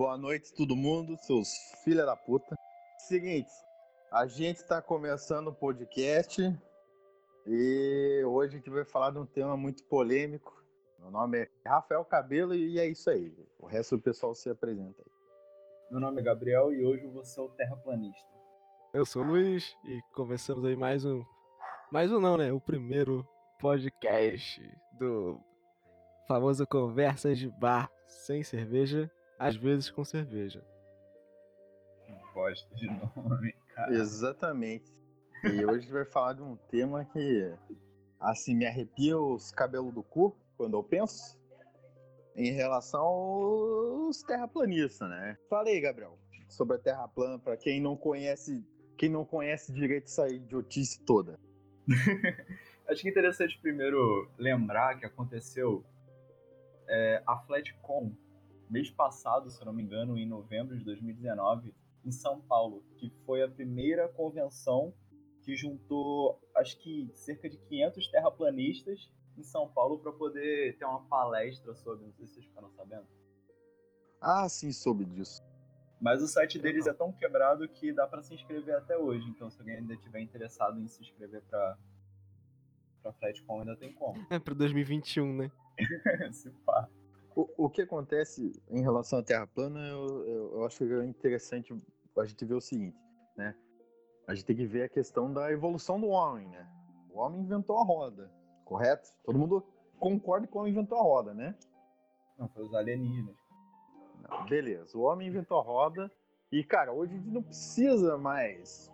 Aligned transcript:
Boa 0.00 0.16
noite, 0.16 0.54
todo 0.54 0.74
mundo, 0.74 1.14
seus 1.18 1.52
filha 1.84 2.06
da 2.06 2.16
puta. 2.16 2.56
Seguinte, 3.00 3.50
a 4.10 4.26
gente 4.26 4.64
tá 4.64 4.80
começando 4.80 5.48
o 5.48 5.54
podcast 5.54 6.40
e 7.46 8.22
hoje 8.24 8.54
a 8.54 8.56
gente 8.56 8.70
vai 8.70 8.86
falar 8.86 9.10
de 9.10 9.18
um 9.18 9.26
tema 9.26 9.58
muito 9.58 9.84
polêmico. 9.84 10.64
Meu 10.98 11.10
nome 11.10 11.40
é 11.40 11.50
Rafael 11.68 12.02
Cabelo 12.02 12.54
e 12.54 12.78
é 12.78 12.86
isso 12.86 13.10
aí. 13.10 13.30
O 13.58 13.66
resto 13.66 13.98
do 13.98 14.02
pessoal 14.02 14.34
se 14.34 14.48
apresenta 14.48 15.02
aí. 15.02 15.12
Meu 15.90 16.00
nome 16.00 16.22
é 16.22 16.24
Gabriel 16.24 16.72
e 16.72 16.82
hoje 16.82 17.04
eu 17.04 17.10
vou 17.10 17.22
ser 17.22 17.42
o 17.42 17.50
terraplanista. 17.50 18.26
Eu 18.94 19.04
sou 19.04 19.22
o 19.22 19.26
Luiz 19.26 19.76
e 19.84 20.00
começamos 20.14 20.64
aí 20.64 20.76
mais 20.76 21.04
um. 21.04 21.22
Mais 21.92 22.10
um 22.10 22.18
não, 22.18 22.38
né? 22.38 22.50
O 22.50 22.58
primeiro 22.58 23.28
podcast 23.58 24.62
do 24.98 25.38
famoso 26.26 26.66
Conversas 26.66 27.38
de 27.38 27.50
Bar 27.50 27.92
sem 28.06 28.42
cerveja, 28.42 29.12
às 29.40 29.56
vezes 29.56 29.90
com 29.90 30.04
cerveja. 30.04 30.62
Bosta 32.34 32.74
de 32.74 32.86
nome, 33.16 33.54
cara. 33.74 33.94
Exatamente. 33.94 34.92
E 35.42 35.64
hoje 35.64 35.78
a 35.78 35.80
gente 35.80 35.92
vai 35.92 36.04
falar 36.04 36.34
de 36.34 36.42
um 36.42 36.56
tema 36.70 37.06
que, 37.06 37.50
assim, 38.20 38.54
me 38.54 38.66
arrepia 38.66 39.18
os 39.18 39.50
cabelos 39.50 39.94
do 39.94 40.02
cu 40.02 40.36
quando 40.58 40.76
eu 40.76 40.84
penso 40.84 41.40
em 42.36 42.52
relação 42.52 43.00
aos 43.00 44.22
terraplanistas, 44.22 45.08
né? 45.08 45.38
Falei, 45.48 45.80
Gabriel, 45.80 46.18
sobre 46.46 46.76
a 46.76 46.78
Terra 46.78 47.08
plana, 47.08 47.38
para 47.38 47.56
quem 47.56 47.80
não 47.80 47.96
conhece, 47.96 48.62
quem 48.98 49.08
não 49.08 49.24
conhece 49.24 49.72
direito 49.72 50.04
essa 50.04 50.28
idiotice 50.28 51.02
toda. 51.06 51.40
Acho 52.86 53.00
que 53.00 53.08
é 53.08 53.10
interessante 53.10 53.58
primeiro 53.62 54.30
lembrar 54.36 54.98
que 54.98 55.06
aconteceu 55.06 55.82
é, 56.86 57.22
a 57.26 57.38
Flatcom 57.38 58.12
mês 58.70 58.90
passado, 58.90 59.50
se 59.50 59.64
não 59.64 59.72
me 59.72 59.82
engano, 59.82 60.16
em 60.16 60.26
novembro 60.26 60.78
de 60.78 60.84
2019, 60.84 61.74
em 62.04 62.12
São 62.12 62.40
Paulo, 62.40 62.82
que 62.96 63.10
foi 63.26 63.42
a 63.42 63.48
primeira 63.48 64.08
convenção 64.08 64.94
que 65.42 65.56
juntou, 65.56 66.40
acho 66.54 66.78
que 66.78 67.10
cerca 67.14 67.48
de 67.48 67.58
500 67.58 68.08
terraplanistas 68.08 69.10
em 69.36 69.42
São 69.42 69.68
Paulo 69.68 69.98
para 69.98 70.12
poder 70.12 70.76
ter 70.76 70.84
uma 70.84 71.02
palestra 71.06 71.74
sobre, 71.74 72.06
não 72.06 72.12
sei 72.12 72.26
se 72.26 72.34
vocês 72.34 72.46
ficaram 72.46 72.70
sabendo. 72.70 73.06
Ah, 74.20 74.48
sim, 74.48 74.70
soube 74.70 75.04
disso. 75.04 75.42
Mas 76.00 76.22
o 76.22 76.28
site 76.28 76.58
deles 76.58 76.86
é 76.86 76.92
tão 76.92 77.12
quebrado 77.12 77.68
que 77.68 77.92
dá 77.92 78.06
para 78.06 78.22
se 78.22 78.34
inscrever 78.34 78.74
até 78.74 78.96
hoje. 78.96 79.28
Então, 79.28 79.50
se 79.50 79.58
alguém 79.60 79.76
ainda 79.76 79.94
estiver 79.94 80.20
interessado 80.20 80.80
em 80.80 80.86
se 80.86 81.02
inscrever 81.02 81.42
para 81.42 81.76
para 83.02 83.12
Flatcom, 83.14 83.60
ainda 83.60 83.76
tem 83.76 83.92
como. 83.94 84.26
É 84.30 84.38
para 84.38 84.52
2021, 84.52 85.34
né? 85.34 85.50
se 86.32 86.50
pá. 86.66 86.86
O, 87.40 87.64
o 87.64 87.70
que 87.70 87.82
acontece 87.82 88.52
em 88.68 88.82
relação 88.82 89.20
à 89.20 89.22
Terra 89.22 89.46
plana, 89.46 89.80
eu, 89.88 90.26
eu, 90.26 90.54
eu 90.56 90.66
acho 90.66 90.78
que 90.78 90.92
é 90.92 91.04
interessante 91.04 91.74
a 92.18 92.26
gente 92.26 92.44
ver 92.44 92.54
o 92.54 92.60
seguinte, 92.60 92.98
né? 93.34 93.56
A 94.26 94.34
gente 94.34 94.44
tem 94.44 94.56
que 94.56 94.66
ver 94.66 94.82
a 94.82 94.88
questão 94.88 95.32
da 95.32 95.50
evolução 95.50 95.98
do 95.98 96.08
homem, 96.08 96.46
né? 96.48 96.68
O 97.10 97.18
homem 97.18 97.40
inventou 97.40 97.78
a 97.78 97.84
roda, 97.84 98.30
correto? 98.64 99.08
Todo 99.24 99.38
mundo 99.38 99.64
concorda 99.98 100.46
que 100.46 100.54
o 100.54 100.60
homem 100.60 100.72
inventou 100.72 100.98
a 100.98 101.02
roda, 101.02 101.32
né? 101.32 101.56
Não, 102.38 102.46
foi 102.48 102.64
os 102.64 102.74
alienígenas. 102.74 103.36
Não, 104.28 104.44
beleza, 104.44 104.98
o 104.98 105.02
homem 105.02 105.28
inventou 105.28 105.58
a 105.58 105.62
roda 105.62 106.12
e, 106.52 106.62
cara, 106.62 106.92
hoje 106.92 107.14
a 107.14 107.16
gente 107.16 107.30
não 107.30 107.42
precisa 107.42 108.18
mais 108.18 108.92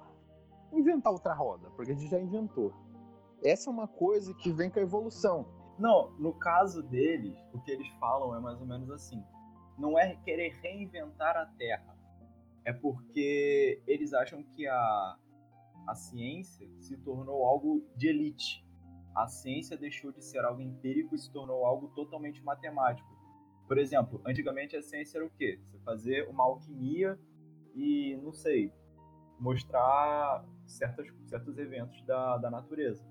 inventar 0.72 1.12
outra 1.12 1.34
roda, 1.34 1.68
porque 1.70 1.90
a 1.90 1.94
gente 1.94 2.08
já 2.08 2.20
inventou. 2.20 2.72
Essa 3.42 3.68
é 3.68 3.72
uma 3.72 3.88
coisa 3.88 4.32
que 4.34 4.52
vem 4.52 4.70
com 4.70 4.78
a 4.78 4.82
evolução. 4.82 5.55
Não, 5.78 6.10
no 6.18 6.32
caso 6.32 6.82
deles, 6.82 7.36
o 7.52 7.60
que 7.60 7.70
eles 7.70 7.88
falam 8.00 8.34
é 8.34 8.40
mais 8.40 8.58
ou 8.60 8.66
menos 8.66 8.90
assim. 8.90 9.22
Não 9.78 9.98
é 9.98 10.16
querer 10.16 10.54
reinventar 10.62 11.36
a 11.36 11.46
Terra. 11.46 11.96
É 12.64 12.72
porque 12.72 13.82
eles 13.86 14.14
acham 14.14 14.42
que 14.42 14.66
a, 14.66 15.16
a 15.86 15.94
ciência 15.94 16.68
se 16.80 16.96
tornou 16.96 17.44
algo 17.44 17.86
de 17.94 18.08
elite. 18.08 18.66
A 19.14 19.28
ciência 19.28 19.76
deixou 19.76 20.12
de 20.12 20.24
ser 20.24 20.44
algo 20.44 20.60
empírico 20.60 21.14
e 21.14 21.18
se 21.18 21.30
tornou 21.30 21.64
algo 21.64 21.88
totalmente 21.88 22.42
matemático. 22.42 23.08
Por 23.68 23.78
exemplo, 23.78 24.20
antigamente 24.26 24.76
a 24.76 24.82
ciência 24.82 25.18
era 25.18 25.26
o 25.26 25.30
quê? 25.30 25.60
Você 25.62 25.78
fazer 25.80 26.28
uma 26.28 26.44
alquimia 26.44 27.18
e, 27.74 28.16
não 28.22 28.32
sei, 28.32 28.72
mostrar 29.38 30.44
certos, 30.66 31.06
certos 31.26 31.58
eventos 31.58 32.00
da, 32.06 32.38
da 32.38 32.50
natureza. 32.50 33.04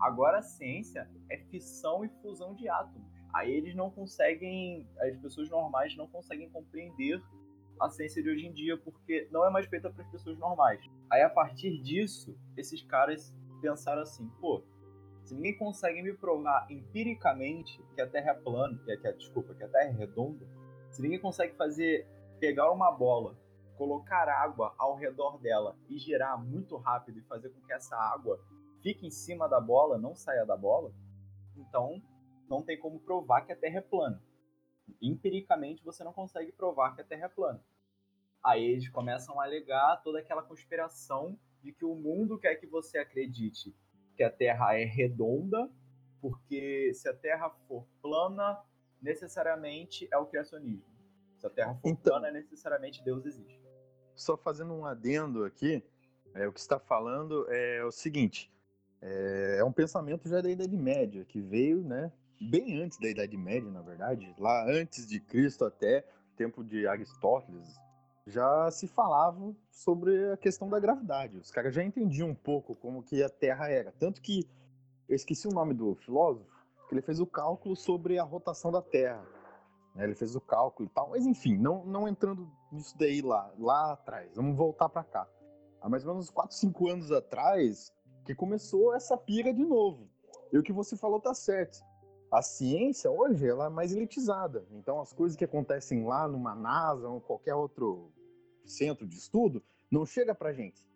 Agora 0.00 0.38
a 0.38 0.42
ciência 0.42 1.08
é 1.28 1.36
fissão 1.36 2.04
e 2.04 2.08
fusão 2.22 2.54
de 2.54 2.68
átomos. 2.68 3.08
Aí 3.32 3.52
eles 3.52 3.74
não 3.74 3.90
conseguem, 3.90 4.88
as 4.98 5.16
pessoas 5.18 5.48
normais 5.50 5.96
não 5.96 6.06
conseguem 6.06 6.48
compreender 6.50 7.22
a 7.80 7.88
ciência 7.88 8.22
de 8.22 8.28
hoje 8.28 8.46
em 8.46 8.52
dia 8.52 8.76
porque 8.76 9.28
não 9.30 9.46
é 9.46 9.50
mais 9.50 9.66
feita 9.66 9.90
para 9.90 10.02
as 10.02 10.10
pessoas 10.10 10.38
normais. 10.38 10.80
Aí 11.10 11.22
a 11.22 11.30
partir 11.30 11.80
disso, 11.82 12.36
esses 12.56 12.82
caras 12.82 13.34
pensaram 13.60 14.02
assim, 14.02 14.28
pô, 14.40 14.64
se 15.22 15.34
ninguém 15.34 15.56
consegue 15.56 16.02
me 16.02 16.12
provar 16.12 16.66
empiricamente 16.70 17.82
que 17.94 18.00
a 18.00 18.06
Terra 18.06 18.32
é 18.32 18.34
plana, 18.34 18.78
que, 18.84 18.96
que, 18.96 19.12
desculpa, 19.12 19.54
que 19.54 19.62
a 19.62 19.68
Terra 19.68 19.90
é 19.90 19.92
redonda, 19.92 20.46
se 20.90 21.00
ninguém 21.00 21.20
consegue 21.20 21.54
fazer 21.56 22.06
pegar 22.40 22.70
uma 22.70 22.90
bola, 22.90 23.36
colocar 23.76 24.28
água 24.28 24.74
ao 24.76 24.96
redor 24.96 25.38
dela 25.38 25.76
e 25.88 25.98
girar 25.98 26.42
muito 26.42 26.76
rápido 26.76 27.18
e 27.18 27.22
fazer 27.22 27.50
com 27.50 27.60
que 27.60 27.72
essa 27.72 27.96
água 27.96 28.40
fica 28.82 29.06
em 29.06 29.10
cima 29.10 29.48
da 29.48 29.60
bola, 29.60 29.98
não 29.98 30.14
saia 30.14 30.44
da 30.44 30.56
bola, 30.56 30.92
então 31.56 32.02
não 32.48 32.62
tem 32.62 32.78
como 32.78 32.98
provar 33.00 33.42
que 33.42 33.52
a 33.52 33.56
Terra 33.56 33.78
é 33.78 33.82
plana. 33.82 34.22
Empiricamente 35.00 35.84
você 35.84 36.02
não 36.02 36.12
consegue 36.12 36.52
provar 36.52 36.94
que 36.94 37.00
a 37.00 37.04
Terra 37.04 37.26
é 37.26 37.28
plana. 37.28 37.62
Aí 38.42 38.64
eles 38.64 38.88
começam 38.88 39.40
a 39.40 39.44
alegar 39.44 40.02
toda 40.02 40.18
aquela 40.18 40.42
conspiração 40.42 41.38
de 41.62 41.72
que 41.72 41.84
o 41.84 41.94
mundo 41.94 42.38
quer 42.38 42.56
que 42.56 42.66
você 42.66 42.98
acredite 42.98 43.74
que 44.16 44.22
a 44.22 44.30
Terra 44.30 44.78
é 44.78 44.84
redonda, 44.84 45.70
porque 46.20 46.92
se 46.94 47.08
a 47.08 47.14
Terra 47.14 47.50
for 47.68 47.86
plana, 48.02 48.62
necessariamente 49.00 50.08
é 50.10 50.18
o 50.18 50.26
criacionismo. 50.26 50.84
Se 51.38 51.46
a 51.46 51.50
Terra 51.50 51.74
for 51.74 51.88
então, 51.88 52.18
plana, 52.18 52.30
necessariamente 52.30 53.02
Deus 53.02 53.24
existe. 53.24 53.60
Só 54.14 54.36
fazendo 54.36 54.74
um 54.74 54.84
adendo 54.84 55.44
aqui, 55.44 55.82
é, 56.34 56.46
o 56.46 56.52
que 56.52 56.60
está 56.60 56.78
falando 56.78 57.50
é 57.50 57.84
o 57.84 57.90
seguinte: 57.90 58.52
é, 59.02 59.58
é 59.58 59.64
um 59.64 59.72
pensamento 59.72 60.28
já 60.28 60.40
da 60.40 60.50
Idade 60.50 60.76
Média, 60.76 61.24
que 61.24 61.40
veio, 61.40 61.82
né, 61.82 62.12
bem 62.40 62.82
antes 62.82 62.98
da 62.98 63.08
Idade 63.08 63.36
Média, 63.36 63.70
na 63.70 63.82
verdade, 63.82 64.34
lá 64.38 64.64
antes 64.68 65.06
de 65.06 65.20
Cristo 65.20 65.64
até, 65.64 66.04
tempo 66.36 66.64
de 66.64 66.86
Aristóteles, 66.86 67.78
já 68.26 68.70
se 68.70 68.86
falava 68.86 69.54
sobre 69.70 70.32
a 70.32 70.36
questão 70.36 70.68
da 70.68 70.78
gravidade. 70.78 71.36
Os 71.36 71.50
caras 71.50 71.74
já 71.74 71.82
entendiam 71.82 72.28
um 72.28 72.34
pouco 72.34 72.74
como 72.74 73.02
que 73.02 73.22
a 73.22 73.28
Terra 73.28 73.68
era. 73.68 73.92
Tanto 73.98 74.20
que 74.20 74.48
eu 75.08 75.16
esqueci 75.16 75.48
o 75.48 75.52
nome 75.52 75.74
do 75.74 75.94
filósofo, 75.96 76.48
que 76.88 76.94
ele 76.94 77.02
fez 77.02 77.20
o 77.20 77.26
cálculo 77.26 77.74
sobre 77.74 78.18
a 78.18 78.22
rotação 78.22 78.70
da 78.70 78.80
Terra. 78.80 79.26
Né? 79.94 80.04
Ele 80.04 80.14
fez 80.14 80.36
o 80.36 80.40
cálculo 80.40 80.88
e 80.88 80.92
tal, 80.92 81.10
mas 81.10 81.26
enfim, 81.26 81.56
não, 81.56 81.84
não 81.84 82.08
entrando 82.08 82.50
nisso 82.70 82.96
daí 82.96 83.20
lá, 83.20 83.52
lá 83.58 83.92
atrás. 83.92 84.36
Vamos 84.36 84.56
voltar 84.56 84.88
para 84.88 85.04
cá. 85.04 85.28
Há 85.80 85.88
mais 85.88 86.06
ou 86.06 86.12
menos 86.12 86.30
4, 86.30 86.56
5 86.56 86.88
anos 86.88 87.10
atrás, 87.10 87.92
que 88.24 88.34
começou 88.34 88.94
essa 88.94 89.16
pira 89.16 89.52
de 89.52 89.64
novo. 89.64 90.08
E 90.52 90.58
o 90.58 90.62
que 90.62 90.72
você 90.72 90.96
falou 90.96 91.20
tá 91.20 91.34
certo. 91.34 91.78
A 92.32 92.42
ciência 92.42 93.10
hoje 93.10 93.46
ela 93.46 93.66
é 93.66 93.68
mais 93.68 93.92
elitizada. 93.92 94.64
Então 94.70 95.00
as 95.00 95.12
coisas 95.12 95.36
que 95.36 95.44
acontecem 95.44 96.04
lá 96.04 96.28
numa 96.28 96.54
NASA 96.54 97.08
ou 97.08 97.20
qualquer 97.20 97.54
outro 97.54 98.12
centro 98.64 99.06
de 99.06 99.16
estudo 99.16 99.62
não 99.90 100.06
chega 100.06 100.34
pra 100.34 100.52
gente. 100.52 100.86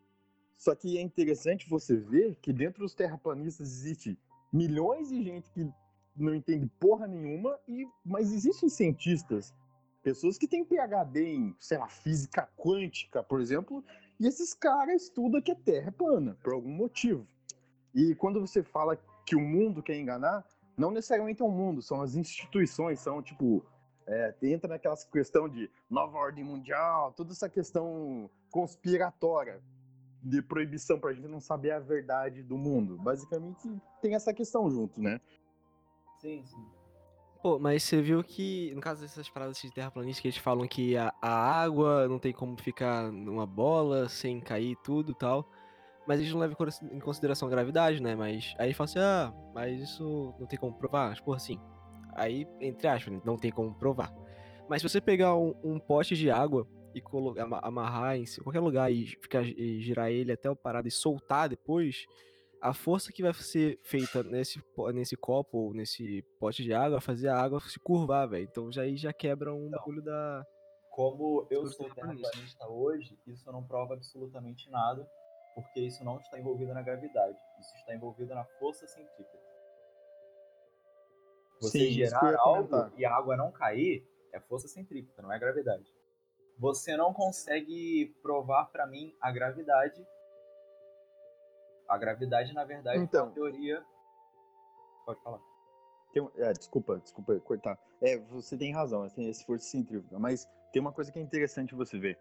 Só 0.56 0.74
que 0.74 0.96
é 0.96 1.00
interessante 1.00 1.68
você 1.68 1.96
ver 1.96 2.36
que 2.36 2.52
dentro 2.52 2.82
dos 2.82 2.94
terraplanistas 2.94 3.68
existe 3.68 4.18
milhões 4.52 5.08
de 5.08 5.22
gente 5.22 5.50
que 5.50 5.68
não 6.16 6.34
entende 6.34 6.70
porra 6.78 7.06
nenhuma 7.06 7.58
e 7.66 7.86
mas 8.04 8.32
existem 8.32 8.68
cientistas, 8.68 9.52
pessoas 10.02 10.38
que 10.38 10.46
têm 10.46 10.64
PhD 10.64 11.24
em, 11.24 11.56
sei 11.58 11.78
lá, 11.78 11.88
física 11.88 12.48
quântica, 12.56 13.22
por 13.22 13.40
exemplo, 13.40 13.84
e 14.18 14.26
esses 14.26 14.54
caras 14.54 15.02
estudam 15.02 15.42
que 15.42 15.52
a 15.52 15.56
Terra 15.56 15.88
é 15.88 15.90
plana, 15.90 16.36
por 16.42 16.52
algum 16.52 16.70
motivo. 16.70 17.26
E 17.94 18.14
quando 18.14 18.40
você 18.40 18.62
fala 18.62 18.98
que 19.24 19.36
o 19.36 19.40
mundo 19.40 19.82
quer 19.82 19.96
enganar, 19.96 20.44
não 20.76 20.90
necessariamente 20.90 21.42
é 21.42 21.44
o 21.44 21.50
mundo, 21.50 21.82
são 21.82 22.00
as 22.00 22.14
instituições, 22.14 23.00
são 23.00 23.22
tipo. 23.22 23.64
É, 24.06 24.34
entra 24.42 24.68
naquela 24.68 24.96
questão 25.10 25.48
de 25.48 25.70
nova 25.88 26.18
ordem 26.18 26.44
mundial, 26.44 27.10
toda 27.12 27.32
essa 27.32 27.48
questão 27.48 28.28
conspiratória 28.50 29.62
de 30.22 30.42
proibição 30.42 30.98
para 31.00 31.10
a 31.10 31.14
gente 31.14 31.26
não 31.26 31.40
saber 31.40 31.70
a 31.70 31.78
verdade 31.78 32.42
do 32.42 32.58
mundo. 32.58 32.98
Basicamente 32.98 33.66
tem 34.02 34.14
essa 34.14 34.34
questão 34.34 34.70
junto, 34.70 35.00
né? 35.00 35.18
Sim, 36.20 36.44
sim. 36.44 36.66
Pô, 37.44 37.58
mas 37.58 37.82
você 37.82 38.00
viu 38.00 38.24
que, 38.24 38.72
no 38.74 38.80
caso 38.80 39.02
dessas 39.02 39.28
paradas 39.28 39.60
de 39.60 39.70
terraplanistas, 39.70 40.22
que 40.22 40.28
eles 40.28 40.38
falam 40.38 40.66
que 40.66 40.96
a, 40.96 41.12
a, 41.20 41.60
água 41.60 42.08
não 42.08 42.18
tem 42.18 42.32
como 42.32 42.58
ficar 42.58 43.12
numa 43.12 43.44
bola 43.46 44.08
sem 44.08 44.40
cair 44.40 44.74
tudo 44.82 45.12
e 45.12 45.14
tal. 45.14 45.46
Mas 46.08 46.20
eles 46.20 46.32
não 46.32 46.40
levam 46.40 46.56
em 46.90 46.98
consideração 46.98 47.46
a 47.46 47.50
gravidade, 47.50 48.00
né? 48.00 48.16
Mas 48.16 48.54
aí 48.58 48.68
eles 48.68 48.76
falam 48.78 48.90
assim, 48.90 48.98
ah, 48.98 49.30
mas 49.54 49.78
isso 49.78 50.34
não 50.40 50.46
tem 50.46 50.58
como 50.58 50.72
provar. 50.72 51.14
Tipo 51.16 51.34
assim. 51.34 51.60
Aí, 52.14 52.46
entre 52.62 52.88
aspas, 52.88 53.20
não 53.22 53.36
tem 53.36 53.52
como 53.52 53.74
provar. 53.74 54.10
Mas 54.66 54.80
se 54.80 54.88
você 54.88 54.98
pegar 54.98 55.36
um, 55.36 55.54
um 55.62 55.78
pote 55.78 56.16
de 56.16 56.30
água 56.30 56.66
e 56.94 57.02
amarrar 57.60 58.16
em 58.16 58.24
qualquer 58.42 58.60
lugar 58.60 58.90
e, 58.90 59.04
ficar, 59.04 59.44
e 59.44 59.82
girar 59.82 60.10
ele 60.10 60.32
até 60.32 60.48
o 60.48 60.56
parado 60.56 60.88
e 60.88 60.90
soltar 60.90 61.50
depois, 61.50 62.06
a 62.64 62.72
força 62.72 63.12
que 63.12 63.22
vai 63.22 63.34
ser 63.34 63.78
feita 63.82 64.22
nesse, 64.22 64.58
nesse 64.94 65.16
copo 65.16 65.58
ou 65.58 65.74
nesse 65.74 66.22
pote 66.40 66.62
de 66.62 66.72
água 66.72 66.92
vai 66.92 67.00
fazer 67.00 67.28
a 67.28 67.38
água 67.38 67.60
se 67.60 67.78
curvar, 67.78 68.26
velho. 68.26 68.44
Então 68.44 68.72
já 68.72 68.82
aí 68.82 68.96
já 68.96 69.12
quebra 69.12 69.52
um 69.52 69.66
então, 69.66 69.78
bagulho 69.78 70.02
da. 70.02 70.46
Como 70.90 71.46
eu 71.50 71.66
sou 71.66 71.92
terraplanista 71.92 72.66
hoje, 72.68 73.18
isso 73.26 73.50
não 73.52 73.62
prova 73.62 73.92
absolutamente 73.94 74.70
nada, 74.70 75.06
porque 75.54 75.80
isso 75.80 76.02
não 76.02 76.18
está 76.18 76.38
envolvido 76.38 76.72
na 76.72 76.80
gravidade. 76.80 77.36
Isso 77.60 77.76
está 77.76 77.94
envolvido 77.94 78.34
na 78.34 78.44
força 78.58 78.86
centrípeta. 78.86 79.44
Você 81.60 81.78
Sim, 81.78 81.90
gerar 81.90 82.36
algo 82.38 82.90
e 82.96 83.04
a 83.04 83.14
água 83.14 83.36
não 83.36 83.52
cair 83.52 84.06
é 84.32 84.40
força 84.40 84.68
centrípeta, 84.68 85.20
não 85.20 85.32
é 85.32 85.38
gravidade 85.38 85.92
você 86.58 86.96
não 86.96 87.12
consegue 87.12 88.14
provar 88.22 88.66
para 88.66 88.86
mim 88.86 89.14
a 89.20 89.32
gravidade. 89.32 90.00
A 91.88 91.98
gravidade, 91.98 92.52
na 92.52 92.64
verdade, 92.64 92.98
então, 92.98 93.20
é 93.20 93.22
uma 93.24 93.32
teoria. 93.32 93.84
Pode 95.04 95.22
falar. 95.22 95.40
Tem, 96.12 96.28
é, 96.36 96.52
desculpa, 96.52 96.98
desculpa 96.98 97.38
cortar. 97.40 97.78
É, 98.00 98.18
você 98.18 98.56
tem 98.56 98.72
razão, 98.72 99.08
tem 99.10 99.28
esse 99.28 99.44
força 99.44 99.66
centrífuga, 99.66 100.18
mas 100.18 100.48
tem 100.72 100.80
uma 100.80 100.92
coisa 100.92 101.10
que 101.10 101.18
é 101.18 101.22
interessante 101.22 101.74
você 101.74 101.98
ver. 101.98 102.18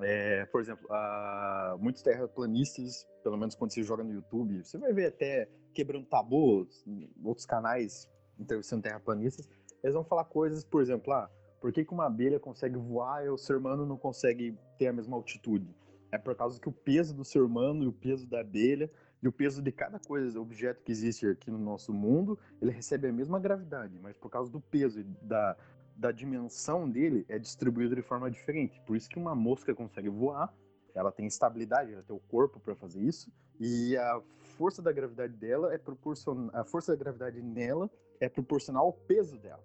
É, 0.00 0.46
por 0.46 0.60
exemplo, 0.60 0.86
a, 0.90 1.76
muitos 1.78 2.02
terraplanistas, 2.02 3.06
pelo 3.22 3.36
menos 3.36 3.54
quando 3.54 3.72
você 3.72 3.82
joga 3.82 4.02
no 4.02 4.12
YouTube, 4.12 4.64
você 4.64 4.78
vai 4.78 4.92
ver 4.92 5.06
até 5.06 5.48
quebrando 5.74 6.06
tabus, 6.06 6.84
outros 7.22 7.46
canais 7.46 8.08
entrevistando 8.38 8.82
terraplanistas, 8.82 9.48
eles 9.82 9.94
vão 9.94 10.04
falar 10.04 10.24
coisas, 10.24 10.64
por 10.64 10.80
exemplo, 10.80 11.12
ah, 11.12 11.30
por 11.60 11.72
que, 11.72 11.84
que 11.84 11.92
uma 11.92 12.06
abelha 12.06 12.40
consegue 12.40 12.76
voar 12.76 13.24
e 13.24 13.28
o 13.28 13.38
ser 13.38 13.56
humano 13.56 13.86
não 13.86 13.96
consegue 13.96 14.56
ter 14.78 14.88
a 14.88 14.92
mesma 14.92 15.16
altitude? 15.16 15.68
É 16.12 16.18
por 16.18 16.36
causa 16.36 16.60
que 16.60 16.68
o 16.68 16.72
peso 16.72 17.14
do 17.14 17.24
ser 17.24 17.40
humano 17.40 17.82
e 17.82 17.86
o 17.86 17.92
peso 17.92 18.26
da 18.26 18.40
abelha 18.40 18.90
e 19.22 19.26
o 19.26 19.32
peso 19.32 19.62
de 19.62 19.72
cada 19.72 19.98
coisa, 19.98 20.38
objeto 20.38 20.82
que 20.82 20.92
existe 20.92 21.26
aqui 21.26 21.50
no 21.50 21.58
nosso 21.58 21.92
mundo, 21.92 22.38
ele 22.60 22.70
recebe 22.70 23.08
a 23.08 23.12
mesma 23.12 23.40
gravidade, 23.40 23.98
mas 23.98 24.14
por 24.16 24.28
causa 24.28 24.50
do 24.50 24.60
peso 24.60 25.00
e 25.00 25.04
da, 25.22 25.56
da 25.96 26.12
dimensão 26.12 26.90
dele, 26.90 27.24
é 27.28 27.38
distribuído 27.38 27.96
de 27.96 28.02
forma 28.02 28.30
diferente. 28.30 28.78
Por 28.82 28.94
isso 28.94 29.08
que 29.08 29.18
uma 29.18 29.34
mosca 29.34 29.74
consegue 29.74 30.10
voar, 30.10 30.52
ela 30.94 31.10
tem 31.10 31.26
estabilidade, 31.26 31.94
ela 31.94 32.02
tem 32.02 32.14
o 32.14 32.20
corpo 32.20 32.60
para 32.60 32.74
fazer 32.74 33.00
isso, 33.00 33.32
e 33.58 33.96
a 33.96 34.20
força 34.58 34.82
da 34.82 34.92
gravidade 34.92 35.32
dela 35.34 35.72
é 35.72 35.78
proporcional, 35.78 36.50
a 36.52 36.64
força 36.64 36.92
da 36.92 36.98
gravidade 36.98 37.40
nela 37.40 37.90
é 38.20 38.28
proporcional 38.28 38.86
ao 38.86 38.92
peso 38.92 39.38
dela. 39.38 39.62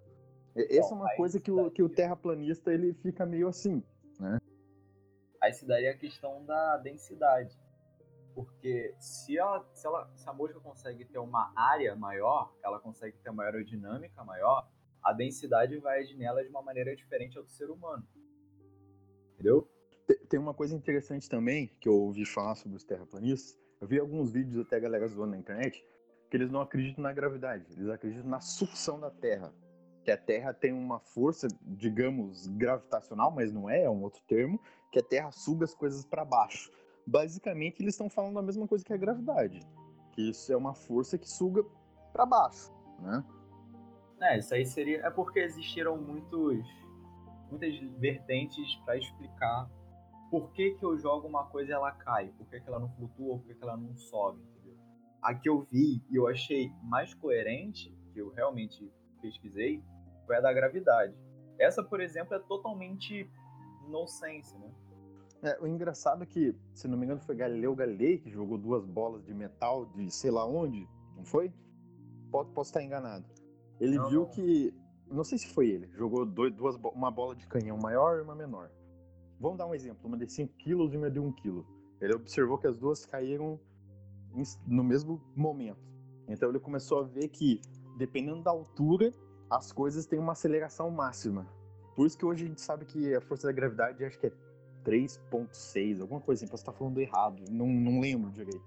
Essa 0.55 0.95
Bom, 0.95 1.01
é 1.01 1.05
uma 1.07 1.15
coisa 1.15 1.39
que 1.39 1.51
o, 1.51 1.69
que 1.69 1.83
o 1.83 1.89
terraplanista 1.89 2.73
ele 2.73 2.93
fica 2.93 3.25
meio 3.25 3.47
assim? 3.47 3.83
Aí 5.47 5.53
se 5.53 5.65
daria 5.65 5.91
a 5.91 5.97
questão 5.97 6.43
da 6.43 6.75
densidade. 6.75 7.57
Porque 8.35 8.93
se, 8.99 9.37
ela, 9.37 9.65
se, 9.73 9.87
ela, 9.87 10.11
se 10.13 10.29
a 10.29 10.33
mosca 10.33 10.59
consegue 10.59 11.05
ter 11.05 11.19
uma 11.19 11.53
área 11.55 11.95
maior, 11.95 12.53
ela 12.61 12.81
consegue 12.81 13.17
ter 13.19 13.29
uma 13.29 13.45
aerodinâmica 13.45 14.25
maior, 14.25 14.69
a 15.01 15.13
densidade 15.13 15.77
vai 15.77 16.01
agir 16.01 16.17
nela 16.17 16.43
de 16.43 16.49
uma 16.49 16.61
maneira 16.61 16.93
diferente 16.93 17.37
ao 17.37 17.45
do 17.45 17.49
ser 17.49 17.69
humano. 17.69 18.05
Entendeu? 19.35 19.71
Tem 20.27 20.37
uma 20.37 20.53
coisa 20.53 20.75
interessante 20.75 21.29
também 21.29 21.67
que 21.79 21.87
eu 21.87 21.93
ouvi 21.93 22.25
falar 22.25 22.55
sobre 22.55 22.75
os 22.75 22.83
terraplanistas. 22.83 23.57
Eu 23.79 23.87
vi 23.87 23.99
alguns 23.99 24.29
vídeos 24.29 24.65
até 24.65 24.75
a 24.75 24.79
galera 24.79 25.07
zoando 25.07 25.31
na 25.31 25.37
internet 25.37 25.81
que 26.29 26.35
eles 26.35 26.51
não 26.51 26.59
acreditam 26.59 27.01
na 27.01 27.13
gravidade, 27.13 27.71
eles 27.71 27.87
acreditam 27.87 28.29
na 28.29 28.41
sucção 28.41 28.99
da 28.99 29.09
Terra 29.09 29.53
que 30.07 30.11
a 30.11 30.15
Terra 30.15 30.53
tem 30.53 30.71
uma 30.71 31.01
força, 31.01 31.49
digamos, 31.61 32.47
gravitacional, 32.47 33.29
mas 33.29 33.51
não 33.51 33.69
é, 33.69 33.83
é 33.83 33.89
um 33.89 34.01
outro 34.03 34.21
termo, 34.25 34.57
que 34.91 34.99
a 34.99 35.03
Terra 35.03 35.31
suga 35.31 35.65
as 35.65 35.73
coisas 35.73 36.05
para 36.05 36.23
baixo. 36.25 36.71
Basicamente, 37.05 37.81
eles 37.81 37.93
estão 37.93 38.09
falando 38.09 38.39
a 38.39 38.41
mesma 38.41 38.67
coisa 38.67 38.83
que 38.83 38.93
a 38.93 38.97
gravidade, 38.97 39.59
que 40.13 40.29
isso 40.29 40.51
é 40.51 40.57
uma 40.57 40.73
força 40.73 41.17
que 41.17 41.29
suga 41.29 41.63
para 42.11 42.25
baixo, 42.25 42.73
né? 42.99 43.23
É, 44.21 44.39
isso 44.39 44.53
aí 44.53 44.65
seria 44.65 45.05
é 45.05 45.09
porque 45.11 45.39
existiram 45.39 45.95
muitos 45.95 46.65
muitas 47.49 47.77
vertentes 47.99 48.75
para 48.83 48.97
explicar 48.97 49.69
por 50.29 50.51
que, 50.51 50.71
que 50.71 50.83
eu 50.83 50.97
jogo 50.97 51.27
uma 51.27 51.45
coisa 51.45 51.71
e 51.71 51.73
ela 51.73 51.91
cai, 51.91 52.27
por 52.37 52.47
que, 52.47 52.59
que 52.59 52.67
ela 52.67 52.79
não 52.79 52.89
flutua, 52.89 53.37
por 53.37 53.45
que, 53.45 53.55
que 53.55 53.63
ela 53.63 53.77
não 53.77 53.95
sobe, 53.95 54.41
entendeu? 54.41 54.77
A 55.21 55.33
que 55.33 55.47
eu 55.47 55.61
vi 55.61 56.03
e 56.09 56.15
eu 56.15 56.27
achei 56.27 56.71
mais 56.83 57.13
coerente, 57.13 57.95
que 58.13 58.19
eu 58.19 58.29
realmente 58.29 58.91
pesquisei, 59.21 59.81
foi 60.25 60.35
a 60.35 60.41
da 60.41 60.51
gravidade. 60.51 61.15
Essa, 61.57 61.81
por 61.81 62.01
exemplo, 62.01 62.35
é 62.35 62.39
totalmente 62.39 63.29
nonsense, 63.87 64.57
né? 64.57 64.71
É, 65.43 65.59
o 65.61 65.67
engraçado 65.67 66.23
é 66.23 66.25
que, 66.25 66.55
se 66.73 66.87
não 66.87 66.97
me 66.97 67.05
engano, 67.05 67.21
foi 67.21 67.35
Galileu 67.35 67.75
Galilei 67.75 68.17
que 68.17 68.29
jogou 68.29 68.57
duas 68.57 68.85
bolas 68.85 69.23
de 69.23 69.33
metal 69.33 69.85
de 69.85 70.09
sei 70.09 70.31
lá 70.31 70.45
onde, 70.45 70.87
não 71.15 71.23
foi? 71.23 71.53
Posso, 72.31 72.51
posso 72.51 72.69
estar 72.69 72.83
enganado. 72.83 73.25
Ele 73.79 73.97
não, 73.97 74.09
viu 74.09 74.21
não. 74.21 74.29
que. 74.29 74.73
Não 75.09 75.23
sei 75.23 75.37
se 75.37 75.47
foi 75.47 75.69
ele, 75.69 75.87
jogou 75.93 76.25
dois, 76.25 76.53
duas, 76.53 76.75
uma 76.93 77.09
bola 77.11 77.35
de 77.35 77.47
canhão 77.47 77.77
maior 77.77 78.17
e 78.17 78.21
uma 78.21 78.35
menor. 78.35 78.69
Vamos 79.39 79.57
dar 79.57 79.67
um 79.67 79.75
exemplo: 79.75 80.07
uma 80.07 80.17
de 80.17 80.29
5 80.29 80.53
kg 80.57 80.93
e 80.93 80.97
uma 80.97 81.09
de 81.09 81.19
1 81.19 81.31
kg. 81.33 81.63
Ele 82.01 82.13
observou 82.13 82.57
que 82.57 82.67
as 82.67 82.77
duas 82.77 83.05
caíram 83.05 83.59
no 84.65 84.83
mesmo 84.83 85.21
momento. 85.35 85.79
Então 86.27 86.49
ele 86.49 86.59
começou 86.59 86.99
a 86.99 87.03
ver 87.03 87.29
que, 87.29 87.61
dependendo 87.97 88.43
da 88.43 88.51
altura, 88.51 89.11
as 89.49 89.71
coisas 89.71 90.05
têm 90.05 90.19
uma 90.19 90.33
aceleração 90.33 90.91
máxima. 90.91 91.47
Por 91.97 92.05
isso 92.05 92.15
que 92.15 92.23
hoje 92.23 92.45
a 92.45 92.47
gente 92.47 92.61
sabe 92.61 92.85
que 92.85 93.15
a 93.15 93.19
força 93.19 93.47
da 93.47 93.51
gravidade 93.51 94.05
acho 94.05 94.19
que 94.19 94.27
é 94.27 94.31
3.6, 94.85 95.99
alguma 95.99 96.21
coisa 96.21 96.43
assim, 96.43 96.51
posso 96.51 96.61
estar 96.61 96.71
falando 96.71 96.99
errado, 96.99 97.43
não, 97.49 97.65
não 97.65 97.99
lembro 97.99 98.29
direito. 98.29 98.63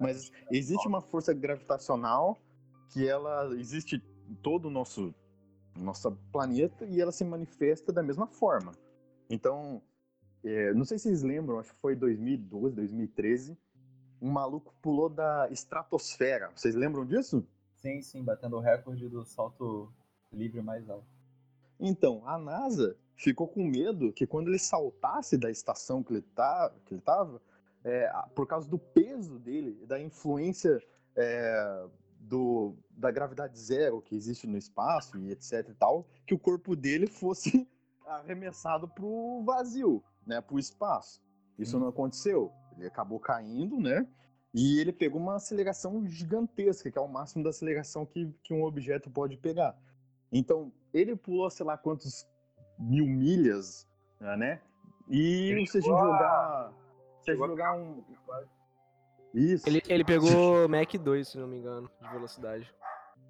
Mas 0.00 0.32
existe 0.50 0.88
uma 0.88 1.02
força 1.02 1.34
gravitacional 1.34 2.40
que 2.88 3.06
ela 3.06 3.54
existe 3.58 4.02
em 4.26 4.34
todo 4.36 4.68
o 4.68 4.70
nosso 4.70 5.14
nosso 5.76 6.10
planeta 6.32 6.86
e 6.86 6.98
ela 6.98 7.12
se 7.12 7.24
manifesta 7.24 7.92
da 7.92 8.02
mesma 8.02 8.26
forma. 8.26 8.72
Então, 9.28 9.82
é, 10.42 10.72
não 10.72 10.86
sei 10.86 10.98
se 10.98 11.08
vocês 11.08 11.22
lembram, 11.22 11.58
acho 11.58 11.74
que 11.74 11.80
foi 11.80 11.94
2012, 11.94 12.74
2013, 12.74 13.58
um 14.20 14.30
maluco 14.30 14.74
pulou 14.80 15.10
da 15.10 15.46
estratosfera. 15.50 16.50
Vocês 16.54 16.74
lembram 16.74 17.04
disso? 17.04 17.46
Sim, 17.76 18.00
sim, 18.00 18.24
batendo 18.24 18.56
o 18.56 18.60
recorde 18.60 19.10
do 19.10 19.24
salto 19.26 19.92
livre 20.32 20.62
mais 20.62 20.88
alto. 20.88 21.11
Então, 21.84 22.22
a 22.24 22.38
NASA 22.38 22.96
ficou 23.16 23.48
com 23.48 23.64
medo 23.64 24.12
que 24.12 24.24
quando 24.24 24.48
ele 24.48 24.58
saltasse 24.58 25.36
da 25.36 25.50
estação 25.50 26.00
que 26.00 26.12
ele 26.12 26.22
tá, 26.22 26.72
estava, 26.92 27.42
é, 27.82 28.08
por 28.36 28.46
causa 28.46 28.68
do 28.68 28.78
peso 28.78 29.36
dele, 29.40 29.84
da 29.84 30.00
influência 30.00 30.80
é, 31.16 31.86
do, 32.20 32.76
da 32.90 33.10
gravidade 33.10 33.58
zero 33.58 34.00
que 34.00 34.14
existe 34.14 34.46
no 34.46 34.56
espaço 34.56 35.18
e 35.18 35.32
etc 35.32 35.68
e 35.68 35.74
tal, 35.74 36.06
que 36.24 36.32
o 36.32 36.38
corpo 36.38 36.76
dele 36.76 37.08
fosse 37.08 37.68
arremessado 38.06 38.86
para 38.86 39.04
o 39.04 39.42
vazio, 39.44 40.04
né, 40.24 40.40
para 40.40 40.54
o 40.54 40.60
espaço. 40.60 41.20
Isso 41.58 41.76
hum. 41.76 41.80
não 41.80 41.88
aconteceu. 41.88 42.52
Ele 42.78 42.86
acabou 42.86 43.18
caindo, 43.18 43.80
né? 43.80 44.06
E 44.54 44.78
ele 44.78 44.92
pegou 44.92 45.20
uma 45.20 45.36
aceleração 45.36 46.06
gigantesca, 46.06 46.90
que 46.90 46.98
é 46.98 47.00
o 47.00 47.08
máximo 47.08 47.42
da 47.42 47.50
aceleração 47.50 48.06
que, 48.06 48.32
que 48.42 48.54
um 48.54 48.62
objeto 48.64 49.10
pode 49.10 49.36
pegar. 49.36 49.76
Então, 50.32 50.72
ele 50.92 51.14
pulou, 51.14 51.50
sei 51.50 51.66
lá, 51.66 51.76
quantos 51.76 52.26
mil 52.78 53.06
milhas, 53.06 53.86
né? 54.20 54.60
E 55.08 55.50
ele 55.50 55.66
se 55.66 55.78
a 55.78 55.80
gente 55.80 55.90
jogar. 55.90 56.72
Se 57.20 57.30
a 57.30 57.34
gente 57.34 57.46
jogar 57.46 57.76
um. 57.76 58.02
Isso. 59.34 59.68
Ele, 59.68 59.82
ele 59.88 60.04
pegou 60.04 60.68
Mac 60.68 60.92
2, 60.94 61.28
se 61.28 61.38
não 61.38 61.46
me 61.46 61.58
engano, 61.58 61.90
de 62.00 62.08
velocidade. 62.08 62.74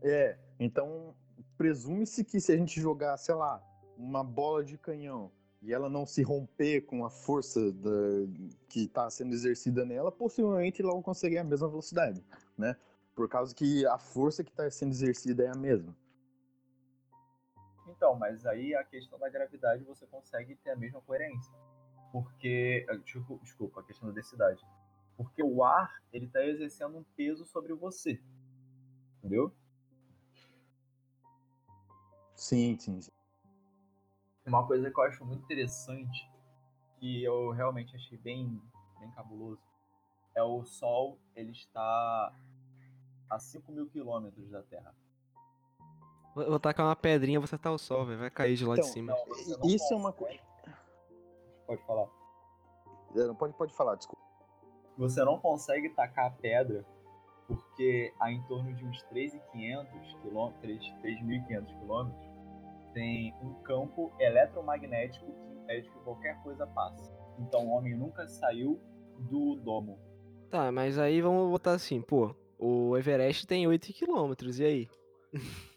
É, 0.02 0.36
então 0.58 1.14
presume-se 1.56 2.24
que 2.24 2.40
se 2.40 2.52
a 2.52 2.56
gente 2.56 2.80
jogar, 2.80 3.16
sei 3.16 3.36
lá, 3.36 3.62
uma 3.96 4.24
bola 4.24 4.64
de 4.64 4.76
canhão 4.76 5.30
e 5.62 5.72
ela 5.72 5.88
não 5.88 6.04
se 6.04 6.22
romper 6.22 6.80
com 6.82 7.04
a 7.04 7.10
força 7.10 7.70
da, 7.70 7.90
que 8.68 8.84
está 8.84 9.08
sendo 9.08 9.32
exercida 9.32 9.84
nela, 9.84 10.10
possivelmente 10.10 10.82
ela 10.82 10.92
vai 10.92 11.02
conseguir 11.02 11.38
a 11.38 11.44
mesma 11.44 11.68
velocidade, 11.68 12.24
né? 12.58 12.74
Por 13.14 13.28
causa 13.28 13.54
que 13.54 13.86
a 13.86 13.96
força 13.96 14.42
que 14.42 14.50
está 14.50 14.68
sendo 14.70 14.90
exercida 14.90 15.44
é 15.44 15.48
a 15.48 15.54
mesma. 15.54 15.94
Então, 18.02 18.16
mas 18.16 18.44
aí 18.44 18.74
a 18.74 18.82
questão 18.82 19.16
da 19.16 19.28
gravidade 19.28 19.84
você 19.84 20.04
consegue 20.08 20.56
ter 20.56 20.70
a 20.70 20.76
mesma 20.76 21.00
coerência. 21.02 21.54
Porque. 22.10 22.84
Ah, 22.90 22.96
desculpa, 22.96 23.80
a 23.80 23.84
questão 23.84 24.08
da 24.08 24.12
densidade. 24.12 24.60
Porque 25.16 25.40
o 25.40 25.62
ar, 25.62 26.02
ele 26.12 26.26
tá 26.26 26.44
exercendo 26.44 26.98
um 26.98 27.04
peso 27.16 27.46
sobre 27.46 27.72
você. 27.74 28.20
Entendeu? 29.18 29.54
Sim, 32.34 32.76
sim. 32.76 32.98
Uma 34.44 34.66
coisa 34.66 34.90
que 34.90 34.98
eu 34.98 35.04
acho 35.04 35.24
muito 35.24 35.44
interessante, 35.44 36.28
que 36.98 37.22
eu 37.22 37.52
realmente 37.52 37.94
achei 37.94 38.18
bem, 38.18 38.60
bem 38.98 39.12
cabuloso, 39.12 39.62
é 40.34 40.42
o 40.42 40.64
Sol, 40.64 41.20
ele 41.36 41.52
está 41.52 42.34
a 43.30 43.38
5 43.38 43.70
mil 43.70 43.88
quilômetros 43.88 44.50
da 44.50 44.60
Terra. 44.64 44.92
Vou 46.34 46.46
vou 46.46 46.60
tacar 46.60 46.86
uma 46.86 46.96
pedrinha, 46.96 47.40
você 47.40 47.58
tá 47.58 47.70
o 47.70 47.78
sol, 47.78 48.06
velho. 48.06 48.20
Vai 48.20 48.30
cair 48.30 48.56
de 48.56 48.64
lá 48.64 48.74
de 48.74 48.80
Então, 48.80 48.92
cima. 48.92 49.12
Não, 49.12 49.58
não 49.58 49.66
Isso 49.68 49.92
é 49.92 49.96
uma 49.96 50.12
coisa. 50.12 50.40
Pode 51.66 51.82
falar. 51.86 52.08
É, 53.16 53.32
Pode, 53.34 53.54
pode 53.54 53.74
falar, 53.74 53.94
desculpa. 53.96 54.22
Você 54.96 55.24
não 55.24 55.38
consegue 55.38 55.90
tacar 55.90 56.26
a 56.26 56.30
pedra 56.30 56.84
porque 57.46 58.12
a 58.20 58.30
em 58.30 58.42
torno 58.44 58.72
de 58.74 58.84
uns 58.84 59.02
3.500 59.12 60.22
quilômetros, 60.22 60.94
3.500 61.02 61.78
quilômetros, 61.80 62.32
tem 62.94 63.34
um 63.42 63.54
campo 63.62 64.12
eletromagnético 64.18 65.26
que 65.26 65.52
impede 65.52 65.90
que 65.90 65.98
qualquer 66.00 66.42
coisa 66.42 66.66
passe. 66.66 67.10
Então 67.38 67.66
o 67.66 67.70
homem 67.70 67.96
nunca 67.96 68.26
saiu 68.28 68.80
do 69.18 69.56
domo. 69.56 69.98
Tá, 70.50 70.70
mas 70.70 70.98
aí 70.98 71.20
vamos 71.20 71.50
botar 71.50 71.72
assim, 71.72 72.00
pô. 72.00 72.34
O 72.58 72.96
Everest 72.96 73.46
tem 73.46 73.66
8 73.66 73.92
quilômetros, 73.92 74.60
e 74.60 74.64
aí? 74.64 74.90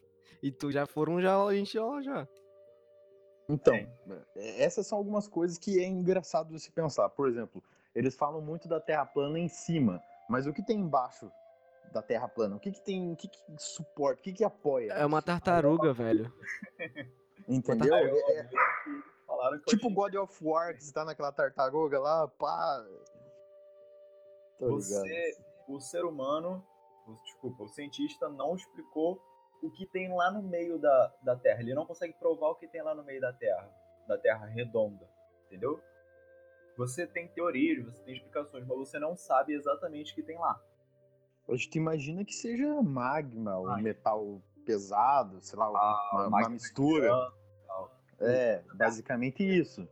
e 0.46 0.52
tu 0.52 0.72
já 0.72 0.86
foram 0.86 1.20
já, 1.20 1.44
a 1.44 1.56
gente 1.56 1.74
já, 1.74 2.02
já. 2.04 2.28
Então, 3.50 3.74
Tem. 3.74 3.92
é, 4.36 4.64
essas 4.64 4.86
são 4.86 4.96
algumas 4.96 5.28
coisas 5.28 5.58
que 5.58 5.84
é 5.84 5.88
engraçado 5.88 6.54
de 6.54 6.60
se 6.60 6.72
pensar. 6.72 7.10
Por 7.10 7.28
exemplo, 7.28 7.64
eles 7.96 8.16
falam 8.16 8.42
muito 8.42 8.68
da 8.68 8.80
Terra 8.80 9.08
plana 9.08 9.40
em 9.40 9.48
cima, 9.48 10.00
mas 10.30 10.46
o 10.46 10.54
que 10.54 10.62
tem 10.64 10.80
embaixo 10.80 11.32
da 11.92 12.00
Terra 12.04 12.28
plana? 12.28 12.56
O 12.56 12.60
que, 12.60 12.72
que 12.72 12.80
tem, 12.80 13.12
o 13.12 13.16
que, 13.16 13.28
que 13.28 13.42
suporta, 13.58 14.20
o 14.20 14.24
que, 14.24 14.34
que 14.34 14.44
apoia? 14.44 14.94
É 14.94 15.04
uma 15.04 15.20
tartaruga, 15.20 15.92
velho. 15.94 16.32
Entendeu? 17.50 17.96
É- 17.96 18.40
é 18.40 18.50
tipo 19.66 19.90
God 19.90 20.14
of 20.14 20.44
War, 20.44 20.76
que 20.76 20.84
você 20.84 20.94
tá 20.94 21.04
naquela 21.04 21.32
tartaruga 21.32 22.00
lá, 22.00 22.28
pá. 22.28 22.86
Tô 24.60 24.68
ligado. 24.68 24.80
você, 24.80 25.38
o 25.68 25.80
ser 25.80 26.06
humano, 26.06 26.64
desculpa, 27.24 27.64
o 27.64 27.68
cientista 27.68 28.30
não 28.30 28.56
explicou 28.56 29.20
o 29.66 29.72
que 29.72 29.86
tem 29.86 30.14
lá 30.14 30.32
no 30.32 30.44
meio 30.44 30.78
da, 30.78 31.14
da 31.24 31.36
Terra. 31.36 31.62
Ele 31.62 31.74
não 31.74 31.86
consegue 31.86 32.14
provar 32.14 32.50
o 32.50 32.56
que 32.56 32.68
tem 32.68 32.82
lá 32.82 32.94
no 32.94 33.04
meio 33.04 33.20
da 33.20 33.34
Terra, 33.34 33.70
da 34.08 34.18
Terra 34.18 34.46
redonda, 34.46 35.10
entendeu? 35.48 35.82
Você 36.78 37.08
tem 37.08 37.28
teorias, 37.28 37.86
você 37.86 38.04
tem 38.04 38.14
explicações, 38.16 38.66
mas 38.66 38.78
você 38.78 39.00
não 39.00 39.16
sabe 39.16 39.54
exatamente 39.54 40.12
o 40.12 40.16
que 40.16 40.24
tem 40.24 40.38
lá. 40.38 40.62
A 41.48 41.56
gente 41.56 41.78
imagina 41.78 42.26
que 42.26 42.34
seja 42.34 42.82
magma, 42.82 43.62
Magma. 43.62 43.82
metal 43.82 44.42
pesado, 44.66 45.40
sei 45.42 45.58
lá, 45.58 45.68
Ah, 45.68 46.10
uma, 46.14 46.28
uma 46.28 46.50
mistura. 46.50 47.12
É, 48.20 48.64
basicamente 48.74 49.44
isso. 49.44 49.88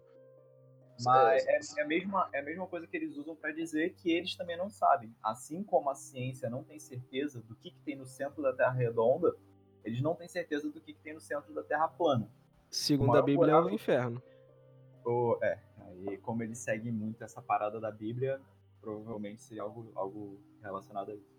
Mas 1.04 1.46
é, 1.46 1.60
é 1.80 1.84
a 1.84 1.88
mesma, 1.88 2.30
é 2.34 2.40
a 2.40 2.44
mesma 2.44 2.68
coisa 2.68 2.88
que 2.88 2.96
eles 2.96 3.16
usam 3.18 3.36
para 3.36 3.52
dizer 3.52 3.94
que 3.96 4.12
eles 4.12 4.36
também 4.36 4.58
não 4.58 4.70
sabem. 4.70 5.14
Assim 5.22 5.64
como 5.64 5.90
a 5.90 5.96
ciência 5.96 6.50
não 6.50 6.64
tem 6.64 6.80
certeza 6.80 7.42
do 7.42 7.56
que, 7.56 7.72
que 7.72 7.82
tem 7.82 7.96
no 7.96 8.06
centro 8.06 8.42
da 8.42 8.54
Terra 8.54 8.72
redonda, 8.72 9.36
eles 9.84 10.02
não 10.02 10.16
têm 10.16 10.28
certeza 10.28 10.70
do 10.70 10.80
que, 10.80 10.94
que 10.94 11.02
tem 11.02 11.14
no 11.14 11.20
centro 11.20 11.54
da 11.54 11.64
Terra 11.64 11.88
plana. 11.88 12.30
Segundo 12.70 13.18
a 13.18 13.22
Bíblia, 13.22 13.52
é 13.52 13.56
o 13.56 13.60
buraco- 13.60 13.76
inferno. 13.76 14.22
Ou, 15.06 15.38
é, 15.44 15.60
aí 15.80 16.18
como 16.18 16.44
eles 16.44 16.58
seguem 16.58 16.92
muito 16.92 17.24
essa 17.24 17.42
parada 17.42 17.80
da 17.80 17.92
Bíblia, 17.92 18.42
provavelmente 18.82 19.42
seria 19.42 19.64
algo, 19.64 19.92
algo 19.96 20.40
relacionado 20.62 21.12
a 21.12 21.16
isso. 21.16 21.34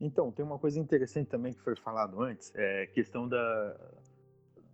Então, 0.00 0.30
tem 0.30 0.44
uma 0.44 0.58
coisa 0.58 0.78
interessante 0.78 1.28
também 1.28 1.52
que 1.54 1.60
foi 1.60 1.74
falado 1.74 2.20
antes, 2.22 2.52
é 2.54 2.86
questão 2.88 3.26
da, 3.26 3.76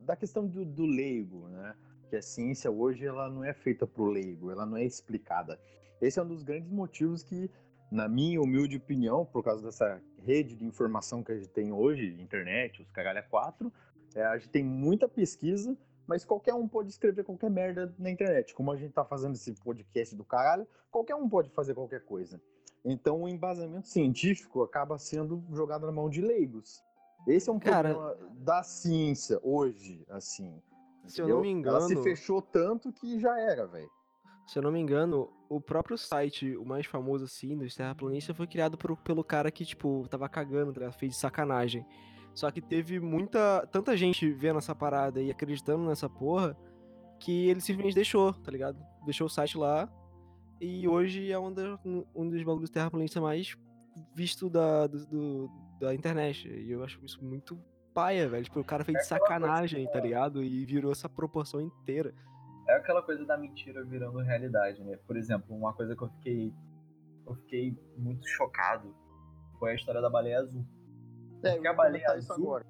da 0.01 0.17
questão 0.17 0.47
do, 0.47 0.65
do 0.65 0.85
leigo, 0.85 1.49
né? 1.49 1.77
Que 2.11 2.17
a 2.17 2.23
ciência 2.23 2.71
hoje 2.71 3.07
ela 3.07 3.29
não 3.31 3.45
é 3.45 3.55
feita 3.55 3.87
para 3.87 4.03
o 4.03 4.07
leigo, 4.07 4.51
ela 4.51 4.67
não 4.67 4.77
é 4.77 4.85
explicada. 4.85 5.59
Esse 6.01 6.19
é 6.19 6.23
um 6.23 6.27
dos 6.27 6.43
grandes 6.43 6.71
motivos 6.71 7.23
que, 7.23 7.49
na 7.93 8.09
minha 8.09 8.41
humilde 8.41 8.77
opinião, 8.79 9.25
por 9.25 9.45
causa 9.45 9.63
dessa 9.63 10.01
rede 10.25 10.57
de 10.57 10.65
informação 10.65 11.23
que 11.23 11.31
a 11.33 11.37
gente 11.37 11.49
tem 11.51 11.73
hoje, 11.73 12.17
internet, 12.21 12.81
os 12.83 12.91
caralho 12.91 13.19
é 13.19 13.23
quatro, 13.23 13.73
é, 14.15 14.25
a 14.25 14.39
gente 14.39 14.49
tem 14.51 14.65
muita 14.65 15.09
pesquisa, 15.09 15.77
mas 16.07 16.25
qualquer 16.25 16.55
um 16.55 16.67
pode 16.67 16.89
escrever 16.91 17.23
qualquer 17.25 17.51
merda 17.51 17.95
na 17.99 18.11
internet. 18.11 18.55
Como 18.55 18.73
a 18.73 18.77
gente 18.77 18.93
tá 18.93 19.05
fazendo 19.05 19.35
esse 19.35 19.53
podcast 19.55 20.17
do 20.17 20.25
caralho, 20.25 20.67
qualquer 20.91 21.15
um 21.15 21.29
pode 21.29 21.51
fazer 21.51 21.75
qualquer 21.75 22.05
coisa. 22.05 22.41
Então 22.85 23.23
o 23.23 23.29
embasamento 23.29 23.87
científico 23.89 24.63
acaba 24.63 24.99
sendo 24.99 25.43
jogado 25.53 25.87
na 25.87 25.93
mão 25.93 26.09
de 26.11 26.21
leigos. 26.21 26.83
Esse 27.27 27.49
é 27.49 27.53
um 27.53 27.59
Cara- 27.59 27.95
problema 27.95 28.31
da 28.41 28.63
ciência 28.63 29.39
hoje, 29.43 30.05
assim. 30.09 30.61
Se 31.07 31.21
eu 31.21 31.29
não 31.29 31.41
me 31.43 31.63
Ela 31.63 31.81
se 31.83 31.93
engano- 31.93 32.03
fechou 32.03 32.41
tanto 32.43 32.93
que 32.93 33.19
já 33.19 33.39
era, 33.39 33.67
velho. 33.67 33.91
Se 34.47 34.59
eu 34.59 34.63
não 34.63 34.73
me 34.73 34.81
engano, 34.81 35.31
o 35.49 35.61
próprio 35.61 35.97
site, 35.97 36.57
o 36.57 36.65
mais 36.65 36.85
famoso 36.87 37.25
assim, 37.25 37.57
dos 37.57 37.75
terraplanistas, 37.75 38.37
foi 38.37 38.47
criado 38.47 38.77
por- 38.77 38.97
pelo 38.99 39.23
cara 39.25 39.51
que, 39.51 39.65
tipo, 39.65 40.07
tava 40.11 40.29
cagando, 40.29 40.73
tá 40.73 40.91
fez 40.93 41.13
de 41.13 41.19
sacanagem. 41.19 41.87
Só 42.35 42.51
que 42.51 42.61
teve 42.61 42.99
muita. 42.99 43.67
tanta 43.71 43.97
gente 43.97 44.31
vendo 44.33 44.59
essa 44.59 44.75
parada 44.75 45.21
e 45.21 45.31
acreditando 45.31 45.85
nessa 45.85 46.09
porra 46.09 46.57
que 47.21 47.49
ele 47.49 47.61
simplesmente 47.61 47.95
deixou, 47.95 48.33
tá 48.33 48.51
ligado? 48.51 48.79
Deixou 49.05 49.27
o 49.27 49.31
site 49.31 49.57
lá. 49.57 49.89
E 50.61 50.89
hoje 50.89 51.31
é 51.31 51.39
um, 51.39 51.53
da- 51.53 51.79
um 52.15 52.29
dos 52.29 52.43
bagulhos 52.43 52.71
terraplanistas 52.71 53.23
mais 53.23 53.57
visto 54.15 54.49
da, 54.49 54.87
do- 54.87 55.07
do- 55.07 55.51
da 55.79 55.95
internet. 55.95 56.49
E 56.49 56.71
eu 56.71 56.83
acho 56.83 56.99
isso 57.05 57.23
muito 57.23 57.59
paia, 57.93 58.27
velho. 58.29 58.45
Tipo, 58.45 58.61
o 58.61 58.65
cara 58.65 58.83
fez 58.85 58.97
de 58.97 59.05
É 59.05 59.07
sacanagem, 59.07 59.87
tá 59.93 60.01
ligado? 60.01 60.43
E 60.43 60.65
virou 60.65 60.91
essa 60.91 61.09
proporção 61.09 61.61
inteira. 61.61 62.15
É 62.73 62.77
aquela 62.77 63.03
coisa 63.03 63.23
da 63.27 63.37
mentira 63.37 63.85
virando 63.85 64.19
realidade, 64.21 64.83
né? 64.83 64.97
Por 65.07 65.15
exemplo, 65.15 65.55
uma 65.55 65.75
coisa 65.75 65.95
que 65.95 66.03
eu 66.03 66.09
fiquei, 66.09 66.55
eu 67.27 67.35
fiquei 67.35 67.79
muito 67.99 68.27
chocado 68.27 68.95
foi 69.59 69.73
a 69.73 69.75
história 69.75 70.01
da 70.01 70.09
baleia 70.09 70.41
azul. 70.41 70.65
É, 71.43 71.53
Porque 71.53 71.69
a 71.69 71.75
baleia 71.75 72.11
azul- 72.13 72.35
agora. 72.35 72.65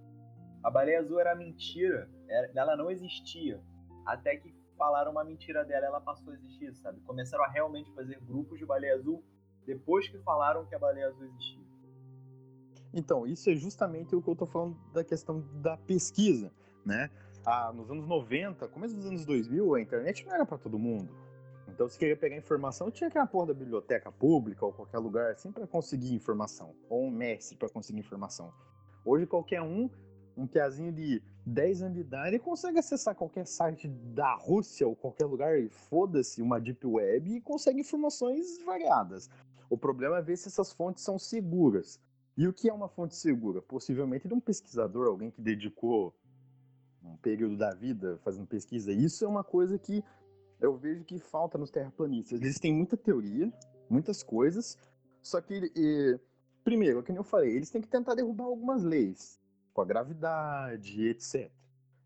A 0.65 0.71
baleia 0.71 0.99
azul 0.99 1.21
era 1.21 1.37
mentira, 1.37 2.11
ela 2.53 2.77
não 2.77 2.91
existia. 2.91 3.63
Até 4.05 4.37
que 4.37 4.53
falaram 4.77 5.13
uma 5.13 5.23
mentira 5.23 5.65
dela, 5.65 5.87
ela 5.87 6.01
passou 6.01 6.33
a 6.33 6.35
existir, 6.35 6.75
sabe? 6.75 7.01
Começaram 7.03 7.45
a 7.45 7.49
realmente 7.49 7.93
fazer 7.95 8.19
grupos 8.21 8.59
de 8.59 8.67
baleia 8.67 8.95
azul 8.97 9.25
depois 9.65 10.09
que 10.09 10.19
falaram 10.19 10.67
que 10.67 10.75
a 10.75 10.79
baleia 10.81 11.07
azul 11.07 11.25
existia. 11.27 11.63
Então, 12.93 13.25
isso 13.25 13.49
é 13.49 13.55
justamente 13.55 14.17
o 14.17 14.21
que 14.21 14.29
eu 14.29 14.35
tô 14.35 14.47
falando 14.47 14.77
da 14.93 15.05
questão 15.05 15.41
da 15.63 15.77
pesquisa, 15.77 16.51
né? 16.85 17.09
Ah, 17.45 17.73
nos 17.75 17.91
anos 17.91 18.07
90, 18.07 18.69
começo 18.69 18.95
dos 18.95 19.05
anos 19.05 19.25
2000, 19.25 19.75
a 19.75 19.81
internet 19.81 20.25
não 20.25 20.33
era 20.33 20.47
para 20.47 20.59
todo 20.59 20.79
mundo. 20.79 21.13
Então, 21.69 21.89
se 21.89 21.99
queria 21.99 22.17
pegar 22.17 22.37
informação, 22.37 22.89
tinha 22.89 23.11
que 23.11 23.19
ir 23.19 23.21
na 23.21 23.27
porra 23.27 23.49
da 23.49 23.55
biblioteca 23.55 24.13
pública 24.13 24.65
ou 24.65 24.73
qualquer 24.73 24.99
lugar 24.99 25.33
assim 25.33 25.51
para 25.51 25.67
conseguir 25.67 26.15
informação, 26.15 26.73
ou 26.89 27.05
um 27.05 27.11
mestre 27.11 27.57
para 27.57 27.69
conseguir 27.69 27.99
informação. 27.99 28.53
Hoje, 29.05 29.27
qualquer 29.27 29.61
um, 29.61 29.91
um 30.37 30.47
piazinho 30.47 30.93
de 30.93 31.21
10 31.45 31.83
anos 31.83 31.95
de 31.95 32.01
idade, 32.03 32.39
consegue 32.39 32.79
acessar 32.79 33.17
qualquer 33.17 33.45
site 33.45 33.89
da 33.89 34.35
Rússia 34.37 34.87
ou 34.87 34.95
qualquer 34.95 35.27
lugar, 35.27 35.69
foda-se, 35.71 36.41
uma 36.41 36.61
deep 36.61 36.87
web, 36.87 37.29
e 37.29 37.41
consegue 37.41 37.81
informações 37.81 38.63
variadas. 38.65 39.29
O 39.69 39.77
problema 39.77 40.19
é 40.19 40.23
ver 40.23 40.37
se 40.37 40.47
essas 40.47 40.73
fontes 40.73 41.03
são 41.03 41.19
seguras. 41.19 42.01
E 42.37 42.47
o 42.47 42.53
que 42.53 42.69
é 42.69 42.73
uma 42.73 42.89
fonte 42.89 43.17
segura? 43.17 43.61
Possivelmente 43.61 44.29
de 44.29 44.35
um 44.35 44.41
pesquisador, 44.41 45.09
alguém 45.09 45.31
que 45.31 45.41
dedicou 45.41 46.15
um 47.05 47.17
período 47.17 47.57
da 47.57 47.75
vida 47.75 48.19
fazendo 48.23 48.47
pesquisa. 48.47 48.93
Isso 48.93 49.25
é 49.25 49.29
uma 49.29 49.45
coisa 49.45 49.79
que 49.79 50.05
eu 50.61 50.77
vejo 50.77 51.05
que 51.05 51.19
falta 51.19 51.59
nos 51.59 51.71
terraplanistas. 51.71 52.41
Eles 52.41 52.59
têm 52.59 52.73
muita 52.73 52.97
teoria, 52.97 53.53
muitas 53.91 54.23
coisas, 54.23 54.79
só 55.23 55.41
que, 55.41 55.73
e, 55.75 56.19
primeiro, 56.65 57.01
é 57.01 57.03
que 57.03 57.13
nem 57.13 57.19
eu 57.19 57.25
falei, 57.25 57.57
eles 57.57 57.71
têm 57.71 57.83
que 57.83 57.89
tentar 57.89 58.15
derrubar 58.15 58.45
algumas 58.45 58.83
leis, 58.83 59.41
com 59.75 59.81
a 59.81 59.85
gravidade, 59.85 61.09
etc. 61.09 61.51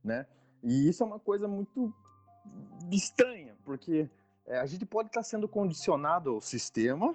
Né? 0.03 0.27
E 0.63 0.89
isso 0.89 1.03
é 1.03 1.07
uma 1.07 1.21
coisa 1.21 1.47
muito 1.47 1.93
estranha, 2.91 3.57
porque 3.65 4.09
é, 4.47 4.59
a 4.59 4.67
gente 4.67 4.87
pode 4.87 5.09
estar 5.09 5.23
sendo 5.23 5.49
condicionado 5.49 6.31
ao 6.31 6.41
sistema, 6.41 7.15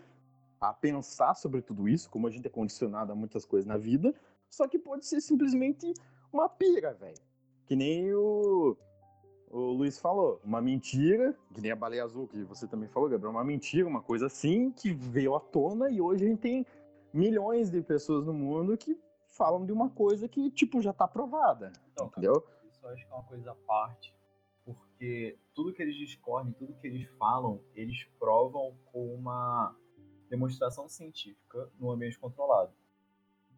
a 0.60 0.72
pensar 0.72 1.34
sobre 1.34 1.62
tudo 1.62 1.90
isso, 1.90 2.10
como 2.10 2.28
a 2.28 2.30
gente 2.30 2.46
é 2.46 2.50
condicionado 2.50 3.12
a 3.12 3.16
muitas 3.16 3.46
coisas 3.46 3.66
na 3.66 3.78
vida, 3.78 4.14
só 4.48 4.68
que 4.68 4.78
pode 4.78 5.08
ser 5.08 5.20
simplesmente 5.22 5.92
uma 6.32 6.48
pira, 6.48 6.94
velho. 6.94 7.31
Que 7.72 7.76
nem 7.78 8.14
o, 8.14 8.76
o 9.50 9.58
Luiz 9.72 9.98
falou, 9.98 10.42
uma 10.44 10.62
mentira, 10.62 11.34
que 11.54 11.62
nem 11.62 11.72
a 11.72 11.76
baleia 11.78 12.04
azul 12.04 12.28
que 12.28 12.44
você 12.44 12.68
também 12.68 12.90
falou, 12.90 13.08
Gabriel, 13.08 13.32
uma 13.32 13.46
mentira, 13.46 13.88
uma 13.88 14.02
coisa 14.02 14.26
assim, 14.26 14.72
que 14.72 14.92
veio 14.92 15.34
à 15.34 15.40
tona 15.40 15.90
e 15.90 16.02
hoje 16.02 16.26
a 16.26 16.28
gente 16.28 16.42
tem 16.42 16.66
milhões 17.14 17.72
de 17.72 17.82
pessoas 17.82 18.26
no 18.26 18.34
mundo 18.34 18.78
que 18.78 19.00
falam 19.26 19.66
de 19.66 19.72
uma 19.72 19.90
coisa 19.90 20.28
que, 20.28 20.52
tipo, 20.52 20.82
já 20.82 20.92
tá 20.92 21.08
provada, 21.08 21.72
Então, 21.94 22.10
cara, 22.10 22.28
entendeu? 22.28 22.46
isso 22.70 22.86
eu 22.86 22.90
acho 22.90 23.08
que 23.08 23.14
é 23.14 23.16
uma 23.16 23.24
coisa 23.24 23.52
à 23.52 23.56
parte, 23.56 24.14
porque 24.66 25.40
tudo 25.54 25.72
que 25.72 25.82
eles 25.82 25.96
discorrem, 25.96 26.52
tudo 26.52 26.74
que 26.74 26.88
eles 26.88 27.08
falam, 27.18 27.64
eles 27.74 28.04
provam 28.20 28.76
com 28.92 29.16
uma 29.16 29.74
demonstração 30.30 30.90
científica 30.90 31.72
no 31.80 31.90
ambiente 31.90 32.20
controlado. 32.20 32.74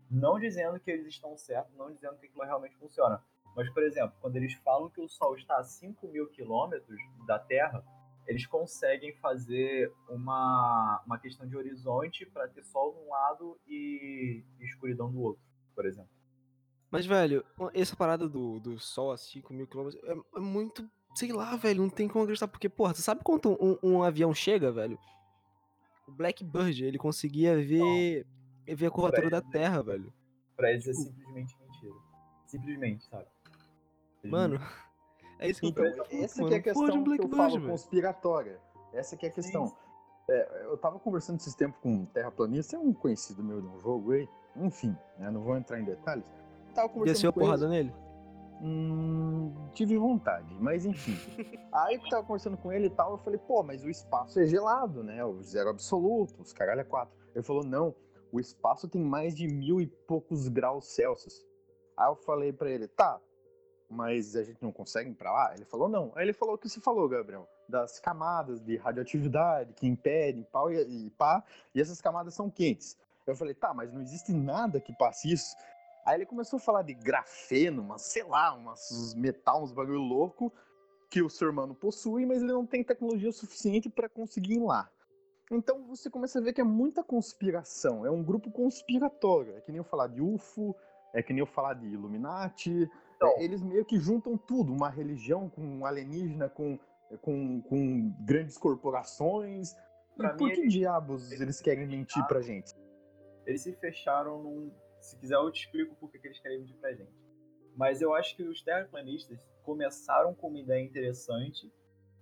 Não 0.07 0.37
dizendo 0.37 0.79
que 0.79 0.91
eles 0.91 1.07
estão 1.07 1.35
certos, 1.35 1.75
não 1.75 1.91
dizendo 1.91 2.15
que 2.19 2.27
aquilo 2.27 2.43
realmente 2.43 2.77
funciona. 2.77 3.19
Mas, 3.55 3.69
por 3.71 3.83
exemplo, 3.83 4.15
quando 4.19 4.35
eles 4.35 4.53
falam 4.53 4.89
que 4.89 5.01
o 5.01 5.07
Sol 5.07 5.35
está 5.35 5.57
a 5.57 5.63
5 5.63 6.07
mil 6.07 6.27
quilômetros 6.27 6.97
da 7.27 7.37
Terra, 7.37 7.83
eles 8.27 8.45
conseguem 8.45 9.13
fazer 9.17 9.91
uma, 10.09 11.01
uma 11.05 11.19
questão 11.19 11.47
de 11.47 11.55
horizonte 11.55 12.25
para 12.25 12.47
ter 12.47 12.63
Sol 12.63 12.93
de 12.93 12.99
um 12.99 13.09
lado 13.09 13.59
e 13.67 14.43
escuridão 14.59 15.11
do 15.11 15.21
outro, 15.21 15.43
por 15.75 15.85
exemplo. 15.85 16.09
Mas, 16.89 17.07
velho, 17.07 17.43
essa 17.73 17.95
parada 17.95 18.29
do, 18.29 18.59
do 18.59 18.79
sol 18.79 19.11
a 19.11 19.17
5 19.17 19.51
mil 19.51 19.65
quilômetros 19.65 19.99
é, 20.03 20.15
é 20.37 20.39
muito. 20.39 20.87
Sei 21.15 21.31
lá, 21.31 21.55
velho, 21.55 21.81
não 21.81 21.89
tem 21.89 22.07
como 22.07 22.23
acreditar. 22.23 22.47
Porque, 22.47 22.69
porra, 22.69 22.93
você 22.93 23.01
sabe 23.01 23.23
quanto 23.23 23.57
um, 23.59 23.77
um 23.81 24.03
avião 24.03 24.31
chega, 24.31 24.71
velho? 24.71 24.99
O 26.07 26.11
Blackbird, 26.11 26.85
ele 26.85 26.99
conseguia 26.99 27.55
ver, 27.55 28.27
ver 28.67 28.85
a 28.85 28.91
curvatura 28.91 29.27
da 29.27 29.41
Terra, 29.41 29.81
velho. 29.81 30.13
Pra 30.55 30.71
eles 30.71 30.87
é 30.87 30.93
simplesmente 30.93 31.57
mentira. 31.59 31.95
Simplesmente, 32.45 33.05
sabe? 33.05 33.25
Mano, 34.23 34.59
é 35.39 35.49
isso 35.49 35.59
que 35.61 35.67
Então, 35.67 35.83
eu 35.85 35.95
tô 35.95 36.03
essa 36.11 36.37
mano. 36.41 36.49
que 36.49 36.55
é 36.55 36.57
a 36.57 36.61
questão 36.63 37.03
que 37.03 37.21
eu 37.21 37.29
falo 37.29 37.53
velho. 37.59 37.67
conspiratória. 37.69 38.59
Essa 38.93 39.17
que 39.17 39.25
é 39.25 39.29
a 39.29 39.31
questão. 39.31 39.75
É, 40.29 40.65
eu 40.65 40.77
tava 40.77 40.99
conversando 40.99 41.37
esses 41.37 41.53
tempos 41.55 41.79
com 41.81 41.89
um 41.89 42.05
terraplanista, 42.05 42.75
é 42.75 42.79
um 42.79 42.93
conhecido 42.93 43.43
meu 43.43 43.59
de 43.61 43.67
um 43.67 43.79
jogo 43.79 44.11
aí. 44.13 44.27
Enfim, 44.55 44.95
né, 45.17 45.29
não 45.31 45.41
vou 45.41 45.57
entrar 45.57 45.79
em 45.79 45.83
detalhes. 45.83 46.23
Tava 46.73 46.87
conversando 46.89 47.13
Desceu 47.13 47.29
a 47.29 47.33
com 47.33 47.39
ele. 47.41 47.45
porrada 47.47 47.67
nele? 47.69 47.93
Hum, 48.61 49.53
tive 49.73 49.97
vontade, 49.97 50.55
mas 50.59 50.85
enfim. 50.85 51.17
Aí 51.73 51.99
que 51.99 52.05
eu 52.05 52.09
tava 52.09 52.23
conversando 52.25 52.55
com 52.55 52.71
ele 52.71 52.85
e 52.87 52.89
tal, 52.89 53.11
eu 53.11 53.17
falei, 53.17 53.37
pô, 53.39 53.61
mas 53.61 53.83
o 53.83 53.89
espaço 53.89 54.39
é 54.39 54.45
gelado, 54.45 55.03
né? 55.03 55.25
O 55.25 55.41
zero 55.41 55.69
absoluto, 55.69 56.41
os 56.41 56.53
caralho 56.53 56.79
é 56.79 56.83
quatro. 56.85 57.13
Ele 57.35 57.43
falou, 57.43 57.63
não, 57.65 57.93
o 58.31 58.39
espaço 58.39 58.87
tem 58.87 59.03
mais 59.03 59.35
de 59.35 59.47
mil 59.47 59.81
e 59.81 59.87
poucos 59.87 60.47
graus 60.47 60.95
Celsius. 60.95 61.45
Aí 61.97 62.07
eu 62.09 62.15
falei 62.15 62.53
pra 62.53 62.69
ele, 62.69 62.87
tá, 62.87 63.19
mas 63.93 64.35
a 64.35 64.43
gente 64.43 64.61
não 64.61 64.71
consegue 64.71 65.11
ir 65.11 65.13
pra 65.13 65.31
lá? 65.31 65.53
Ele 65.55 65.65
falou, 65.65 65.87
não. 65.87 66.11
Aí 66.15 66.25
ele 66.25 66.33
falou 66.33 66.55
o 66.55 66.57
que 66.57 66.67
você 66.67 66.81
falou, 66.81 67.07
Gabriel, 67.07 67.47
das 67.69 67.99
camadas 67.99 68.59
de 68.59 68.75
radioatividade 68.75 69.73
que 69.73 69.87
impedem 69.87 70.43
pau 70.51 70.71
e, 70.71 71.05
e 71.05 71.09
pá, 71.11 71.43
e 71.73 71.79
essas 71.79 72.01
camadas 72.01 72.33
são 72.33 72.49
quentes. 72.49 72.97
Eu 73.25 73.35
falei, 73.35 73.53
tá, 73.53 73.73
mas 73.73 73.93
não 73.93 74.01
existe 74.01 74.33
nada 74.33 74.81
que 74.81 74.93
passe 74.93 75.31
isso. 75.31 75.55
Aí 76.05 76.17
ele 76.17 76.25
começou 76.25 76.57
a 76.57 76.59
falar 76.59 76.81
de 76.81 76.93
grafeno, 76.93 77.83
mas 77.83 78.01
sei 78.01 78.23
lá, 78.23 78.53
umas 78.53 79.13
metal, 79.15 79.63
uns 79.63 79.71
bagulho 79.71 80.01
louco 80.01 80.51
que 81.09 81.21
o 81.21 81.29
ser 81.29 81.47
humano 81.47 81.75
possui, 81.75 82.25
mas 82.25 82.41
ele 82.41 82.51
não 82.51 82.65
tem 82.65 82.83
tecnologia 82.83 83.31
suficiente 83.31 83.89
para 83.89 84.09
conseguir 84.09 84.55
ir 84.55 84.63
lá. 84.63 84.89
Então 85.51 85.83
você 85.83 86.09
começa 86.09 86.39
a 86.39 86.41
ver 86.41 86.53
que 86.53 86.61
é 86.61 86.63
muita 86.63 87.03
conspiração, 87.03 88.05
é 88.05 88.09
um 88.09 88.23
grupo 88.23 88.51
conspiratório. 88.51 89.55
É 89.55 89.61
que 89.61 89.71
nem 89.71 89.77
eu 89.77 89.83
falar 89.83 90.07
de 90.07 90.21
UFO, 90.21 90.75
é 91.13 91.21
que 91.21 91.31
nem 91.31 91.39
eu 91.39 91.45
falar 91.45 91.75
de 91.75 91.85
Illuminati. 91.85 92.89
Então. 93.27 93.39
É, 93.39 93.43
eles 93.43 93.61
meio 93.61 93.85
que 93.85 93.99
juntam 93.99 94.37
tudo, 94.37 94.71
uma 94.73 94.89
religião 94.89 95.49
com 95.49 95.61
um 95.61 95.85
alienígena, 95.85 96.49
com, 96.49 96.77
com, 97.21 97.61
com 97.61 98.09
grandes 98.25 98.57
corporações. 98.57 99.73
E 100.19 100.29
por 100.37 100.51
que 100.51 100.59
eles- 100.61 100.73
diabos 100.73 101.31
eles 101.31 101.59
querem 101.61 101.87
mentir 101.87 102.25
pra 102.27 102.41
gente? 102.41 102.73
Eles 103.45 103.61
se 103.61 103.73
fecharam 103.73 104.41
num. 104.43 104.71
Se 105.01 105.17
quiser, 105.17 105.35
eu 105.35 105.51
te 105.51 105.65
explico 105.65 105.95
por 105.95 106.09
que 106.09 106.25
eles 106.25 106.39
querem 106.39 106.59
mentir 106.59 106.77
pra 106.77 106.93
gente. 106.93 107.11
Mas 107.75 108.01
eu 108.01 108.13
acho 108.13 108.35
que 108.35 108.43
os 108.43 108.61
terraplanistas 108.61 109.45
começaram 109.63 110.33
com 110.35 110.47
uma 110.47 110.59
ideia 110.59 110.81
interessante, 110.81 111.69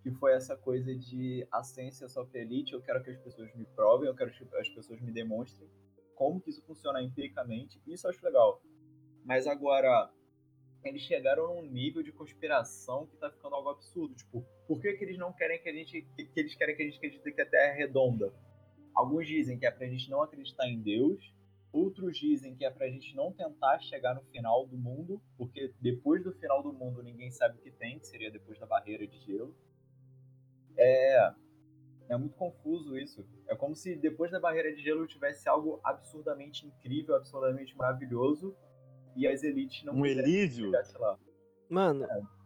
que 0.01 0.09
foi 0.11 0.33
essa 0.33 0.55
coisa 0.55 0.95
de 0.95 1.45
a 1.51 1.61
ciência 1.61 2.05
é 2.05 2.07
só 2.07 2.23
pra 2.23 2.39
elite, 2.39 2.73
eu 2.73 2.81
quero 2.81 3.03
que 3.03 3.11
as 3.11 3.17
pessoas 3.19 3.53
me 3.53 3.65
provem, 3.65 4.07
eu 4.07 4.15
quero 4.15 4.31
que 4.31 4.55
as 4.55 4.69
pessoas 4.69 4.99
me 5.01 5.11
demonstrem 5.11 5.69
como 6.15 6.39
que 6.39 6.49
isso 6.49 6.63
funciona 6.65 7.01
empiricamente, 7.03 7.81
isso 7.85 8.07
eu 8.07 8.11
acho 8.11 8.23
legal. 8.25 8.61
Mas 9.25 9.45
agora, 9.45 10.09
eles 10.89 11.01
chegaram 11.01 11.55
num 11.55 11.61
nível 11.63 12.01
de 12.01 12.11
conspiração 12.11 13.07
que 13.07 13.17
tá 13.17 13.29
ficando 13.29 13.55
algo 13.55 13.69
absurdo. 13.69 14.15
Tipo, 14.15 14.45
por 14.67 14.79
que, 14.81 14.93
que 14.93 15.03
eles 15.03 15.17
não 15.17 15.33
querem 15.33 15.61
que 15.61 15.69
a 15.69 15.73
gente. 15.73 16.01
que 16.15 16.25
que 16.25 16.39
eles 16.39 16.55
querem 16.55 16.75
que 16.75 16.81
a 16.81 16.85
gente 16.85 16.97
acredite 16.97 17.31
que 17.31 17.41
a 17.41 17.45
Terra 17.45 17.73
é 17.73 17.77
redonda? 17.77 18.33
Alguns 18.93 19.27
dizem 19.27 19.57
que 19.57 19.65
é 19.65 19.71
pra 19.71 19.87
gente 19.87 20.09
não 20.09 20.21
acreditar 20.21 20.67
em 20.67 20.81
Deus, 20.81 21.33
outros 21.71 22.17
dizem 22.17 22.55
que 22.55 22.65
é 22.65 22.69
pra 22.69 22.89
gente 22.89 23.15
não 23.15 23.31
tentar 23.31 23.79
chegar 23.79 24.13
no 24.13 24.21
final 24.23 24.67
do 24.67 24.77
mundo, 24.77 25.21
porque 25.37 25.73
depois 25.79 26.23
do 26.23 26.33
final 26.33 26.61
do 26.61 26.73
mundo 26.73 27.01
ninguém 27.01 27.31
sabe 27.31 27.57
o 27.57 27.61
que 27.61 27.71
tem, 27.71 27.99
que 27.99 28.07
seria 28.07 28.29
depois 28.29 28.59
da 28.59 28.65
barreira 28.65 29.07
de 29.07 29.19
gelo. 29.19 29.55
É. 30.77 31.33
É 32.09 32.17
muito 32.17 32.35
confuso 32.35 32.97
isso. 32.97 33.25
É 33.47 33.55
como 33.55 33.73
se 33.73 33.95
depois 33.95 34.31
da 34.31 34.39
barreira 34.39 34.75
de 34.75 34.83
gelo 34.83 35.07
tivesse 35.07 35.47
algo 35.47 35.79
absurdamente 35.81 36.67
incrível, 36.67 37.15
absurdamente 37.15 37.75
maravilhoso, 37.77 38.53
e 39.15 39.27
as 39.27 39.43
elites 39.43 39.83
não 39.83 39.93
Um 39.95 40.05
Elísio? 40.05 40.71
lá. 40.99 41.17
Mano, 41.69 42.05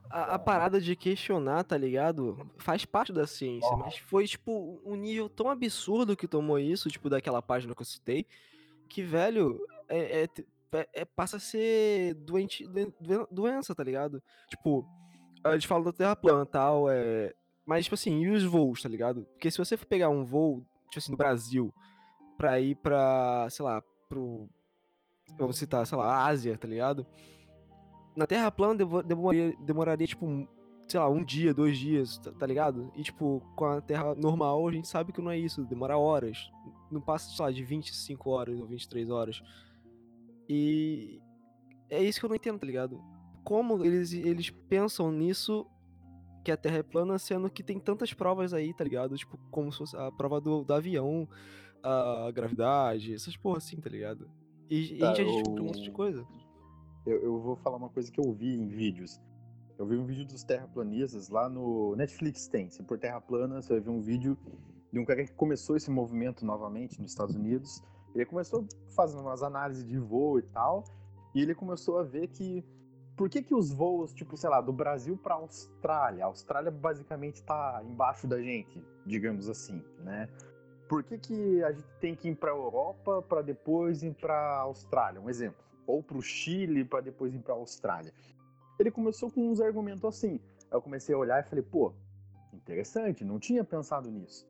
a, 0.10 0.36
a 0.36 0.40
parada 0.40 0.80
de 0.80 0.96
questionar, 0.96 1.64
tá 1.64 1.78
ligado? 1.78 2.50
Faz 2.58 2.86
parte 2.86 3.12
da 3.12 3.26
ciência, 3.26 3.76
mas 3.76 3.98
foi, 3.98 4.26
tipo, 4.28 4.80
um 4.86 4.96
nível 4.96 5.28
tão 5.30 5.50
absurdo 5.50 6.16
que 6.16 6.28
tomou 6.28 6.60
isso, 6.60 6.90
tipo, 6.90 7.10
daquela 7.10 7.42
página 7.42 7.74
que 7.74 7.82
eu 7.82 7.86
citei, 7.86 8.26
que, 8.88 9.02
velho, 9.02 9.60
é, 9.90 10.24
é- 10.24 10.30
é- 10.74 10.90
é- 10.94 11.06
passa 11.06 11.38
a 11.38 11.40
ser 11.40 12.14
doente, 12.16 12.68
doen- 12.68 12.94
doen- 13.00 13.28
doença, 13.32 13.74
tá 13.74 13.84
ligado? 13.84 14.22
Tipo, 14.50 14.86
eles 15.46 15.66
falam 15.66 15.84
da 15.86 15.94
Terra 15.94 16.16
plana 16.16 16.44
e 16.44 16.48
tal, 16.48 16.90
é... 16.90 17.34
mas, 17.66 17.86
tipo 17.86 17.96
assim, 17.96 18.22
e 18.22 18.30
os 18.30 18.44
voos, 18.44 18.82
tá 18.82 18.90
ligado? 18.90 19.26
Porque 19.34 19.50
se 19.50 19.58
você 19.58 19.76
for 19.76 19.86
pegar 19.88 20.10
um 20.10 20.24
voo, 20.24 20.64
tipo 20.90 21.00
assim, 21.00 21.12
do 21.12 21.18
Brasil, 21.18 21.74
pra 22.38 22.60
ir 22.60 22.76
pra, 22.76 23.48
sei 23.50 23.66
lá, 23.66 23.82
pro... 24.08 24.48
Vamos 25.38 25.58
citar, 25.58 25.86
sei 25.86 25.98
lá, 25.98 26.26
Ásia, 26.26 26.58
tá 26.58 26.68
ligado? 26.68 27.06
Na 28.16 28.26
Terra 28.26 28.52
plana 28.52 28.76
demoraria, 29.04 29.56
demoraria, 29.60 30.08
tipo, 30.08 30.48
sei 30.88 31.00
lá, 31.00 31.10
um 31.10 31.24
dia, 31.24 31.54
dois 31.54 31.78
dias, 31.78 32.18
tá, 32.18 32.32
tá 32.32 32.46
ligado? 32.46 32.92
E, 32.96 33.04
tipo, 33.04 33.42
com 33.56 33.66
a 33.66 33.82
Terra 33.82 34.16
normal, 34.16 34.68
a 34.68 34.72
gente 34.72 34.88
sabe 34.88 35.12
que 35.12 35.22
não 35.22 35.32
é 35.32 35.38
isso, 35.38 35.66
demora 35.66 35.98
horas. 35.98 36.50
Não 36.90 37.02
passa, 37.02 37.30
sei 37.36 37.46
lá, 37.46 37.52
de 37.52 37.64
25 37.64 38.30
horas 38.30 38.60
ou 38.60 38.68
23 38.68 39.10
horas. 39.10 39.42
E 40.48 41.20
é 41.90 42.02
isso 42.02 42.20
que 42.20 42.26
eu 42.26 42.30
não 42.30 42.36
entendo, 42.36 42.60
tá 42.60 42.66
ligado? 42.66 43.02
Como 43.44 43.84
eles, 43.84 44.14
eles 44.14 44.50
pensam 44.50 45.12
nisso, 45.12 45.68
que 46.44 46.52
a 46.52 46.58
Terra 46.58 46.78
é 46.78 46.84
plana, 46.84 47.18
sendo 47.18 47.50
que 47.50 47.64
tem 47.64 47.80
tantas 47.80 48.14
provas 48.14 48.54
aí, 48.54 48.74
tá 48.74 48.84
ligado? 48.84 49.18
Tipo, 49.18 49.38
como 49.50 49.72
se 49.72 49.80
fosse 49.80 49.98
a 49.98 50.12
prova 50.12 50.40
do, 50.40 50.64
do 50.64 50.74
avião, 50.74 51.28
a 51.84 52.32
gravidade, 52.32 53.14
essas 53.14 53.36
porra 53.36 53.58
assim, 53.58 53.78
tá 53.78 53.90
ligado? 53.90 54.30
E, 54.70 54.96
e 54.96 55.00
Tá, 55.00 55.12
a 55.12 55.16
gente 55.16 55.28
já 55.28 55.34
descobriu 55.34 55.64
um 55.64 55.68
monte 55.68 55.82
de 55.82 55.90
eu- 55.90 55.94
coisa. 55.94 56.26
Eu, 57.06 57.22
eu 57.24 57.40
vou 57.40 57.56
falar 57.58 57.78
uma 57.78 57.90
coisa 57.90 58.12
que 58.12 58.20
eu 58.20 58.32
vi 58.34 58.56
em 58.56 58.68
vídeos. 58.68 59.22
Eu 59.78 59.86
vi 59.86 59.96
um 59.98 60.06
vídeo 60.06 60.26
dos 60.26 60.44
terraplanistas 60.44 61.30
lá 61.30 61.50
no 61.50 61.96
Netflix 61.96 62.48
tem. 62.48 62.70
Se 62.70 62.82
por 62.82 62.98
terra 62.98 63.20
plana, 63.22 63.62
você 63.62 63.74
vai 63.74 63.82
ver 63.82 63.90
um 63.90 64.02
vídeo 64.02 64.38
de 64.92 65.00
um 65.00 65.06
cara 65.06 65.24
que 65.26 65.34
começou 65.34 65.76
esse 65.76 65.92
movimento 65.92 66.46
novamente 66.46 67.00
nos 67.02 67.12
Estados 67.12 67.36
Unidos. 67.36 67.84
Ele 68.16 68.26
começou 68.26 68.66
fazendo 68.96 69.22
umas 69.22 69.44
análises 69.44 69.86
de 69.86 70.00
voo 70.00 70.40
e 70.40 70.42
tal, 70.44 70.86
e 71.34 71.42
ele 71.42 71.54
começou 71.54 72.00
a 72.00 72.04
ver 72.04 72.28
que 72.30 72.64
por 73.18 73.30
que 73.30 73.42
que 73.44 73.54
os 73.54 73.72
voos, 73.72 74.14
tipo, 74.14 74.36
sei 74.38 74.50
lá, 74.50 74.62
do 74.62 74.72
Brasil 74.74 75.18
para 75.18 75.36
Austrália, 75.36 76.24
a 76.24 76.28
Austrália 76.28 76.72
basicamente 76.72 77.44
tá 77.44 77.82
embaixo 77.86 78.26
da 78.28 78.42
gente, 78.42 78.82
digamos 79.06 79.50
assim, 79.50 79.82
né? 80.00 80.30
Por 80.88 81.04
que 81.04 81.18
que 81.18 81.64
a 81.64 81.72
gente 81.72 81.88
tem 82.00 82.16
que 82.16 82.30
ir 82.30 82.36
para 82.36 82.52
Europa 82.52 83.22
para 83.22 83.42
depois 83.42 84.04
ir 84.04 84.14
para 84.14 84.60
Austrália? 84.60 85.20
Um 85.20 85.30
exemplo 85.30 85.66
ou 85.88 86.02
para 86.02 86.18
o 86.18 86.22
Chile 86.22 86.84
para 86.84 87.02
depois 87.02 87.34
ir 87.34 87.40
para 87.40 87.54
a 87.54 87.58
Austrália. 87.58 88.14
Ele 88.80 88.92
começou 88.92 89.32
com 89.32 89.50
uns 89.50 89.62
argumentos 89.62 90.04
assim. 90.04 90.40
Aí 90.64 90.78
eu 90.78 90.82
comecei 90.82 91.14
a 91.14 91.18
olhar 91.18 91.44
e 91.44 91.48
falei, 91.48 91.64
pô, 91.64 91.94
interessante, 92.54 93.24
não 93.24 93.40
tinha 93.40 93.64
pensado 93.64 94.10
nisso. 94.10 94.48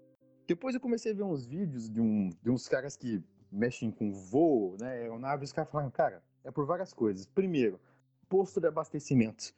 Depois 0.47 0.75
eu 0.75 0.81
comecei 0.81 1.11
a 1.11 1.15
ver 1.15 1.23
uns 1.23 1.45
vídeos 1.45 1.89
de, 1.89 1.99
um, 1.99 2.29
de 2.41 2.49
uns 2.49 2.67
caras 2.67 2.95
que 2.95 3.23
mexem 3.51 3.91
com 3.91 4.11
voo, 4.11 4.75
né, 4.79 4.89
aeronave, 4.89 5.43
os 5.43 5.51
caras 5.51 5.71
falaram, 5.71 5.91
cara, 5.91 6.21
é 6.43 6.51
por 6.51 6.65
várias 6.65 6.93
coisas. 6.93 7.25
Primeiro, 7.25 7.79
posto 8.29 8.59
de 8.59 8.67
abastecimento. 8.67 9.53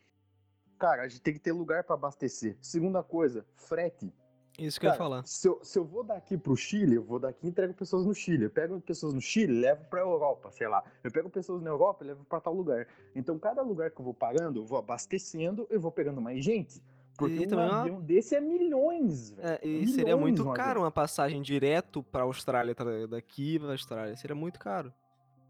Cara, 0.79 1.03
a 1.03 1.07
gente 1.07 1.21
tem 1.21 1.33
que 1.33 1.39
ter 1.39 1.51
lugar 1.51 1.83
para 1.83 1.95
abastecer. 1.95 2.57
Segunda 2.61 3.03
coisa, 3.03 3.45
frete. 3.55 4.13
Isso 4.57 4.79
que 4.79 4.85
eu 4.85 4.89
ia 4.89 4.97
Cara, 4.97 5.03
falar. 5.09 5.25
Se 5.25 5.47
eu, 5.47 5.59
se 5.63 5.77
eu 5.77 5.85
vou 5.85 6.03
daqui 6.03 6.35
pro 6.37 6.55
Chile, 6.55 6.95
eu 6.95 7.03
vou 7.03 7.19
daqui 7.19 7.45
e 7.45 7.49
entrego 7.49 7.73
pessoas 7.73 8.05
no 8.05 8.13
Chile. 8.15 8.45
Eu 8.45 8.49
pego 8.49 8.79
pessoas 8.81 9.13
no 9.13 9.21
Chile, 9.21 9.53
levo 9.59 9.85
pra 9.85 9.99
Europa, 10.01 10.51
sei 10.51 10.67
lá. 10.67 10.83
Eu 11.03 11.11
pego 11.11 11.29
pessoas 11.29 11.61
na 11.61 11.69
Europa 11.69 12.03
e 12.03 12.07
levo 12.07 12.23
pra 12.25 12.39
tal 12.39 12.53
lugar. 12.53 12.87
Então, 13.15 13.37
cada 13.37 13.61
lugar 13.61 13.91
que 13.91 13.99
eu 14.01 14.05
vou 14.05 14.13
parando, 14.15 14.59
eu 14.61 14.65
vou 14.65 14.79
abastecendo, 14.79 15.67
eu 15.69 15.79
vou 15.79 15.91
pegando 15.91 16.19
mais 16.19 16.43
gente. 16.43 16.81
Porque 17.17 17.35
E 17.35 17.45
um 17.45 17.47
também 17.47 17.65
é 17.65 17.69
uma- 17.69 17.81
avião 17.81 18.01
desse 18.01 18.35
é 18.35 18.41
milhões, 18.41 19.31
velho. 19.31 19.47
É, 19.47 19.59
e 19.63 19.67
Milhões 19.67 19.91
seria 19.95 20.17
muito 20.17 20.43
caro 20.53 20.69
avião. 20.69 20.83
uma 20.83 20.91
passagem 20.91 21.41
direto 21.41 22.01
pra 22.03 22.23
Austrália, 22.23 22.73
tá 22.75 22.83
daqui 23.07 23.59
pra 23.59 23.71
Austrália. 23.71 24.15
Seria 24.15 24.35
muito 24.35 24.59
caro. 24.59 24.93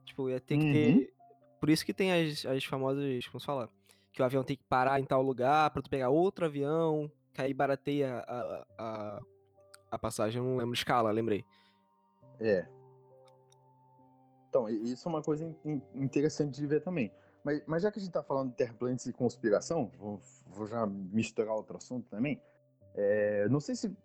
Tipo, 0.05 0.29
ia 0.29 0.39
ter 0.39 0.57
que 0.57 0.65
Uhum. 0.65 0.71
ter. 0.73 1.13
Por 1.59 1.69
isso 1.69 1.85
que 1.85 1.93
tem 1.93 2.11
as, 2.13 2.45
as 2.45 2.63
famosas. 2.63 3.25
Como 3.27 3.39
se 3.39 3.45
fala? 3.45 3.69
Que 4.13 4.21
o 4.21 4.25
avião 4.25 4.43
tem 4.43 4.55
que 4.55 4.63
parar 4.63 4.99
em 4.99 5.05
tal 5.05 5.21
lugar 5.21 5.69
pra 5.71 5.81
tu 5.81 5.89
pegar 5.89 6.09
outro 6.09 6.45
avião. 6.45 7.11
Que 7.37 7.43
aí 7.43 7.53
barateia 7.53 8.25
a, 8.27 8.65
a, 8.79 9.21
a 9.91 9.99
passagem. 9.99 10.41
Não 10.41 10.57
lembro 10.57 10.73
de 10.73 10.79
escala, 10.79 11.11
lembrei. 11.11 11.45
É. 12.39 12.67
Então, 14.49 14.67
isso 14.67 15.07
é 15.07 15.11
uma 15.11 15.21
coisa 15.21 15.45
in- 15.45 15.55
in- 15.63 15.81
interessante 15.93 16.59
de 16.59 16.65
ver 16.65 16.81
também. 16.81 17.11
Mas, 17.43 17.61
mas 17.67 17.83
já 17.83 17.91
que 17.91 17.99
a 17.99 18.01
gente 18.01 18.11
tá 18.11 18.23
falando 18.23 18.49
de 18.49 18.55
terraplanistas 18.55 19.05
e 19.05 19.13
conspiração, 19.13 19.91
vou, 19.99 20.19
vou 20.47 20.65
já 20.65 20.87
misturar 20.87 21.53
outro 21.53 21.77
assunto 21.77 22.09
também. 22.09 22.41
É, 22.95 23.47
não 23.49 23.59
sei 23.59 23.75
se 23.75 23.95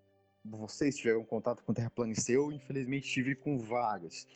vocês 0.45 0.95
tiveram 0.99 1.25
contato 1.25 1.65
com 1.65 1.73
terraplanistas. 1.73 2.29
Eu, 2.29 2.53
infelizmente, 2.53 3.09
tive 3.09 3.35
com 3.35 3.59
vários. 3.59 4.27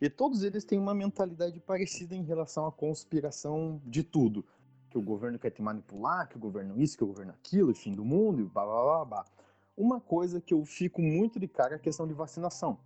E 0.00 0.08
todos 0.08 0.42
eles 0.42 0.64
têm 0.64 0.78
uma 0.78 0.94
mentalidade 0.94 1.60
parecida 1.60 2.14
em 2.14 2.22
relação 2.22 2.66
à 2.66 2.72
conspiração 2.72 3.82
de 3.84 4.02
tudo. 4.02 4.46
Que 4.96 5.00
o 5.00 5.02
governo 5.02 5.38
quer 5.38 5.50
te 5.50 5.60
manipular, 5.60 6.26
que 6.26 6.38
o 6.38 6.40
governo 6.40 6.80
isso, 6.80 6.96
que 6.96 7.04
o 7.04 7.06
governo 7.06 7.30
aquilo, 7.30 7.74
fim 7.74 7.92
do 7.92 8.02
mundo, 8.02 8.40
e 8.40 8.44
blá 8.44 8.64
blá 8.64 8.82
blá 8.82 9.04
blá. 9.04 9.24
Uma 9.76 10.00
coisa 10.00 10.40
que 10.40 10.54
eu 10.54 10.64
fico 10.64 11.02
muito 11.02 11.38
de 11.38 11.46
cara 11.46 11.74
é 11.74 11.76
a 11.76 11.78
questão 11.78 12.08
de 12.08 12.14
vacinação. 12.14 12.78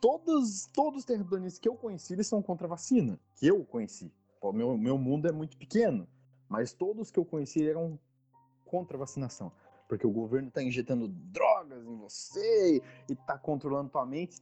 Todos, 0.00 0.66
todos 0.66 1.00
os 1.00 1.04
terraplanistas 1.04 1.58
que 1.58 1.68
eu 1.68 1.74
conheci, 1.74 2.12
eles 2.12 2.28
são 2.28 2.40
contra 2.40 2.68
a 2.68 2.70
vacina. 2.70 3.18
Que 3.34 3.48
eu 3.48 3.64
conheci. 3.64 4.12
Pô, 4.40 4.52
meu, 4.52 4.78
meu 4.78 4.96
mundo 4.96 5.26
é 5.26 5.32
muito 5.32 5.56
pequeno. 5.56 6.06
Mas 6.48 6.72
todos 6.72 7.10
que 7.10 7.18
eu 7.18 7.24
conheci 7.24 7.68
eram 7.68 7.98
contra 8.64 8.96
a 8.96 9.00
vacinação. 9.00 9.50
Porque 9.88 10.06
o 10.06 10.10
governo 10.12 10.46
está 10.46 10.62
injetando 10.62 11.08
drogas 11.08 11.84
em 11.84 11.96
você 11.96 12.80
e 13.08 13.12
está 13.12 13.36
controlando 13.36 13.90
tua 13.90 14.06
mente. 14.06 14.40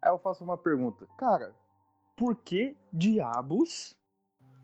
Aí 0.00 0.12
eu 0.12 0.18
faço 0.18 0.44
uma 0.44 0.56
pergunta. 0.56 1.04
Cara, 1.18 1.52
por 2.16 2.36
que 2.36 2.76
diabos 2.92 3.96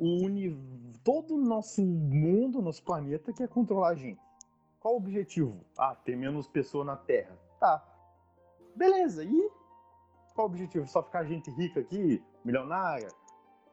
o 0.01 0.25
uni... 0.25 0.59
todo 1.05 1.35
o 1.35 1.39
nosso 1.39 1.85
mundo, 1.85 2.63
nosso 2.63 2.83
planeta 2.83 3.35
quer 3.35 3.49
controlar 3.49 3.91
a 3.91 3.95
gente? 3.95 4.21
Qual 4.81 4.95
o 4.95 4.97
objetivo? 4.97 5.63
Ah, 5.79 5.95
ter 5.95 6.17
menos 6.17 6.49
pessoa 6.49 6.83
na 6.83 6.97
Terra. 6.97 7.39
Tá. 7.61 7.85
Beleza, 8.75 9.23
e 9.23 9.51
qual 10.35 10.47
o 10.47 10.51
objetivo? 10.51 10.87
Só 10.87 11.03
ficar 11.03 11.25
gente 11.25 11.51
rica 11.51 11.81
aqui, 11.81 12.25
milionária? 12.43 13.09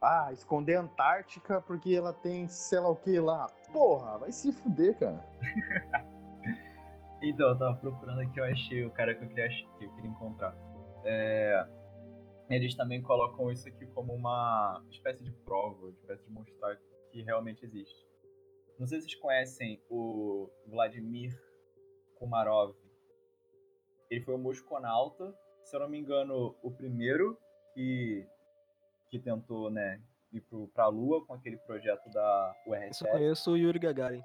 Ah, 0.02 0.30
esconder 0.34 0.76
a 0.76 0.82
Antártica 0.82 1.62
porque 1.62 1.96
ela 1.96 2.12
tem 2.12 2.46
sei 2.50 2.80
lá 2.80 2.90
o 2.90 2.96
que 2.98 3.18
lá. 3.20 3.48
Porra, 3.72 4.18
vai 4.18 4.32
se 4.34 4.52
fuder, 4.52 5.00
cara. 5.00 5.26
então, 7.24 7.48
eu 7.48 7.58
tava 7.58 7.78
procurando 7.78 8.20
aqui, 8.20 8.38
eu 8.38 8.44
achei 8.44 8.86
o 8.86 8.92
cara 8.92 9.16
que 9.16 9.24
eu 9.24 9.30
queria, 9.30 9.48
que 9.48 9.86
eu 9.86 9.90
queria 9.92 10.10
encontrar. 10.10 10.54
É, 11.06 11.66
eles 12.50 12.76
também 12.76 13.02
colocam 13.02 13.52
isso 13.52 13.68
aqui 13.68 13.86
como 13.88 14.14
uma 14.14 14.84
espécie 14.90 15.24
de 15.24 15.32
prova, 15.32 15.78
uma 15.78 15.92
espécie 15.92 16.24
de 16.24 16.32
mostrar 16.32 16.78
que 17.12 17.22
realmente 17.22 17.66
existe. 17.66 18.06
Não 18.80 18.88
sei 18.88 19.02
se 19.02 19.08
vocês 19.08 19.20
conhecem 19.20 19.82
o 19.90 20.50
Vladimir 20.68 21.38
Kumarov. 22.16 22.76
Ele 24.10 24.22
foi 24.22 24.36
um 24.36 24.40
mosconauta, 24.40 25.36
se 25.64 25.76
eu 25.76 25.82
não 25.82 25.90
me 25.90 26.00
engano, 26.00 26.56
o 26.62 26.72
primeiro 26.72 27.38
que, 27.74 28.26
que 29.10 29.20
tentou 29.20 29.70
né, 29.70 30.02
ir 30.32 30.42
para 30.74 30.86
a 30.86 30.88
Lua 30.88 31.26
com 31.26 31.34
aquele 31.34 31.58
projeto 31.58 32.10
da 32.12 32.56
URSS. 32.66 32.88
Eu 32.88 32.94
só 32.94 33.12
conheço 33.12 33.52
o 33.52 33.58
Yuri 33.58 33.80
Gagarin. 33.80 34.24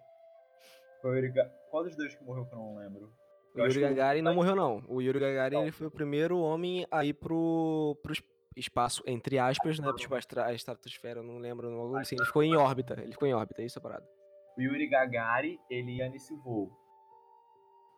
Foi 1.00 1.11
o 1.11 1.14
Yuri 1.16 1.32
Ga... 1.32 1.48
Qual 1.70 1.82
dos 1.82 1.96
dois 1.96 2.14
que 2.14 2.22
morreu 2.22 2.46
que 2.46 2.54
eu 2.54 2.58
não 2.58 2.76
lembro? 2.76 3.12
O 3.55 3.61
Yuri 3.61 3.81
Gagarin 3.81 4.19
que... 4.21 4.23
não 4.23 4.35
morreu, 4.35 4.57
não. 4.57 4.83
O 4.88 5.01
Yuri 5.03 5.19
Gagarin 5.19 5.62
ele 5.62 5.73
foi 5.73 5.87
o 5.87 5.91
primeiro 5.91 6.38
homem 6.38 6.87
a 6.91 7.05
ir 7.05 7.12
pro, 7.15 7.99
pro 8.03 8.15
espaço, 8.57 9.03
entre 9.07 9.38
aspas, 9.38 9.79
né? 9.79 9.93
Tipo, 9.97 10.15
a 10.15 10.53
estratosfera, 10.53 11.23
não 11.23 11.38
lembro. 11.38 11.71
Não, 11.71 11.97
assim, 11.97 12.17
ele 12.17 12.25
ficou 12.25 12.43
em 12.43 12.57
órbita. 12.57 12.95
Ele 13.01 13.12
ficou 13.12 13.29
em 13.29 13.35
órbita, 13.35 13.62
é 13.62 13.67
isso 13.67 13.79
a 13.79 13.83
parada. 13.83 14.09
O 14.57 14.61
Yuri 14.61 14.87
Gagarin, 14.87 15.59
ele 15.71 15.97
ia 15.97 16.09
nesse 16.09 16.35
voo. 16.37 16.71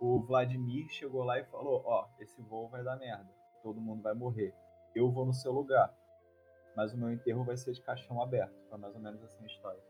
O 0.00 0.20
Vladimir 0.20 0.88
chegou 0.90 1.24
lá 1.24 1.38
e 1.38 1.44
falou: 1.44 1.82
Ó, 1.84 2.04
oh, 2.04 2.22
esse 2.22 2.40
voo 2.42 2.68
vai 2.68 2.82
dar 2.82 2.96
merda. 2.96 3.30
Todo 3.62 3.80
mundo 3.80 4.02
vai 4.02 4.14
morrer. 4.14 4.52
Eu 4.94 5.10
vou 5.10 5.24
no 5.24 5.32
seu 5.32 5.52
lugar. 5.52 5.92
Mas 6.76 6.92
o 6.92 6.98
meu 6.98 7.10
enterro 7.10 7.44
vai 7.44 7.56
ser 7.56 7.72
de 7.72 7.80
caixão 7.80 8.20
aberto. 8.20 8.54
Foi 8.68 8.78
mais 8.78 8.94
ou 8.94 9.00
menos 9.00 9.22
assim 9.22 9.42
a 9.42 9.46
história. 9.46 9.80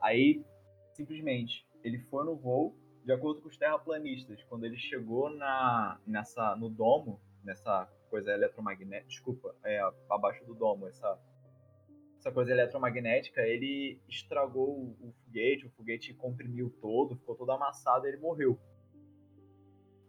Aí, 0.00 0.44
simplesmente, 0.92 1.66
ele 1.84 1.98
foi 1.98 2.24
no 2.24 2.36
voo, 2.36 2.76
de 3.04 3.12
acordo 3.12 3.40
com 3.42 3.48
os 3.48 3.56
terraplanistas. 3.56 4.42
Quando 4.44 4.64
ele 4.64 4.76
chegou 4.76 5.30
na, 5.30 5.98
nessa, 6.06 6.54
no 6.56 6.68
domo, 6.68 7.20
nessa 7.44 7.86
coisa 8.08 8.32
eletromagnética, 8.32 9.08
desculpa, 9.08 9.54
é, 9.64 9.80
abaixo 10.08 10.44
do 10.44 10.54
domo, 10.54 10.86
essa 10.86 11.18
essa 12.20 12.30
coisa 12.30 12.52
eletromagnética, 12.52 13.40
ele 13.40 13.98
estragou 14.06 14.68
o, 14.68 15.08
o 15.08 15.12
foguete, 15.24 15.66
o 15.66 15.70
foguete 15.70 16.12
comprimiu 16.12 16.68
todo, 16.78 17.16
ficou 17.16 17.34
todo 17.34 17.50
amassado 17.50 18.06
e 18.06 18.10
ele 18.10 18.18
morreu. 18.18 18.60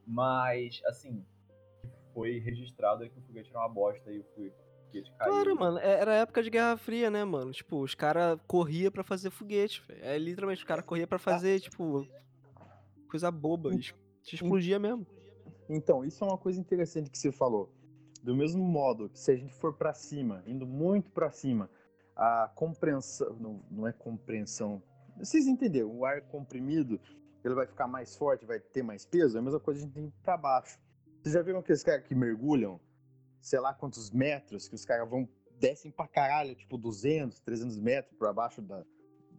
Mas, 0.06 0.82
assim, 0.86 1.26
foi 2.14 2.40
registrado 2.40 3.10
que 3.10 3.18
o 3.18 3.22
foguete 3.22 3.50
era 3.50 3.60
uma 3.60 3.70
bosta 3.70 4.12
e 4.12 4.20
o 4.20 4.26
foguete 4.26 5.10
caiu. 5.14 5.32
Claro, 5.32 5.56
mano, 5.56 5.78
é, 5.78 6.02
era 6.02 6.16
época 6.16 6.44
de 6.44 6.50
Guerra 6.50 6.76
Fria, 6.76 7.10
né, 7.10 7.24
mano? 7.24 7.54
Tipo, 7.54 7.80
os 7.82 7.96
caras 7.96 8.38
corriam 8.46 8.92
para 8.92 9.06
fazer 9.06 9.30
foguete, 9.30 9.82
velho. 9.88 10.04
É 10.04 10.18
literalmente, 10.18 10.60
os 10.60 10.68
caras 10.68 10.84
corriam 10.84 11.08
para 11.08 11.18
fazer, 11.18 11.62
tipo, 11.62 12.06
coisa 13.12 13.30
boba. 13.30 13.70
Explodia 14.24 14.80
mesmo. 14.80 15.06
Então, 15.70 16.04
isso 16.04 16.24
é 16.24 16.28
uma 16.28 16.38
coisa 16.38 16.60
interessante 16.60 17.10
que 17.10 17.18
você 17.18 17.32
falou. 17.32 17.72
Do 18.24 18.36
mesmo 18.36 18.64
modo 18.64 19.10
que 19.10 19.20
se 19.20 19.32
a 19.32 19.36
gente 19.36 19.54
for 19.54 19.74
para 19.74 19.94
cima, 19.94 20.44
indo 20.48 20.66
muito 20.66 21.12
para 21.12 21.30
cima, 21.30 21.70
a 22.16 22.52
compreensão, 22.56 23.36
não, 23.40 23.64
não 23.70 23.88
é 23.88 23.92
compreensão, 23.92 24.82
vocês 25.18 25.48
entenderam, 25.48 25.90
o 25.90 26.06
ar 26.06 26.22
comprimido, 26.22 27.00
ele 27.44 27.56
vai 27.56 27.66
ficar 27.66 27.88
mais 27.88 28.16
forte, 28.16 28.46
vai 28.46 28.60
ter 28.60 28.84
mais 28.84 29.06
peso, 29.06 29.38
é 29.38 29.40
a 29.40 29.44
mesma 29.44 29.60
coisa 29.60 29.80
a 29.80 29.84
gente 29.84 29.94
tem 29.94 30.14
para 30.24 30.38
baixo. 30.38 30.80
Vocês 31.22 31.34
já 31.34 31.42
viram 31.42 31.60
aqueles 31.60 31.84
caras 31.84 32.06
que 32.06 32.16
mergulham, 32.16 32.80
sei 33.40 33.60
lá 33.60 33.74
quantos 33.74 34.12
metros, 34.12 34.68
que 34.68 34.76
os 34.76 34.86
caras 34.86 35.10
vão, 35.10 35.28
descem 35.60 35.92
pra 35.92 36.08
caralho, 36.08 36.56
tipo 36.56 36.78
200, 36.78 37.40
300 37.40 37.80
metros 37.80 38.16
para 38.18 38.32
baixo 38.32 38.62
da, 38.62 38.84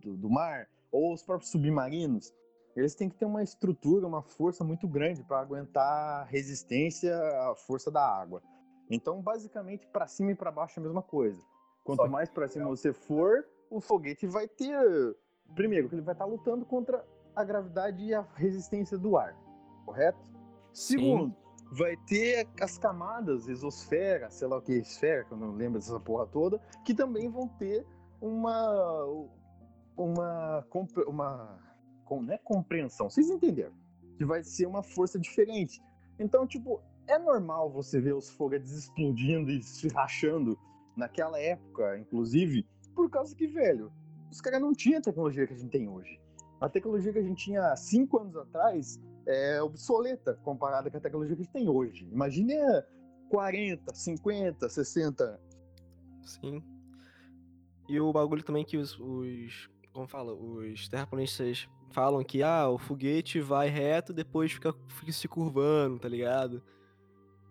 do, 0.01 0.17
do 0.17 0.29
mar, 0.31 0.69
ou 0.91 1.13
os 1.13 1.23
próprios 1.23 1.51
submarinos, 1.51 2.33
eles 2.75 2.95
têm 2.95 3.09
que 3.09 3.17
ter 3.17 3.25
uma 3.25 3.43
estrutura, 3.43 4.07
uma 4.07 4.23
força 4.23 4.65
muito 4.65 4.89
grande 4.89 5.23
para 5.23 5.41
aguentar 5.41 6.27
resistência 6.27 7.15
à 7.51 7.55
força 7.55 7.91
da 7.91 8.05
água. 8.05 8.43
Então, 8.91 9.21
basicamente, 9.21 9.87
para 9.87 10.07
cima 10.07 10.33
e 10.33 10.35
para 10.35 10.51
baixo 10.51 10.79
é 10.79 10.81
a 10.81 10.85
mesma 10.85 11.03
coisa. 11.03 11.41
Quanto 11.85 12.09
mais 12.09 12.31
para 12.31 12.49
cima 12.49 12.69
você 12.69 12.93
for, 12.93 13.45
o 13.71 13.81
foguete 13.81 14.27
vai 14.27 14.47
ter. 14.47 15.17
Primeiro, 15.55 15.89
que 15.89 15.95
ele 15.95 16.03
vai 16.03 16.15
estar 16.15 16.25
tá 16.25 16.31
lutando 16.31 16.65
contra 16.65 17.05
a 17.35 17.45
gravidade 17.45 18.05
e 18.05 18.15
a 18.15 18.23
resistência 18.35 18.97
do 18.97 19.17
ar, 19.17 19.37
correto? 19.85 20.19
Sim. 20.73 20.99
Segundo, 20.99 21.37
vai 21.73 21.97
ter 22.07 22.47
as 22.61 22.79
camadas, 22.79 23.49
exosfera, 23.49 24.31
sei 24.31 24.47
lá 24.47 24.59
o 24.59 24.63
que 24.63 24.73
é 24.73 24.77
esfera, 24.77 25.25
que 25.25 25.33
eu 25.33 25.39
não 25.39 25.53
lembro 25.53 25.79
dessa 25.79 25.99
porra 25.99 26.27
toda, 26.27 26.59
que 26.85 26.95
também 26.95 27.29
vão 27.29 27.49
ter 27.49 27.87
uma. 28.21 29.05
Uma. 29.97 30.65
uma 31.07 31.72
não 32.11 32.33
é 32.33 32.39
compreensão, 32.39 33.09
vocês 33.09 33.31
entenderam? 33.31 33.73
Que 34.17 34.25
vai 34.25 34.43
ser 34.43 34.67
uma 34.67 34.83
força 34.83 35.19
diferente. 35.19 35.83
Então, 36.19 36.47
tipo, 36.47 36.81
é 37.07 37.19
normal 37.19 37.71
você 37.71 38.01
ver 38.01 38.15
os 38.15 38.31
foguetes 38.31 38.73
explodindo 38.73 39.51
e 39.51 39.63
se 39.63 39.89
rachando 39.89 40.59
naquela 40.97 41.39
época, 41.41 41.99
inclusive, 41.99 42.67
por 42.95 43.11
causa 43.11 43.35
que, 43.35 43.47
velho, 43.47 43.93
os 44.31 44.41
caras 44.41 44.61
não 44.61 44.73
tinham 44.73 44.99
a 44.99 45.03
tecnologia 45.03 45.47
que 45.47 45.55
a 45.55 45.57
gente 45.57 45.71
tem 45.71 45.89
hoje. 45.89 46.21
A 46.61 46.69
tecnologia 46.69 47.13
que 47.13 47.19
a 47.19 47.23
gente 47.23 47.45
tinha 47.45 47.75
cinco 47.77 48.19
anos 48.19 48.37
atrás 48.37 49.01
é 49.27 49.61
obsoleta 49.63 50.35
comparada 50.45 50.91
com 50.91 50.97
a 50.97 51.01
tecnologia 51.01 51.35
que 51.35 51.43
a 51.43 51.45
gente 51.45 51.53
tem 51.53 51.69
hoje. 51.69 52.09
Imagine 52.13 52.55
40, 53.31 53.95
50, 53.95 54.69
60. 54.69 55.41
Sim. 56.23 56.63
E 57.89 58.01
o 58.01 58.13
bagulho 58.13 58.45
também 58.45 58.65
que 58.65 58.77
os, 58.77 58.99
os 58.99 59.69
como 59.93 60.09
fala, 60.09 60.33
os 60.33 60.89
terraplanistas 60.89 61.69
falam 61.93 62.25
que 62.25 62.43
ah, 62.43 62.69
o 62.69 62.79
foguete 62.79 63.41
vai 63.41 63.69
reto, 63.69 64.13
depois 64.13 64.53
fica, 64.53 64.75
fica 64.89 65.13
se 65.13 65.29
curvando, 65.29 65.99
tá 65.99 66.09
ligado? 66.09 66.63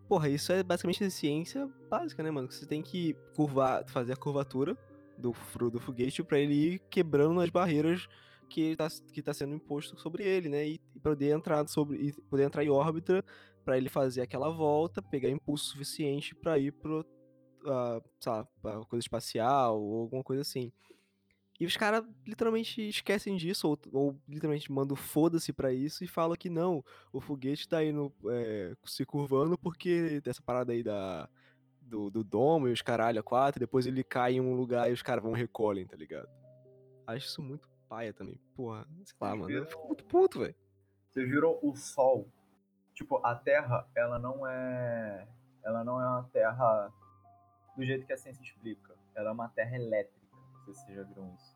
Porra, 0.08 0.28
isso 0.30 0.52
é 0.52 0.62
basicamente 0.62 1.10
ciência 1.10 1.70
básica, 1.90 2.22
né, 2.22 2.32
mano? 2.32 2.52
Você 2.52 2.66
tem 2.66 2.82
que 2.82 3.16
curvar, 3.36 3.88
fazer 3.88 4.14
a 4.14 4.18
curvatura 4.18 4.78
do, 5.18 5.34
do 5.70 5.80
foguete 5.80 6.24
para 6.24 6.40
ele 6.40 6.54
ir 6.54 6.80
quebrando 6.90 7.40
as 7.40 7.50
barreiras 7.50 8.08
que 8.50 8.76
tá, 8.76 8.88
que 9.14 9.22
tá 9.22 9.34
sendo 9.34 9.56
imposto 9.56 9.98
sobre 9.98 10.24
ele, 10.24 10.50
né? 10.50 10.68
E, 10.68 10.82
e 10.96 11.00
poder 11.00 11.34
entrar 11.34 11.66
sobre 11.68 11.98
e 11.98 12.14
poder 12.24 12.44
entrar 12.44 12.64
em 12.64 12.70
órbita 12.70 13.24
para 13.64 13.78
ele 13.78 13.88
fazer 13.88 14.22
aquela 14.22 14.50
volta, 14.50 15.02
pegar 15.02 15.30
impulso 15.30 15.66
suficiente 15.66 16.36
para 16.36 16.58
ir 16.58 16.74
uh, 16.84 18.04
sei 18.20 18.32
lá, 18.32 18.46
pra 18.62 18.86
coisa 18.86 19.04
espacial 19.04 19.82
ou 19.82 20.02
alguma 20.02 20.24
coisa 20.24 20.42
assim. 20.42 20.72
E 21.62 21.66
os 21.68 21.78
caras 21.78 22.04
literalmente 22.26 22.82
esquecem 22.90 23.38
disso, 23.38 23.68
ou, 23.68 23.80
ou 23.94 24.20
literalmente 24.28 24.72
mandam 24.72 24.96
foda-se 24.96 25.54
pra 25.54 25.72
isso 25.72 26.04
e 26.04 26.08
falam 26.08 26.36
que 26.36 26.50
não, 26.50 26.84
o 27.14 27.22
foguete 27.22 27.70
tá 27.70 27.84
indo 27.84 28.12
é, 28.32 28.76
se 28.84 29.06
curvando 29.06 29.56
porque 29.56 30.20
dessa 30.22 30.42
parada 30.42 30.74
aí 30.74 30.82
da, 30.82 31.30
do, 31.80 32.10
do 32.10 32.24
domo 32.24 32.68
e 32.68 32.72
os 32.72 32.82
caralho 32.82 33.20
a 33.20 33.24
quatro, 33.24 33.60
depois 33.60 33.86
ele 33.86 34.04
cai 34.04 34.34
em 34.34 34.42
um 34.42 34.56
lugar 34.56 34.90
e 34.90 34.94
os 34.94 35.04
caras 35.04 35.24
vão 35.24 35.34
recolhem, 35.34 35.86
tá 35.86 35.96
ligado? 35.96 36.28
Acho 37.06 37.28
isso 37.28 37.44
muito 37.44 37.70
paia 37.88 38.12
também. 38.12 38.42
Porra, 38.56 38.88
sei 39.04 39.16
lá, 39.22 39.36
mano. 39.36 39.52
Eu 39.52 39.68
fico 39.68 39.86
muito 39.86 40.04
puto, 40.06 40.40
velho. 40.40 40.56
Vocês 41.12 41.30
viram 41.30 41.60
o 41.62 41.76
Sol? 41.76 42.28
Tipo, 42.96 43.24
a 43.24 43.36
Terra, 43.36 43.88
ela 43.94 44.18
não 44.18 44.48
é. 44.48 45.28
Ela 45.64 45.84
não 45.84 46.02
é 46.02 46.08
uma 46.08 46.24
Terra 46.34 46.92
do 47.78 47.86
jeito 47.86 48.04
que 48.08 48.14
a 48.14 48.18
ciência 48.18 48.42
explica. 48.42 48.96
Ela 49.14 49.30
é 49.30 49.34
uma 49.34 49.48
Terra 49.50 49.76
elétrica. 49.76 50.22
Não 50.32 50.64
sei 50.66 50.74
se 50.74 50.82
vocês 50.86 50.96
já 50.98 51.04
viram 51.04 51.32
isso. 51.36 51.51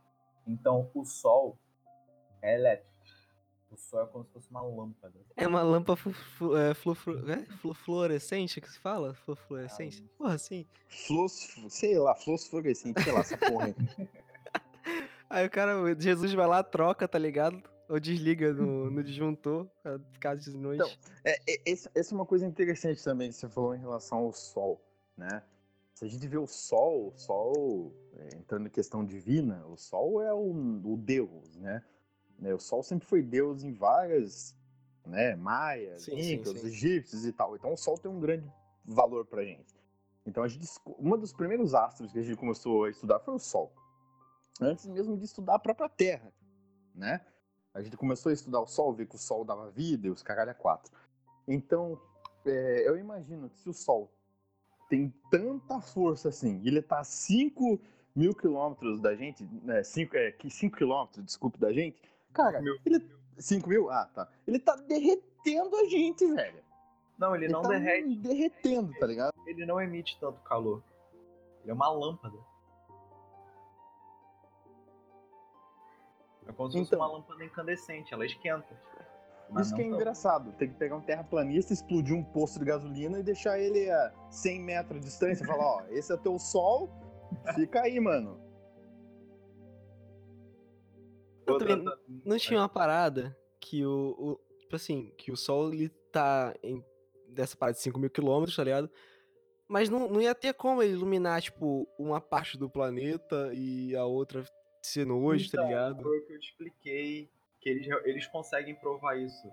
Então, 0.47 0.89
o 0.93 1.03
Sol 1.05 1.57
é 2.41 2.55
elétrico. 2.55 2.93
O 3.71 3.77
Sol 3.77 4.01
é 4.03 4.05
como 4.07 4.23
se 4.25 4.31
fosse 4.31 4.49
uma 4.51 4.61
lâmpada. 4.61 5.19
É 5.35 5.47
uma 5.47 5.61
lâmpada 5.63 5.97
flu, 5.97 6.13
flu, 6.13 6.55
é, 6.57 6.73
flu, 6.73 6.95
flu, 6.95 7.29
é? 7.31 7.45
Flu- 7.45 7.73
fluorescente 7.73 8.61
que 8.61 8.69
se 8.69 8.79
fala? 8.79 9.13
Flu- 9.13 9.35
Fluorescente? 9.35 10.03
Ah, 10.05 10.17
Porra, 10.17 10.33
assim. 10.35 10.65
Fluxo, 10.87 11.69
sei 11.69 11.97
lá, 11.99 12.15
fluorescente, 12.15 13.01
sei 13.03 13.11
lá, 13.11 13.19
essa 13.19 13.37
porra 13.37 13.65
aí. 13.67 13.75
Aí 15.27 15.45
o 15.47 15.49
cara, 15.49 15.73
Jesus 15.99 16.31
vai 16.33 16.45
lá, 16.47 16.63
troca, 16.63 17.07
tá 17.07 17.17
ligado? 17.17 17.61
Ou 17.89 17.99
desliga 17.99 18.53
no, 18.53 18.89
no 18.91 19.03
disjuntor, 19.03 19.67
pra 19.81 19.99
ficar 20.13 20.35
de 20.35 20.51
noite. 20.51 20.83
Então, 20.83 20.91
É, 21.23 21.41
é, 21.51 21.61
esse- 21.65 21.89
essa 21.95 22.13
é 22.13 22.15
uma 22.15 22.25
coisa 22.27 22.45
interessante 22.45 23.03
também 23.03 23.29
que 23.29 23.35
você 23.35 23.49
falou 23.49 23.73
em 23.75 23.79
relação 23.79 24.19
ao 24.19 24.31
Sol, 24.31 24.79
né? 25.17 25.43
Se 25.95 26.03
a 26.03 26.09
gente 26.09 26.27
vê 26.27 26.37
o 26.37 26.45
Sol, 26.45 27.07
o 27.07 27.11
Sol, 27.17 27.93
é, 28.13 28.35
entrando 28.35 28.67
em 28.67 28.69
questão 28.69 29.03
divina, 29.05 29.65
o 29.65 29.77
Sol 29.77 30.21
é 30.21 30.33
o, 30.33 30.51
o 30.51 30.97
Deus, 30.97 31.55
né? 31.55 31.81
Né, 32.37 32.53
O 32.53 32.59
Sol 32.59 32.83
sempre 32.83 33.07
foi 33.07 33.21
Deus 33.23 33.63
em 33.63 33.71
várias, 33.71 34.53
né? 35.05 35.37
Maias, 35.37 36.05
incas, 36.09 36.65
egípcios 36.65 37.25
e 37.25 37.31
tal. 37.31 37.55
Então 37.55 37.71
o 37.71 37.77
Sol 37.77 37.97
tem 37.97 38.11
um 38.11 38.19
grande 38.19 38.51
valor 38.83 39.25
pra 39.25 39.45
gente. 39.45 39.73
Então 40.25 40.43
a 40.43 40.49
gente, 40.49 40.67
uma 40.99 41.17
dos 41.17 41.31
primeiros 41.31 41.73
astros 41.73 42.11
que 42.11 42.19
a 42.19 42.21
gente 42.21 42.37
começou 42.37 42.83
a 42.83 42.89
estudar 42.89 43.21
foi 43.21 43.35
o 43.35 43.39
Sol. 43.39 43.71
Antes 44.59 44.85
mesmo 44.87 45.17
de 45.17 45.23
estudar 45.23 45.55
a 45.55 45.59
própria 45.59 45.87
Terra, 45.87 46.33
né? 46.93 47.25
A 47.73 47.81
gente 47.81 47.95
começou 47.95 48.31
a 48.31 48.33
estudar 48.33 48.59
o 48.59 48.67
Sol, 48.67 48.93
ver 48.93 49.07
que 49.07 49.15
o 49.15 49.19
Sol 49.19 49.45
dava 49.45 49.71
vida 49.71 50.07
e 50.07 50.09
os 50.09 50.21
caralho 50.21 50.51
a 50.51 50.53
quatro. 50.53 50.91
Então, 51.47 51.97
é, 52.45 52.85
eu 52.85 52.97
imagino 52.97 53.49
que 53.49 53.57
se 53.57 53.69
o 53.69 53.73
Sol 53.73 54.11
tem 54.89 55.13
tanta 55.31 55.79
força 55.81 56.29
assim, 56.29 56.61
e 56.63 56.67
ele 56.67 56.81
tá 56.81 56.99
a 56.99 57.03
5 57.03 57.79
mil 58.15 58.33
quilômetros 58.33 58.99
da 59.01 59.15
gente, 59.15 59.45
5 59.83 60.15
é, 60.17 60.35
5 60.49 60.77
quilômetros, 60.77 61.25
desculpe, 61.25 61.59
da 61.59 61.71
gente, 61.73 62.01
cara, 62.33 62.61
Mil. 62.61 62.77
ele. 62.85 63.05
5 63.37 63.67
mil? 63.67 63.89
Ah, 63.89 64.05
tá. 64.13 64.29
Ele 64.47 64.57
tá 64.59 64.75
derretendo 64.77 65.75
a 65.75 65.83
gente, 65.85 66.25
velho. 66.25 66.63
Não, 67.17 67.35
ele, 67.35 67.47
não 67.49 67.61
tá 67.61 67.69
derrete, 67.69 68.15
derretendo, 68.15 68.93
tá 68.99 69.05
ligado? 69.07 69.33
ele 69.45 69.65
não 69.65 69.81
emite 69.81 70.17
tanto 70.19 70.39
calor. 70.41 70.81
Ele 71.61 71.71
é 71.71 71.73
uma 71.73 71.89
lâmpada. 71.89 72.37
É 76.47 76.51
como 76.53 76.69
se 76.71 76.77
fosse 76.77 76.93
Então. 76.93 76.99
uma 76.99 77.07
lâmpada 77.13 77.43
incandescente, 77.43 78.13
ela 78.13 78.25
esquenta. 78.25 78.79
Mas 79.49 79.67
Isso 79.67 79.75
não 79.75 79.77
que 79.77 79.83
é 79.83 79.87
engraçado. 79.87 80.51
Tem 80.53 80.67
que 80.69 80.75
pegar 80.75 80.95
um 80.97 81.01
terraplanista, 81.01 81.71
explodir 81.73 82.15
um 82.15 82.23
posto 82.23 82.59
de 82.59 82.65
gasolina 82.65 83.19
e 83.19 83.23
deixar 83.23 83.59
ele 83.59 83.89
a 83.89 84.13
100 84.29 84.59
metros 84.61 84.99
de 85.01 85.07
distância 85.07 85.43
e 85.43 85.47
falar: 85.47 85.63
ó, 85.65 85.81
esse 85.91 86.11
é 86.13 86.17
teu 86.17 86.37
sol, 86.39 86.89
fica 87.55 87.81
aí, 87.81 87.99
mano. 87.99 88.39
Eu 91.45 91.53
Outra- 91.53 91.77
também 91.77 91.93
não 92.25 92.37
tinha 92.37 92.59
uma 92.59 92.69
parada 92.69 93.37
que 93.59 93.85
o, 93.85 94.15
o- 94.17 94.45
Tipo 94.61 94.75
assim, 94.77 95.11
que 95.15 95.31
o 95.31 95.37
Sol 95.37 95.71
ele 95.71 95.89
tá 96.11 96.51
em, 96.63 96.83
dessa 97.29 97.55
parada 97.55 97.75
de 97.77 97.83
5 97.83 97.99
mil 97.99 98.09
quilômetros, 98.09 98.55
tá 98.55 98.63
ligado? 98.63 98.89
Mas 99.67 99.89
não, 99.89 100.07
não 100.09 100.19
ia 100.19 100.33
ter 100.33 100.55
como 100.55 100.81
ele 100.81 100.93
iluminar, 100.93 101.39
tipo, 101.39 101.87
uma 101.99 102.19
parte 102.19 102.57
do 102.57 102.67
planeta 102.67 103.51
e 103.53 103.95
a 103.95 104.05
outra 104.05 104.43
ser 104.81 105.05
noite, 105.05 105.51
tá 105.51 105.59
Então, 105.59 105.67
ligado? 105.67 106.01
Foi 106.01 106.17
o 106.17 106.25
que 106.25 106.33
eu 106.33 106.39
te 106.39 106.49
expliquei, 106.49 107.29
que 107.65 107.69
eles, 107.69 107.87
eles 108.03 108.27
conseguem 108.27 108.75
provar 108.75 109.17
isso 109.17 109.51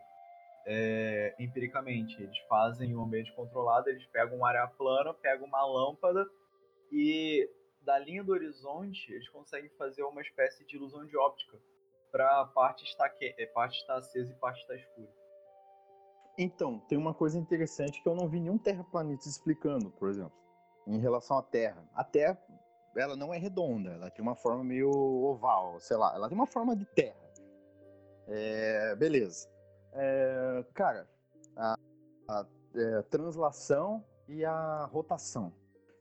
é, 0.66 1.34
empiricamente. 1.38 2.22
Eles 2.22 2.36
fazem 2.46 2.94
um 2.94 3.02
ambiente 3.02 3.32
controlado, 3.32 3.88
eles 3.88 4.04
pegam 4.08 4.36
uma 4.36 4.48
área 4.48 4.66
plana, 4.68 5.14
pegam 5.14 5.46
uma 5.46 5.64
lâmpada 5.64 6.28
e 6.92 7.48
da 7.80 7.98
linha 7.98 8.22
do 8.22 8.32
horizonte 8.32 9.10
eles 9.10 9.26
conseguem 9.30 9.70
fazer 9.78 10.02
uma 10.02 10.20
espécie 10.20 10.62
de 10.66 10.76
ilusão 10.76 11.06
de 11.06 11.16
óptica 11.16 11.58
para 12.12 12.44
parte 12.44 12.84
estar 12.84 13.08
que, 13.08 13.34
é, 13.38 13.46
parte 13.46 13.78
estar 13.78 13.96
acesa 13.96 14.30
e 14.30 14.34
parte 14.34 14.60
estar 14.60 14.76
escura. 14.76 15.10
Então, 16.36 16.80
tem 16.80 16.98
uma 16.98 17.14
coisa 17.14 17.38
interessante 17.38 18.02
que 18.02 18.08
eu 18.08 18.14
não 18.14 18.28
vi 18.28 18.40
nenhum 18.40 18.58
terraplanista 18.58 19.26
explicando, 19.26 19.90
por 19.90 20.10
exemplo, 20.10 20.36
em 20.86 20.98
relação 20.98 21.38
à 21.38 21.42
Terra. 21.42 21.82
A 21.94 22.04
Terra, 22.04 22.38
ela 22.94 23.16
não 23.16 23.32
é 23.32 23.38
redonda, 23.38 23.90
ela 23.90 24.10
tem 24.10 24.22
uma 24.22 24.34
forma 24.34 24.62
meio 24.62 24.90
oval, 24.90 25.80
sei 25.80 25.96
lá, 25.96 26.14
ela 26.14 26.28
tem 26.28 26.36
uma 26.36 26.46
forma 26.46 26.76
de 26.76 26.84
terra. 26.84 27.21
É, 28.28 28.94
beleza. 28.96 29.48
É, 29.92 30.64
cara, 30.74 31.08
a, 31.56 31.78
a 32.28 32.46
é, 32.74 33.02
translação 33.02 34.04
e 34.28 34.44
a 34.44 34.84
rotação. 34.86 35.52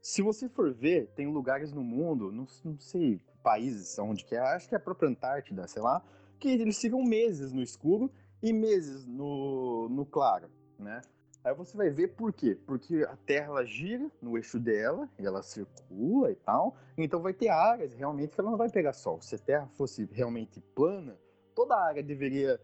Se 0.02 0.22
você 0.22 0.50
for 0.50 0.74
ver, 0.74 1.08
tem 1.16 1.28
lugares 1.28 1.72
no 1.72 1.84
mundo, 1.84 2.32
não, 2.32 2.48
não 2.64 2.80
sei 2.80 3.22
países 3.44 3.98
onde 4.00 4.24
que 4.24 4.36
é, 4.36 4.40
acho 4.40 4.68
que 4.68 4.76
é 4.76 4.78
a 4.78 4.82
própria 4.82 5.10
Antártida, 5.10 5.68
sei 5.68 5.82
lá, 5.82 6.04
que 6.40 6.50
eles 6.50 6.80
ficam 6.80 7.04
meses 7.04 7.52
no 7.52 7.62
escuro 7.62 8.12
e 8.42 8.52
meses 8.52 9.06
no, 9.06 9.90
no 9.90 10.06
claro, 10.06 10.50
né? 10.80 11.02
Aí 11.44 11.54
você 11.56 11.76
vai 11.76 11.90
ver 11.90 12.10
por 12.10 12.32
quê? 12.32 12.58
Porque 12.68 13.04
a 13.04 13.16
Terra 13.16 13.48
ela 13.48 13.66
gira 13.66 14.12
no 14.22 14.38
eixo 14.38 14.60
dela, 14.60 15.10
e 15.18 15.26
ela 15.26 15.42
circula 15.42 16.32
e 16.32 16.36
tal, 16.36 16.78
então 16.96 17.20
vai 17.20 17.34
ter 17.34 17.50
áreas 17.50 17.94
realmente 17.94 18.36
que 18.36 18.40
ela 18.42 18.52
não 18.52 18.58
vai 18.58 18.70
pegar 18.70 18.94
sol. 18.94 19.20
Se 19.22 19.36
a 19.36 19.40
Terra 19.40 19.68
fosse 19.74 20.08
realmente 20.12 20.62
plana, 20.76 21.18
toda 21.62 21.76
a 21.76 21.86
área 21.86 22.02
deveria 22.02 22.60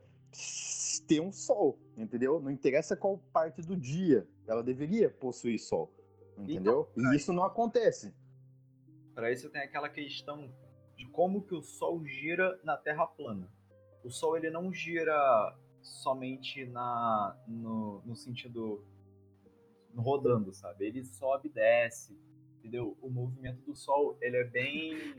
ter 1.08 1.20
um 1.20 1.32
sol, 1.32 1.80
entendeu? 1.96 2.40
Não 2.40 2.50
interessa 2.50 2.98
qual 2.98 3.20
parte 3.32 3.62
do 3.62 3.78
dia, 3.78 4.28
ela 4.48 4.64
deveria 4.64 5.08
possuir 5.08 5.60
sol, 5.60 5.94
entendeu? 6.36 6.90
E 6.98 7.16
isso 7.16 7.32
não 7.32 7.44
acontece. 7.44 8.14
Para 9.14 9.32
isso 9.32 9.50
tem 9.52 9.62
aquela 9.62 9.88
questão 9.88 10.52
de 10.96 11.06
como 11.10 11.44
que 11.44 11.54
o 11.54 11.62
Sol 11.62 12.04
gira 12.06 12.60
na 12.64 12.76
Terra 12.76 13.06
plana. 13.06 13.48
O 14.04 14.10
Sol 14.10 14.36
ele 14.36 14.50
não 14.50 14.74
gira 14.74 15.56
somente 15.82 16.66
na 16.66 17.36
no, 17.48 18.02
no 18.04 18.16
sentido 18.16 18.84
rodando, 19.96 20.54
sabe? 20.54 20.86
Ele 20.86 21.04
sobe 21.04 21.50
e 21.50 21.52
desce, 21.52 22.20
entendeu? 22.60 22.98
O 23.02 23.10
movimento 23.10 23.62
do 23.62 23.76
Sol 23.76 24.18
ele 24.22 24.38
é 24.38 24.44
bem 24.44 25.16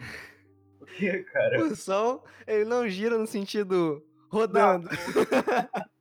o 0.81 0.87
que, 0.87 1.23
cara? 1.25 1.63
O 1.65 1.77
Sol, 1.77 2.25
ele 2.47 2.65
não 2.65 2.89
gira 2.89 3.19
no 3.19 3.27
sentido 3.27 4.03
rodando. 4.31 4.89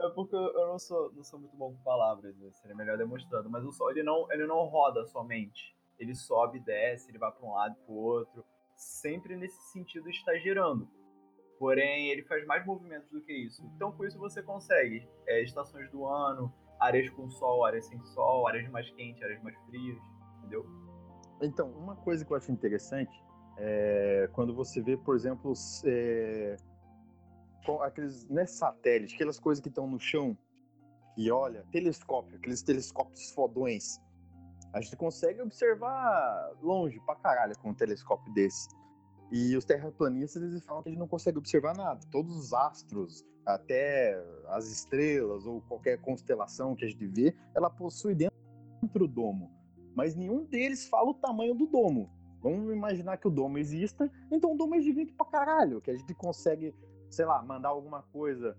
É 0.00 0.08
porque 0.10 0.36
eu 0.36 0.68
não 0.68 0.78
sou, 0.78 1.12
não 1.12 1.24
sou 1.24 1.40
muito 1.40 1.56
bom 1.56 1.72
com 1.72 1.82
palavras, 1.82 2.36
né? 2.36 2.48
seria 2.52 2.76
melhor 2.76 2.96
demonstrando. 2.96 3.50
Mas 3.50 3.64
o 3.64 3.72
Sol 3.72 3.90
ele 3.90 4.04
não, 4.04 4.30
ele 4.30 4.46
não 4.46 4.64
roda 4.66 5.04
somente. 5.06 5.76
Ele 5.98 6.14
sobe 6.14 6.58
e 6.58 6.60
desce, 6.60 7.10
ele 7.10 7.18
vai 7.18 7.32
para 7.32 7.44
um 7.44 7.52
lado 7.52 7.76
e 7.76 7.84
para 7.84 7.92
o 7.92 7.96
outro. 7.96 8.44
Sempre 8.76 9.34
nesse 9.34 9.60
sentido 9.72 10.08
está 10.08 10.36
girando. 10.36 10.88
Porém, 11.58 12.10
ele 12.10 12.22
faz 12.22 12.46
mais 12.46 12.64
movimentos 12.64 13.10
do 13.10 13.20
que 13.20 13.32
isso. 13.32 13.60
Então, 13.74 13.90
com 13.90 14.04
isso, 14.04 14.16
você 14.16 14.40
consegue 14.40 15.08
é, 15.26 15.42
estações 15.42 15.90
do 15.90 16.06
ano, 16.06 16.54
áreas 16.78 17.10
com 17.10 17.28
sol, 17.28 17.64
áreas 17.64 17.86
sem 17.86 18.00
sol, 18.04 18.46
áreas 18.46 18.70
mais 18.70 18.88
quentes, 18.92 19.20
áreas 19.20 19.42
mais 19.42 19.58
frias, 19.66 19.98
entendeu? 20.38 20.64
Então, 21.42 21.72
uma 21.72 21.96
coisa 21.96 22.24
que 22.24 22.32
eu 22.32 22.36
acho 22.36 22.52
interessante 22.52 23.20
é 23.58 24.28
quando 24.32 24.54
você 24.54 24.80
vê, 24.80 24.96
por 24.96 25.14
exemplo, 25.14 25.52
é, 25.84 26.56
aqueles 27.82 28.26
não 28.28 28.40
é 28.40 28.46
satélite, 28.46 29.14
aquelas 29.14 29.38
coisas 29.38 29.60
que 29.60 29.68
estão 29.68 29.86
no 29.86 29.98
chão 29.98 30.36
e 31.16 31.32
olha, 31.32 31.64
telescópio, 31.72 32.36
aqueles 32.36 32.62
telescópios 32.62 33.32
fodões. 33.32 34.00
A 34.72 34.80
gente 34.80 34.96
consegue 34.96 35.42
observar 35.42 36.52
longe 36.62 37.00
pra 37.00 37.16
caralho 37.16 37.58
com 37.58 37.70
um 37.70 37.74
telescópio 37.74 38.32
desse. 38.32 38.68
E 39.32 39.56
os 39.56 39.64
terraplanistas 39.64 40.42
eles 40.42 40.64
falam 40.64 40.82
que 40.82 40.88
a 40.88 40.92
gente 40.92 41.00
não 41.00 41.08
consegue 41.08 41.38
observar 41.38 41.76
nada. 41.76 42.00
Todos 42.12 42.36
os 42.36 42.52
astros, 42.52 43.26
até 43.44 44.16
as 44.48 44.70
estrelas 44.70 45.44
ou 45.44 45.60
qualquer 45.62 46.00
constelação 46.00 46.76
que 46.76 46.84
a 46.84 46.88
gente 46.88 47.06
vê, 47.06 47.34
ela 47.54 47.68
possui 47.68 48.14
dentro 48.14 48.38
do 48.94 49.08
domo. 49.08 49.50
Mas 49.96 50.14
nenhum 50.14 50.44
deles 50.44 50.86
fala 50.86 51.10
o 51.10 51.14
tamanho 51.14 51.54
do 51.54 51.66
domo. 51.66 52.08
Vamos 52.42 52.72
imaginar 52.72 53.16
que 53.16 53.26
o 53.26 53.30
domo 53.30 53.58
exista, 53.58 54.10
então 54.30 54.52
o 54.52 54.56
domo 54.56 54.74
é 54.74 54.80
gigante 54.80 55.12
pra 55.12 55.26
caralho, 55.26 55.80
que 55.80 55.90
a 55.90 55.96
gente 55.96 56.14
consegue, 56.14 56.74
sei 57.10 57.24
lá, 57.24 57.42
mandar 57.42 57.70
alguma 57.70 58.02
coisa, 58.02 58.56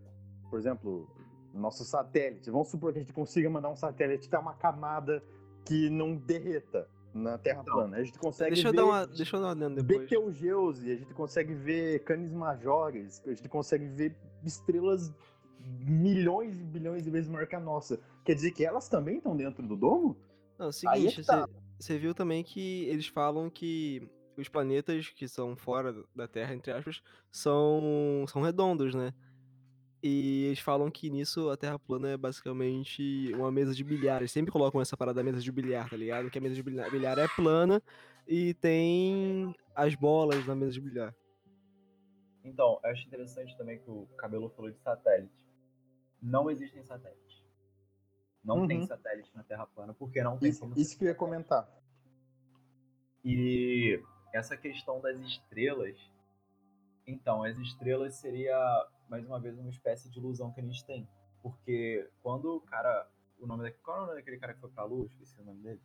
por 0.50 0.60
exemplo, 0.60 1.08
nosso 1.54 1.86
satélite. 1.86 2.52
Vamos 2.52 2.68
supor 2.68 2.92
que 2.92 3.00
a 3.00 3.02
gente 3.02 3.13
consiga 3.13 3.50
mandar 3.50 3.70
um 3.70 3.76
satélite 3.76 4.24
que 4.24 4.30
tem 4.30 4.39
uma 4.39 4.54
camada 4.54 5.24
que 5.65 5.89
não 5.89 6.15
derreta 6.15 6.88
na 7.13 7.38
Terra 7.38 7.62
Então, 7.62 7.76
plana. 7.76 7.98
A 7.98 8.04
gente 8.04 8.20
consegue 8.20 8.52
Deixa 8.54 8.68
eu 8.68 8.72
ver 8.72 8.78
dar 8.78 8.86
uma. 8.86 9.08
Deixa 9.08 9.36
eu 9.36 9.42
dar 9.42 9.56
uma 9.56 9.70
depois. 9.70 10.00
Betelgeuse, 10.02 10.92
a 10.92 10.96
gente 10.96 11.13
consegue 11.13 11.54
ver 11.54 12.04
canis 12.04 12.34
majores, 12.34 13.22
a 13.26 13.34
gente 13.34 13.50
consegue 13.50 13.88
ver 13.88 14.15
estrelas 14.44 15.13
milhões 15.86 16.60
e 16.60 16.63
bilhões 16.63 17.04
de 17.04 17.10
vezes 17.10 17.30
maior 17.30 17.48
que 17.48 17.56
a 17.56 17.60
nossa. 17.60 18.00
Quer 18.24 18.36
dizer 18.36 18.52
que 18.52 18.65
elas 18.65 18.88
também 18.88 19.18
estão 19.18 19.36
dentro 19.36 19.65
do 19.65 19.76
domo? 19.76 20.18
Não, 20.58 20.68
é 20.68 20.70
o 20.70 20.89
Aí 20.89 21.08
é 21.08 21.10
seguinte, 21.10 21.22
que 21.22 21.28
tá. 21.28 21.48
Você 21.80 21.98
viu 21.98 22.13
também 22.13 22.44
que 22.44 22.84
eles 22.86 23.08
falam 23.08 23.50
que 23.50 24.10
os 24.38 24.50
planetas 24.50 25.10
que 25.10 25.28
são 25.28 25.56
fora 25.56 25.96
da 26.15 26.28
Terra, 26.28 26.54
entre 26.54 26.72
aspas, 26.72 27.02
são, 27.32 28.26
são 28.28 28.42
redondos, 28.42 28.94
né? 28.94 29.13
E 30.02 30.46
eles 30.46 30.60
falam 30.60 30.89
que 30.89 31.10
nisso 31.10 31.50
a 31.50 31.58
Terra 31.58 31.78
plana 31.78 32.10
é 32.12 32.18
basicamente 32.18 33.32
uma 33.34 33.52
mesa 33.52 33.74
de 33.74 33.84
bilhar. 33.84 34.22
Eles 34.22 34.32
sempre 34.32 34.52
colocam 34.52 34.80
essa 34.80 34.96
parada 34.96 35.15
da 35.15 35.24
mesa 35.24 35.42
de 35.42 35.52
bilhar, 35.52 35.89
tá 35.89 35.98
ligado? 35.98 36.30
Que 36.30 36.38
a 36.38 36.42
mesa 36.42 36.56
de 36.56 36.63
bilhar, 36.63 37.18
é 37.18 37.28
plana 37.28 37.82
e 38.28 38.54
tem 38.56 39.54
as 39.76 39.96
bolas 39.96 40.46
na 40.46 40.56
mesa 40.56 40.72
de 40.74 40.82
bilhar. 40.82 41.15
Então, 42.44 42.80
eu 42.84 42.89
acho 42.89 43.06
interessante 43.08 43.58
também 43.58 43.80
que 43.80 43.89
o 43.89 44.08
Cabelo 44.18 44.50
falou 44.50 44.72
de 44.72 44.80
satélite. 44.80 45.34
Não 46.22 46.50
existem 46.50 46.84
satélites. 46.84 47.29
Não 48.43 48.60
Uhum. 48.60 48.67
tem 48.67 48.86
satélite 48.86 49.36
na 49.36 49.43
Terra 49.43 49.65
plana, 49.67 49.93
porque 49.93 50.23
não 50.23 50.38
tem 50.38 50.49
Isso, 50.49 50.60
como 50.62 50.73
isso 50.78 50.97
que 50.97 51.04
eu 51.04 51.10
ia 51.10 51.15
comentar. 51.15 51.69
E 53.23 54.02
essa 54.34 54.56
questão 54.56 55.02
das 55.02 55.19
estrelas. 55.21 55.97
Então, 57.06 57.43
as 57.43 57.58
estrelas 57.58 58.15
seria, 58.15 58.56
mais 59.10 59.25
uma 59.25 59.39
vez, 59.39 59.58
uma 59.58 59.69
espécie 59.69 60.10
de 60.10 60.19
ilusão 60.19 60.52
que 60.52 60.62
a 60.62 60.63
gente 60.63 60.86
tem. 60.86 61.08
Porque 61.41 62.10
quando 62.21 62.56
o 62.56 62.62
cara. 62.62 63.08
O 63.39 63.47
nome 63.47 63.63
daquele, 63.63 63.82
qual 63.84 63.97
é 63.97 63.99
o 64.02 64.06
nome 64.06 64.15
daquele 64.17 64.38
cara 64.38 64.54
que 64.54 64.60
foi 64.60 64.69
pra 64.69 64.84
Lua? 64.84 65.06
Esqueci 65.06 65.39
o 65.39 65.45
nome 65.45 65.62
dele. 65.62 65.82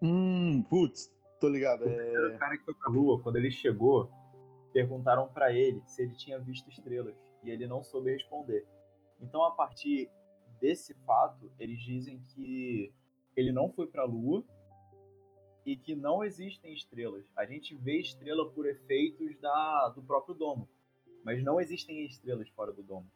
Hum, 0.00 0.62
putz, 0.68 1.12
tô 1.40 1.48
ligado. 1.48 1.84
É... 1.88 2.34
o 2.34 2.38
cara 2.38 2.56
que 2.56 2.64
foi 2.64 2.74
pra 2.74 2.90
Lua, 2.90 3.20
quando 3.20 3.36
ele 3.36 3.50
chegou, 3.50 4.10
perguntaram 4.72 5.28
pra 5.28 5.52
ele 5.52 5.82
se 5.86 6.02
ele 6.02 6.14
tinha 6.14 6.38
visto 6.38 6.68
estrelas. 6.70 7.16
E 7.42 7.50
ele 7.50 7.66
não 7.66 7.82
soube 7.82 8.12
responder. 8.12 8.66
Então, 9.20 9.44
a 9.44 9.50
partir 9.50 10.08
desse 10.62 10.94
fato, 11.04 11.50
eles 11.58 11.80
dizem 11.80 12.22
que 12.28 12.94
ele 13.36 13.50
não 13.50 13.68
foi 13.72 13.88
pra 13.88 14.04
Lua 14.04 14.44
e 15.66 15.76
que 15.76 15.96
não 15.96 16.22
existem 16.22 16.72
estrelas. 16.72 17.28
A 17.36 17.44
gente 17.44 17.74
vê 17.74 17.98
estrela 17.98 18.48
por 18.48 18.64
efeitos 18.64 19.36
da, 19.40 19.88
do 19.88 20.02
próprio 20.04 20.36
domo, 20.36 20.68
mas 21.24 21.42
não 21.42 21.60
existem 21.60 22.06
estrelas 22.06 22.48
fora 22.50 22.72
do 22.72 22.80
domo. 22.80 23.10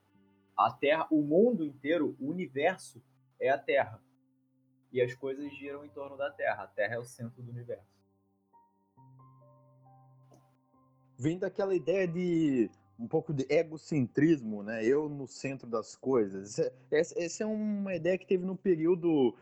A 0.56 0.72
Terra, 0.72 1.06
o 1.08 1.22
mundo 1.22 1.64
inteiro, 1.64 2.16
o 2.18 2.30
universo 2.30 3.00
é 3.38 3.48
a 3.48 3.58
Terra. 3.58 4.02
E 4.92 5.00
as 5.00 5.14
coisas 5.14 5.54
giram 5.54 5.84
em 5.84 5.88
torno 5.90 6.16
da 6.16 6.30
Terra. 6.30 6.64
A 6.64 6.68
Terra 6.68 6.94
é 6.94 6.98
o 6.98 7.04
centro 7.04 7.42
do 7.42 7.50
universo. 7.50 7.94
Vem 11.18 11.38
daquela 11.38 11.74
ideia 11.74 12.08
de 12.08 12.70
um 12.98 13.06
pouco 13.06 13.32
de 13.34 13.46
egocentrismo, 13.48 14.62
né? 14.62 14.84
Eu 14.84 15.08
no 15.08 15.26
centro 15.26 15.66
das 15.68 15.94
coisas. 15.96 16.58
Essa- 16.58 16.72
Essa, 16.90 17.18
essa 17.18 17.42
é 17.44 17.46
uma 17.46 17.94
ideia 17.94 18.16
que 18.18 18.26
teve 18.26 18.44
no 18.44 18.56
período 18.56 19.34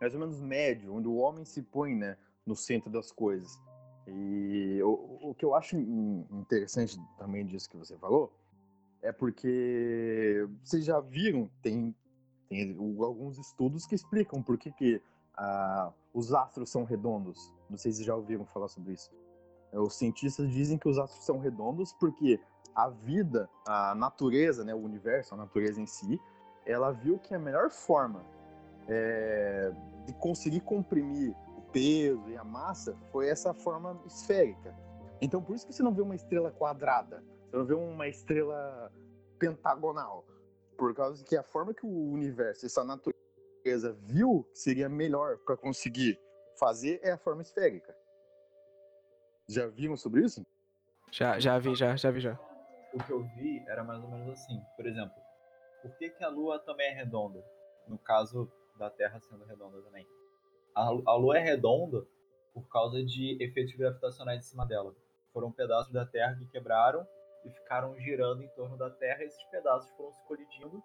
mais 0.00 0.14
ou 0.14 0.20
menos 0.20 0.40
médio, 0.40 0.94
onde 0.94 1.06
o 1.08 1.16
homem 1.16 1.44
se 1.44 1.60
põe, 1.62 1.94
né, 1.94 2.16
no 2.46 2.56
centro 2.56 2.88
das 2.90 3.12
coisas. 3.12 3.60
E 4.06 4.80
o, 4.82 5.30
o 5.30 5.34
que 5.34 5.44
eu 5.44 5.54
acho 5.54 5.76
in- 5.76 6.24
interessante 6.30 6.98
também 7.18 7.44
disso 7.44 7.68
que 7.68 7.76
você 7.76 7.96
falou 7.98 8.32
é 9.02 9.12
porque 9.12 10.48
vocês 10.64 10.84
já 10.84 11.00
viram, 11.00 11.50
tem, 11.62 11.94
tem 12.48 12.74
alguns 13.00 13.38
estudos 13.38 13.86
que 13.86 13.94
explicam 13.94 14.42
por 14.42 14.56
que, 14.56 14.72
que 14.72 15.02
ah, 15.36 15.92
os 16.14 16.32
astros 16.32 16.70
são 16.70 16.84
redondos. 16.84 17.54
Não 17.68 17.76
sei 17.76 17.92
se 17.92 18.02
já 18.04 18.14
ouviram 18.14 18.44
falar 18.46 18.68
sobre 18.68 18.94
isso. 18.94 19.10
Os 19.72 19.94
cientistas 19.96 20.50
dizem 20.50 20.78
que 20.78 20.88
os 20.88 20.98
astros 20.98 21.24
são 21.24 21.38
redondos 21.38 21.92
porque 21.92 22.40
a 22.74 22.88
vida, 22.88 23.48
a 23.66 23.94
natureza, 23.94 24.64
né, 24.64 24.74
o 24.74 24.78
universo, 24.78 25.34
a 25.34 25.36
natureza 25.36 25.80
em 25.80 25.86
si, 25.86 26.20
ela 26.64 26.90
viu 26.90 27.18
que 27.18 27.34
a 27.34 27.38
melhor 27.38 27.70
forma 27.70 28.24
é, 28.88 29.72
de 30.06 30.12
conseguir 30.14 30.60
comprimir 30.60 31.34
o 31.56 31.62
peso 31.72 32.28
e 32.28 32.36
a 32.36 32.44
massa 32.44 32.96
foi 33.10 33.28
essa 33.28 33.52
forma 33.54 34.00
esférica. 34.06 34.74
Então, 35.20 35.42
por 35.42 35.54
isso 35.54 35.66
que 35.66 35.72
você 35.72 35.82
não 35.82 35.92
vê 35.92 36.02
uma 36.02 36.14
estrela 36.14 36.50
quadrada, 36.50 37.22
você 37.50 37.56
não 37.56 37.64
vê 37.64 37.74
uma 37.74 38.08
estrela 38.08 38.92
pentagonal, 39.38 40.24
por 40.76 40.94
causa 40.94 41.22
que 41.24 41.36
a 41.36 41.42
forma 41.42 41.74
que 41.74 41.84
o 41.84 42.12
universo, 42.12 42.64
essa 42.64 42.82
natureza 42.84 43.92
viu 44.06 44.46
que 44.52 44.58
seria 44.58 44.88
melhor 44.88 45.38
para 45.38 45.56
conseguir 45.56 46.18
fazer 46.58 47.00
é 47.02 47.12
a 47.12 47.18
forma 47.18 47.42
esférica. 47.42 47.94
Já 49.48 49.66
viram 49.66 49.96
sobre 49.96 50.24
isso? 50.24 50.46
Já, 51.10 51.38
já 51.38 51.58
vi, 51.58 51.74
já, 51.74 51.96
já 51.96 52.10
vi, 52.10 52.20
já. 52.20 52.38
O 52.92 52.98
que 53.04 53.10
eu 53.10 53.22
vi 53.22 53.64
era 53.68 53.84
mais 53.84 54.02
ou 54.02 54.10
menos 54.10 54.28
assim. 54.30 54.60
Por 54.76 54.86
exemplo, 54.86 55.14
por 55.82 55.96
que, 55.96 56.10
que 56.10 56.24
a 56.24 56.28
Lua 56.28 56.58
também 56.58 56.88
é 56.88 56.94
redonda? 56.94 57.44
No 57.86 57.98
caso 57.98 58.50
da 58.76 58.90
Terra 58.90 59.20
sendo 59.20 59.44
redonda 59.44 59.80
também. 59.82 60.06
A, 60.74 60.82
a 60.82 61.14
Lua 61.16 61.38
é 61.38 61.40
redonda 61.40 62.06
por 62.52 62.68
causa 62.68 63.04
de 63.04 63.36
efeitos 63.42 63.74
gravitacionais 63.74 64.40
em 64.40 64.48
cima 64.48 64.66
dela. 64.66 64.94
Foram 65.32 65.52
pedaços 65.52 65.92
da 65.92 66.04
Terra 66.04 66.36
que 66.36 66.46
quebraram 66.46 67.06
e 67.44 67.50
ficaram 67.50 67.98
girando 67.98 68.42
em 68.42 68.48
torno 68.50 68.76
da 68.76 68.90
Terra. 68.90 69.22
E 69.22 69.26
esses 69.26 69.44
pedaços 69.44 69.90
foram 69.92 70.12
se 70.12 70.22
colidindo. 70.24 70.82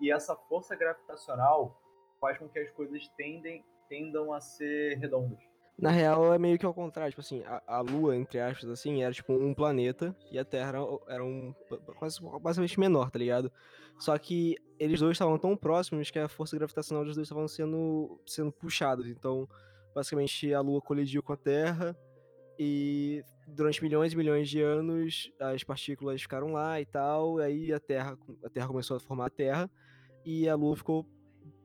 E 0.00 0.10
essa 0.10 0.36
força 0.36 0.76
gravitacional 0.76 1.80
faz 2.20 2.38
com 2.38 2.48
que 2.48 2.58
as 2.58 2.70
coisas 2.70 3.06
tendem, 3.16 3.64
tendam 3.88 4.32
a 4.32 4.40
ser 4.40 4.96
redondas. 4.98 5.51
Na 5.82 5.90
real, 5.90 6.32
é 6.32 6.38
meio 6.38 6.56
que 6.56 6.64
ao 6.64 6.72
contrário. 6.72 7.10
Tipo 7.10 7.22
assim, 7.22 7.42
a, 7.44 7.60
a 7.66 7.80
Lua, 7.80 8.16
entre 8.16 8.38
aspas, 8.38 8.70
assim, 8.70 9.02
era 9.02 9.12
tipo 9.12 9.32
um 9.32 9.52
planeta 9.52 10.14
e 10.30 10.38
a 10.38 10.44
Terra 10.44 10.74
era, 11.08 11.24
um 11.24 11.52
quase 11.96 12.20
basicamente 12.40 12.78
menor, 12.78 13.10
tá 13.10 13.18
ligado? 13.18 13.50
Só 13.98 14.16
que 14.16 14.54
eles 14.78 15.00
dois 15.00 15.16
estavam 15.16 15.36
tão 15.40 15.56
próximos 15.56 16.08
que 16.08 16.20
a 16.20 16.28
força 16.28 16.56
gravitacional 16.56 17.04
dos 17.04 17.16
dois 17.16 17.26
estavam 17.26 17.48
sendo, 17.48 18.16
sendo 18.24 18.52
puxados. 18.52 19.08
Então, 19.08 19.48
basicamente, 19.92 20.54
a 20.54 20.60
Lua 20.60 20.80
colidiu 20.80 21.20
com 21.20 21.32
a 21.32 21.36
Terra 21.36 21.96
e 22.56 23.20
durante 23.48 23.82
milhões 23.82 24.12
e 24.12 24.16
milhões 24.16 24.48
de 24.48 24.62
anos 24.62 25.32
as 25.40 25.64
partículas 25.64 26.22
ficaram 26.22 26.52
lá 26.52 26.80
e 26.80 26.86
tal. 26.86 27.40
E 27.40 27.42
aí 27.42 27.72
a 27.72 27.80
Terra, 27.80 28.16
a 28.44 28.48
Terra 28.48 28.68
começou 28.68 28.98
a 28.98 29.00
formar 29.00 29.26
a 29.26 29.30
Terra 29.30 29.68
e 30.24 30.48
a 30.48 30.54
Lua 30.54 30.76
ficou 30.76 31.04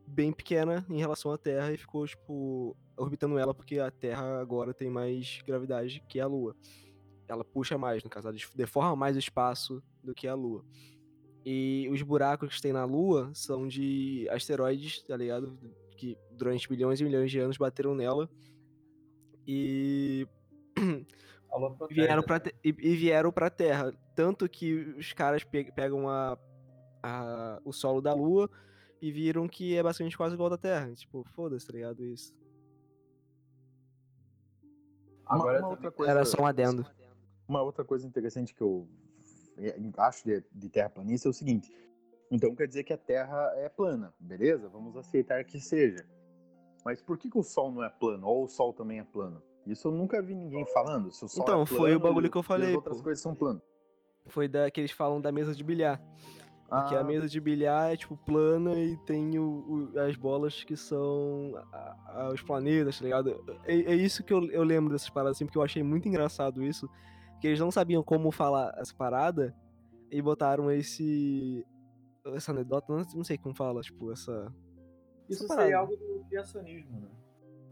bem 0.08 0.32
pequena 0.32 0.86
em 0.90 0.98
relação 0.98 1.32
à 1.32 1.38
Terra 1.38 1.72
e 1.74 1.78
ficou, 1.78 2.08
tipo, 2.08 2.76
orbitando 2.96 3.38
ela 3.38 3.54
porque 3.54 3.78
a 3.80 3.92
Terra 3.92 4.40
agora 4.40 4.74
tem 4.74 4.90
mais 4.90 5.42
gravidade 5.46 6.02
que 6.08 6.20
a 6.20 6.26
Lua. 6.26 6.56
Ela 7.28 7.44
puxa 7.44 7.78
mais, 7.78 8.04
no 8.04 8.10
caso, 8.10 8.30
ela 8.30 8.38
deforma 8.56 8.96
mais 8.96 9.16
o 9.16 9.20
espaço 9.20 9.84
do 10.02 10.14
que 10.16 10.28
a 10.28 10.34
Lua. 10.34 10.64
E 11.46 11.88
os 11.92 12.02
buracos 12.02 12.56
que 12.56 12.62
tem 12.62 12.72
na 12.74 12.86
Lua 12.86 13.30
são 13.34 13.68
de 13.68 14.28
asteroides, 14.30 15.04
tá 15.04 15.16
ligado? 15.18 15.58
Que 15.98 16.18
durante 16.32 16.72
milhões 16.72 17.00
e 17.02 17.04
milhões 17.04 17.30
de 17.32 17.40
anos 17.40 17.58
bateram 17.58 17.94
nela 17.96 18.30
e 19.46 20.28
vieram 21.96 22.22
pra, 22.24 22.40
te- 22.40 22.56
e, 22.64 22.70
e 22.70 22.96
vieram 22.96 23.32
pra 23.32 23.50
Terra. 23.50 23.94
Tanto 24.16 24.48
que 24.50 24.74
os 24.98 25.14
caras 25.14 25.44
pe- 25.44 25.72
pegam 25.74 26.08
a, 26.10 26.38
a- 27.04 27.62
o 27.64 27.72
solo 27.74 28.02
da 28.02 28.14
Lua 28.14 28.50
e 29.02 29.12
viram 29.12 29.48
que 29.48 29.76
é 29.76 29.84
basicamente 29.84 30.18
quase 30.18 30.36
igual 30.36 30.50
da 30.50 30.58
Terra. 30.58 30.94
Tipo, 30.94 31.24
foda-se, 31.24 31.68
tá 31.68 31.74
ligado? 31.74 32.04
Isso. 32.06 32.34
Agora 35.26 35.60
uma 35.60 35.70
outra 35.70 35.92
coisa, 35.92 36.12
Era 36.12 36.26
só 36.26 36.42
um 36.42 36.46
adendo. 36.46 36.86
Uma 37.48 37.62
outra 37.62 37.84
coisa 37.84 38.08
interessante 38.08 38.54
que 38.54 38.62
eu 38.62 38.88
eh, 39.58 39.78
acho 39.98 40.24
de, 40.26 40.44
de 40.52 40.70
terraplanista 40.70 41.28
é 41.28 41.32
o 41.32 41.34
seguinte. 41.34 41.72
Então 42.30 42.54
quer 42.56 42.68
dizer 42.68 42.84
que 42.84 42.94
a 42.94 42.98
Terra 42.98 43.54
é 43.56 43.70
plana, 43.70 44.14
beleza? 44.20 44.68
Vamos 44.68 44.96
aceitar 44.98 45.44
que 45.46 45.60
seja. 45.60 46.06
Mas 46.84 47.02
por 47.02 47.18
que, 47.18 47.30
que 47.30 47.38
o 47.38 47.44
Sol 47.44 47.72
não 47.72 47.84
é 47.84 47.90
plano? 47.90 48.28
Ou 48.28 48.44
o 48.46 48.48
Sol 48.48 48.74
também 48.74 49.00
é 49.00 49.04
plano? 49.04 49.42
Isso 49.66 49.88
eu 49.88 49.92
nunca 49.92 50.22
vi 50.22 50.36
ninguém 50.36 50.66
falando. 50.68 51.12
Se 51.12 51.24
o 51.24 51.28
Sol 51.28 51.44
Então, 51.44 51.62
é 51.62 51.66
foi 51.66 51.96
o 51.96 52.00
plano, 52.00 52.00
bagulho 52.00 52.32
que 52.32 52.38
eu 52.38 52.42
e 52.42 52.46
falei, 52.46 52.70
As 52.70 52.76
outras 52.76 52.98
pô. 52.98 53.04
coisas 53.04 53.22
são 53.22 53.36
planas. 53.36 53.62
Foi 54.28 54.48
da 54.48 54.70
que 54.70 54.80
eles 54.82 54.92
falam 54.92 55.22
da 55.22 55.32
mesa 55.32 55.54
de 55.54 55.64
bilhar. 55.64 56.02
Porque 56.70 56.96
Ah, 56.96 57.00
a 57.00 57.04
mesa 57.04 57.30
de 57.30 57.40
bilhar 57.40 57.94
é 57.94 57.96
tipo 57.96 58.18
plana 58.18 58.78
e 58.78 58.98
tem 58.98 59.40
o, 59.40 59.92
o- 59.94 60.00
as 60.00 60.18
bolas 60.18 60.64
que 60.66 60.76
são 60.76 61.54
a- 61.72 61.96
a- 62.08 62.30
os 62.34 62.42
planetas, 62.42 62.98
tá 63.00 63.06
ligado? 63.06 63.42
É, 63.64 63.74
é 63.74 63.96
isso 63.96 64.22
que 64.24 64.34
eu, 64.34 64.44
eu 64.52 64.64
lembro 64.64 64.92
dessas 64.92 65.10
paradas, 65.10 65.38
assim, 65.38 65.46
porque 65.46 65.58
eu 65.58 65.64
achei 65.64 65.82
muito 65.82 66.08
engraçado 66.10 66.62
isso. 66.62 66.90
Que 67.40 67.48
eles 67.48 67.60
não 67.60 67.72
sabiam 67.72 68.04
como 68.04 68.32
falar 68.32 68.74
essa 68.78 68.94
parada 68.94 69.56
e 70.12 70.22
botaram 70.22 70.70
esse. 70.70 71.66
Essa 72.26 72.52
anedota, 72.52 72.86
não, 72.92 73.02
não 73.16 73.24
sei 73.24 73.38
como 73.38 73.56
fala, 73.56 73.82
tipo, 73.82 74.12
essa. 74.12 74.54
Isso 75.30 75.46
essa 75.46 75.56
seria 75.56 75.78
algo 75.78 75.96
do 75.96 76.26
criacionismo, 76.28 77.00
né? 77.00 77.10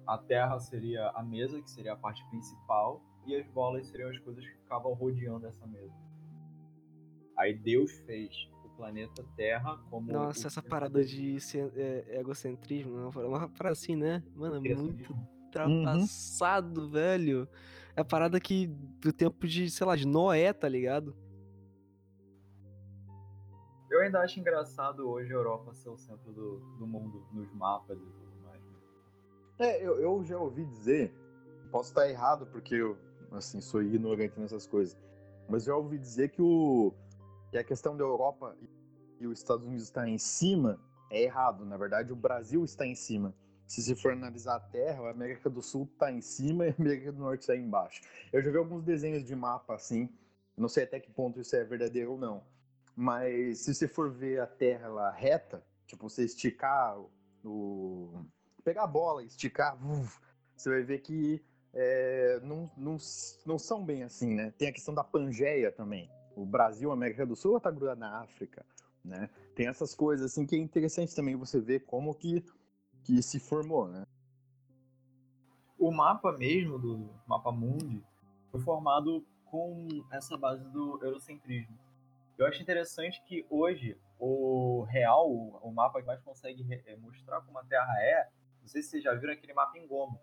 A 0.08 0.18
Terra 0.18 0.58
seria 0.60 1.10
a 1.10 1.22
mesa, 1.24 1.62
que 1.62 1.70
seria 1.70 1.94
a 1.94 1.98
parte 1.98 2.26
principal, 2.30 3.02
e 3.26 3.36
as 3.36 3.46
bolas 3.48 3.88
seriam 3.88 4.10
as 4.10 4.20
coisas 4.20 4.46
que 4.46 4.56
ficavam 4.60 4.94
rodeando 4.94 5.48
essa 5.48 5.66
mesa. 5.68 5.94
Aí 7.38 7.54
Deus 7.54 7.92
fez 8.06 8.34
planeta 8.76 9.26
Terra 9.36 9.78
como. 9.90 10.12
Nossa, 10.12 10.48
essa 10.48 10.62
parada 10.62 11.04
de 11.04 11.38
é, 11.76 12.20
egocentrismo, 12.20 12.96
uma 12.96 13.12
parada- 13.12 13.30
uma 13.30 13.50
parada 13.50 13.74
assim, 13.74 13.96
né? 13.96 14.24
Mano, 14.36 14.56
é 14.56 14.60
muito 14.60 14.96
criacionismo. 14.96 15.30
ultrapassado, 15.46 16.90
velho. 16.90 17.48
É 17.96 18.02
a 18.02 18.06
parada 18.06 18.40
que 18.40 18.68
do 19.00 19.14
tempo 19.14 19.48
de, 19.48 19.70
sei 19.70 19.88
lá, 19.88 19.96
de 19.96 20.06
Noé, 20.06 20.52
tá 20.52 20.68
ligado? 20.68 21.16
Eu 23.90 24.02
ainda 24.02 24.20
acho 24.20 24.40
engraçado 24.40 25.08
hoje 25.08 25.32
a 25.32 25.36
Europa 25.36 25.74
ser 25.74 25.90
o 25.90 25.98
centro 25.98 26.34
do, 26.34 26.58
do 26.78 26.86
mundo 26.86 27.26
nos 27.32 27.50
mapas 27.54 27.98
e 27.98 28.02
tudo 28.02 28.44
mais. 28.44 28.62
né? 28.62 28.74
É, 29.60 29.86
eu, 29.86 30.00
eu 30.02 30.24
já 30.26 30.38
ouvi 30.38 30.66
dizer, 30.66 31.14
posso 31.72 31.90
estar 31.92 32.10
errado 32.10 32.46
porque 32.48 32.76
eu, 32.76 32.98
assim, 33.32 33.62
sou 33.62 33.82
ignorante 33.82 34.38
nessas 34.38 34.68
coisas, 34.68 34.98
mas 35.48 35.64
já 35.64 35.74
ouvi 35.76 35.98
dizer 35.98 36.30
que, 36.30 36.42
o, 36.42 36.94
que 37.50 37.58
a 37.58 37.64
questão 37.64 37.96
da 37.96 38.04
Europa 38.04 38.56
e, 38.62 38.70
e 39.24 39.28
os 39.28 39.40
Estados 39.40 39.66
Unidos 39.66 39.84
estar 39.84 40.08
em 40.08 40.18
cima 40.18 40.80
é 41.10 41.24
errado. 41.24 41.66
Na 41.66 41.78
verdade, 41.78 42.12
o 42.12 42.16
Brasil 42.16 42.64
está 42.64 42.86
em 42.86 42.96
cima. 42.96 43.34
Se 43.68 43.82
você 43.82 43.96
for 43.96 44.14
analisar 44.14 44.56
a 44.58 44.60
Terra, 44.60 45.08
a 45.08 45.12
América 45.12 45.50
do 45.50 45.62
Sul 45.62 45.90
está 45.92 46.12
em 46.12 46.22
cima 46.22 46.68
e 46.68 46.70
a 46.70 46.76
América 46.78 47.12
do 47.12 47.20
Norte 47.20 47.42
está 47.42 47.56
embaixo. 47.56 48.02
Eu 48.32 48.42
já 48.42 48.52
vi 48.52 48.58
alguns 48.58 48.84
desenhos 48.84 49.24
de 49.24 49.36
mapa 49.36 49.76
assim, 49.76 50.10
Não 50.56 50.70
sei 50.70 50.84
até 50.84 51.00
que 51.00 51.12
ponto 51.12 51.40
isso 51.40 51.56
é 51.56 51.64
verdadeiro 51.64 52.12
ou 52.12 52.18
não. 52.18 52.44
Mas 52.96 53.60
se 53.60 53.74
você 53.74 53.88
for 53.88 54.12
ver 54.12 54.40
a 54.40 54.48
Terra 54.48 54.88
lá 54.88 55.12
reta, 55.12 55.66
tipo, 55.86 56.10
você 56.10 56.24
esticar 56.24 56.98
o. 57.44 58.26
pegar 58.64 58.84
a 58.84 58.88
bola, 58.88 59.24
esticar, 59.24 59.76
uf, 59.86 60.20
você 60.56 60.70
vai 60.70 60.84
ver 60.84 61.00
que 61.00 61.44
é, 61.74 62.40
não, 62.42 62.72
não, 62.78 62.98
não 63.46 63.60
são 63.60 63.84
bem 63.84 64.04
assim, 64.04 64.34
né? 64.34 64.54
Tem 64.58 64.70
a 64.70 64.72
questão 64.72 64.94
da 64.94 65.04
Pangeia 65.04 65.72
também. 65.72 66.10
O 66.36 66.46
Brasil, 66.46 66.92
América 66.92 67.26
do 67.26 67.36
Sul, 67.36 67.58
está 67.58 67.72
grudado 67.72 68.00
na 68.00 68.20
África, 68.22 68.66
né? 69.04 69.30
Tem 69.56 69.68
essas 69.68 69.96
coisas 69.96 70.32
assim 70.32 70.46
que 70.46 70.56
é 70.56 70.60
interessante 70.60 71.16
também 71.16 71.36
você 71.36 71.60
ver 71.60 71.86
como 71.86 72.14
que, 72.14 72.44
que 73.04 73.22
se 73.22 73.40
formou, 73.40 73.88
né? 73.88 74.06
O 75.78 75.92
mapa 75.92 76.32
mesmo 76.34 76.80
do 76.80 77.10
mapa 77.28 77.52
mundi 77.52 78.04
foi 78.52 78.60
formado 78.62 79.26
com 79.46 79.88
essa 80.12 80.38
base 80.38 80.68
do 80.72 81.04
eurocentrismo. 81.04 81.78
Eu 82.38 82.46
acho 82.46 82.62
interessante 82.62 83.24
que 83.24 83.46
hoje 83.50 83.98
o 84.20 84.84
real, 84.90 85.30
o 85.30 85.72
mapa 85.72 86.02
que 86.02 86.08
mais 86.08 86.22
consegue 86.22 86.66
é, 86.86 86.96
mostrar 86.98 87.42
como 87.42 87.58
a 87.60 87.64
Terra 87.64 87.94
é, 88.00 88.30
não 88.62 88.68
sei 88.68 88.82
se 88.82 88.90
vocês 88.90 89.04
já 89.04 89.14
viram 89.14 89.34
aquele 89.34 89.54
mapa 89.54 89.78
em 89.78 89.88
Gomo, 89.88 90.20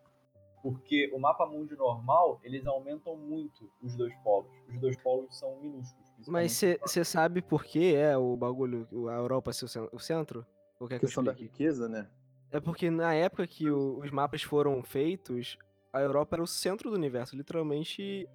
porque 0.63 1.11
o 1.13 1.19
mapa 1.19 1.45
mundo 1.45 1.77
normal, 1.77 2.41
eles 2.45 2.65
aumentam 2.67 3.17
muito 3.17 3.69
os 3.83 3.97
dois 3.97 4.15
polos. 4.23 4.51
Os 4.69 4.79
dois 4.79 4.97
polos 4.97 5.37
são 5.37 5.61
minúsculos. 5.61 6.09
Mas 6.29 6.61
você 6.81 7.05
sabe 7.05 7.43
por 7.43 7.65
que 7.65 7.95
é 7.97 8.17
o 8.17 8.37
bagulho, 8.37 8.87
a 9.09 9.15
Europa 9.15 9.53
ser 9.53 9.67
o 9.93 9.99
centro? 9.99 10.47
Ou 10.79 10.87
quer 10.87 11.01
que 11.01 11.07
questão 11.07 11.25
da 11.25 11.33
riqueza, 11.33 11.89
né? 11.89 12.09
É 12.51 12.61
porque 12.61 12.91
na 12.91 13.13
época 13.13 13.47
que 13.47 13.69
o, 13.69 13.99
os 13.99 14.11
mapas 14.11 14.43
foram 14.43 14.83
feitos, 14.83 15.59
a 15.93 16.01
Europa 16.01 16.37
era 16.37 16.43
o 16.43 16.47
centro 16.47 16.91
do 16.91 16.97
universo. 16.97 17.35
Literalmente 17.35 18.29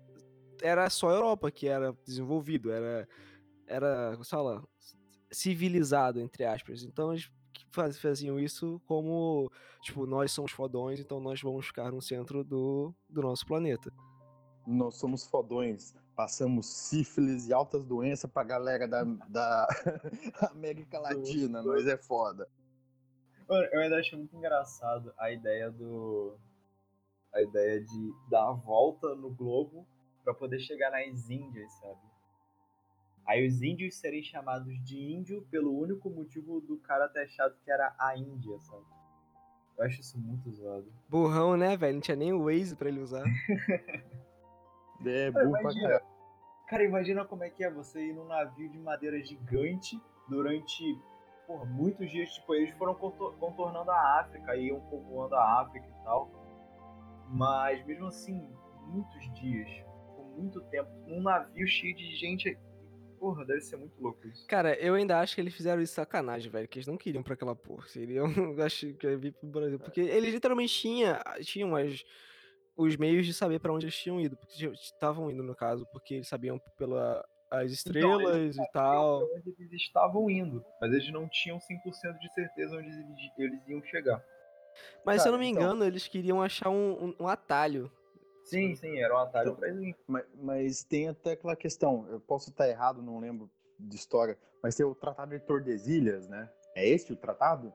era 0.61 0.89
só 0.89 1.09
a 1.09 1.13
Europa 1.13 1.49
que 1.49 1.67
era 1.67 1.95
desenvolvido, 2.05 2.71
era, 2.71 3.07
era, 3.65 4.11
como 4.11 4.23
se 4.25 4.31
fala, 4.31 4.63
civilizado, 5.31 6.19
entre 6.19 6.43
aspas. 6.43 6.83
Então 6.83 7.11
eles 7.11 7.31
faziam 7.99 8.39
isso 8.39 8.81
como, 8.87 9.51
tipo, 9.81 10.05
nós 10.05 10.31
somos 10.31 10.51
fodões, 10.51 10.99
então 10.99 11.19
nós 11.19 11.41
vamos 11.41 11.67
ficar 11.67 11.91
no 11.91 12.01
centro 12.01 12.43
do, 12.43 12.93
do 13.09 13.21
nosso 13.21 13.45
planeta. 13.45 13.91
Nós 14.65 14.97
somos 14.97 15.25
fodões, 15.25 15.95
passamos 16.15 16.67
sífilis 16.67 17.47
e 17.47 17.53
altas 17.53 17.85
doenças 17.85 18.29
pra 18.29 18.43
galera 18.43 18.87
da, 18.87 19.03
da 19.03 19.67
América 20.51 20.99
Latina, 20.99 21.61
nós 21.61 21.87
é 21.87 21.97
foda. 21.97 22.47
Mano, 23.47 23.65
eu 23.71 23.79
ainda 23.79 23.97
acho 23.97 24.17
muito 24.17 24.35
engraçado 24.35 25.13
a 25.17 25.31
ideia 25.31 25.71
do. 25.71 26.37
A 27.33 27.41
ideia 27.41 27.79
de 27.79 28.13
dar 28.29 28.49
a 28.49 28.53
volta 28.53 29.15
no 29.15 29.29
globo 29.29 29.87
para 30.23 30.33
poder 30.33 30.59
chegar 30.59 30.91
nas 30.91 31.29
Índias, 31.29 31.71
sabe? 31.79 32.06
Aí 33.27 33.45
os 33.45 33.61
índios 33.61 33.95
serem 33.95 34.23
chamados 34.23 34.73
de 34.85 34.97
índio 34.97 35.45
pelo 35.51 35.77
único 35.77 36.09
motivo 36.09 36.61
do 36.61 36.77
cara 36.77 37.09
ter 37.09 37.25
achado 37.25 37.55
que 37.63 37.69
era 37.69 37.93
a 37.99 38.17
Índia, 38.17 38.57
sabe? 38.59 38.85
Eu 39.77 39.85
acho 39.85 39.99
isso 39.99 40.17
muito 40.17 40.49
zoado. 40.49 40.91
Burrão, 41.09 41.57
né, 41.57 41.75
velho? 41.75 41.95
Não 41.95 42.01
tinha 42.01 42.15
nem 42.15 42.31
o 42.31 42.45
Waze 42.45 42.75
pra 42.75 42.87
ele 42.87 43.01
usar. 43.01 43.23
é, 45.05 45.29
burro 45.29 45.51
pra 45.51 45.73
caralho. 45.73 46.05
Cara, 46.69 46.83
imagina 46.83 47.25
como 47.25 47.43
é 47.43 47.49
que 47.49 47.63
é 47.63 47.69
você 47.69 47.99
ir 48.07 48.13
num 48.13 48.25
navio 48.25 48.69
de 48.69 48.79
madeira 48.79 49.21
gigante 49.21 50.01
durante 50.29 50.97
porra, 51.45 51.65
muitos 51.65 52.09
dias. 52.09 52.29
Tipo, 52.29 52.55
eles 52.55 52.71
foram 52.77 52.95
contornando 52.95 53.91
a 53.91 54.19
África, 54.21 54.55
iam 54.55 54.79
povoando 54.89 55.35
a 55.35 55.61
África 55.61 55.85
e 55.85 56.03
tal. 56.03 56.29
Mas 57.29 57.85
mesmo 57.85 58.07
assim, 58.07 58.49
muitos 58.85 59.33
dias, 59.33 59.69
por 60.15 60.25
muito 60.37 60.61
tempo, 60.69 60.89
num 61.05 61.21
navio 61.21 61.67
cheio 61.67 61.95
de 61.95 62.15
gente 62.15 62.57
Porra, 63.19 63.45
deve 63.45 63.61
ser 63.61 63.77
muito 63.77 63.99
louco 64.01 64.27
isso. 64.27 64.47
Cara, 64.47 64.75
eu 64.75 64.93
ainda 64.93 65.19
acho 65.19 65.35
que 65.35 65.41
eles 65.41 65.53
fizeram 65.53 65.81
isso 65.81 65.93
sacanagem, 65.93 66.51
velho. 66.51 66.67
Que 66.67 66.77
eles 66.77 66.87
não 66.87 66.97
queriam 66.97 67.23
pra 67.23 67.33
aquela 67.33 67.55
porra. 67.55 67.85
Eles 67.95 68.59
acho 68.59 68.93
que 68.93 69.07
ia 69.07 69.17
vir 69.17 69.33
pro 69.33 69.49
Brasil. 69.49 69.79
Porque 69.79 70.01
eles 70.01 70.33
literalmente 70.33 70.73
tinham, 70.73 71.17
tinham 71.41 71.75
as, 71.75 72.03
os 72.75 72.95
meios 72.95 73.25
de 73.25 73.33
saber 73.33 73.59
pra 73.59 73.73
onde 73.73 73.85
eles 73.85 73.97
tinham 73.97 74.19
ido. 74.19 74.37
Porque 74.37 74.65
estavam 74.67 75.31
indo, 75.31 75.43
no 75.43 75.55
caso, 75.55 75.85
porque 75.91 76.15
eles 76.15 76.27
sabiam 76.27 76.59
pelas 76.77 77.23
então, 77.47 77.65
estrelas 77.65 78.21
então, 78.21 78.35
eles 78.37 78.57
e 78.57 78.71
tal. 78.71 79.23
Onde 79.23 79.55
eles 79.59 79.81
estavam 79.81 80.29
indo. 80.29 80.63
Mas 80.79 80.91
eles 80.93 81.11
não 81.11 81.27
tinham 81.27 81.57
100% 81.57 82.19
de 82.19 82.33
certeza 82.33 82.77
onde 82.77 82.87
eles, 82.87 83.31
eles 83.37 83.67
iam 83.67 83.83
chegar. 83.83 84.23
Mas 85.05 85.17
Cara, 85.17 85.19
se 85.19 85.27
eu 85.27 85.31
não 85.31 85.39
me 85.39 85.47
então... 85.47 85.63
engano, 85.63 85.85
eles 85.85 86.07
queriam 86.07 86.41
achar 86.41 86.69
um, 86.69 87.05
um, 87.05 87.15
um 87.21 87.27
atalho 87.27 87.91
Sim, 88.47 88.75
sim, 88.75 88.97
era 88.97 89.13
um 89.13 89.17
atalho 89.17 89.49
então, 89.49 89.55
pra 89.59 89.67
ele. 89.67 89.95
Mas, 90.07 90.25
mas, 90.41 90.83
tem 90.83 91.09
até 91.09 91.31
aquela 91.31 91.55
questão, 91.55 92.07
eu 92.09 92.19
posso 92.19 92.49
estar 92.49 92.67
errado, 92.67 93.01
não 93.01 93.19
lembro 93.19 93.49
de 93.77 93.95
história, 93.95 94.37
mas 94.63 94.75
tem 94.75 94.85
o 94.85 94.95
Tratado 94.95 95.31
de 95.31 95.39
Tordesilhas, 95.45 96.27
né? 96.29 96.49
É 96.73 96.87
esse 96.87 97.11
o 97.11 97.15
tratado? 97.15 97.73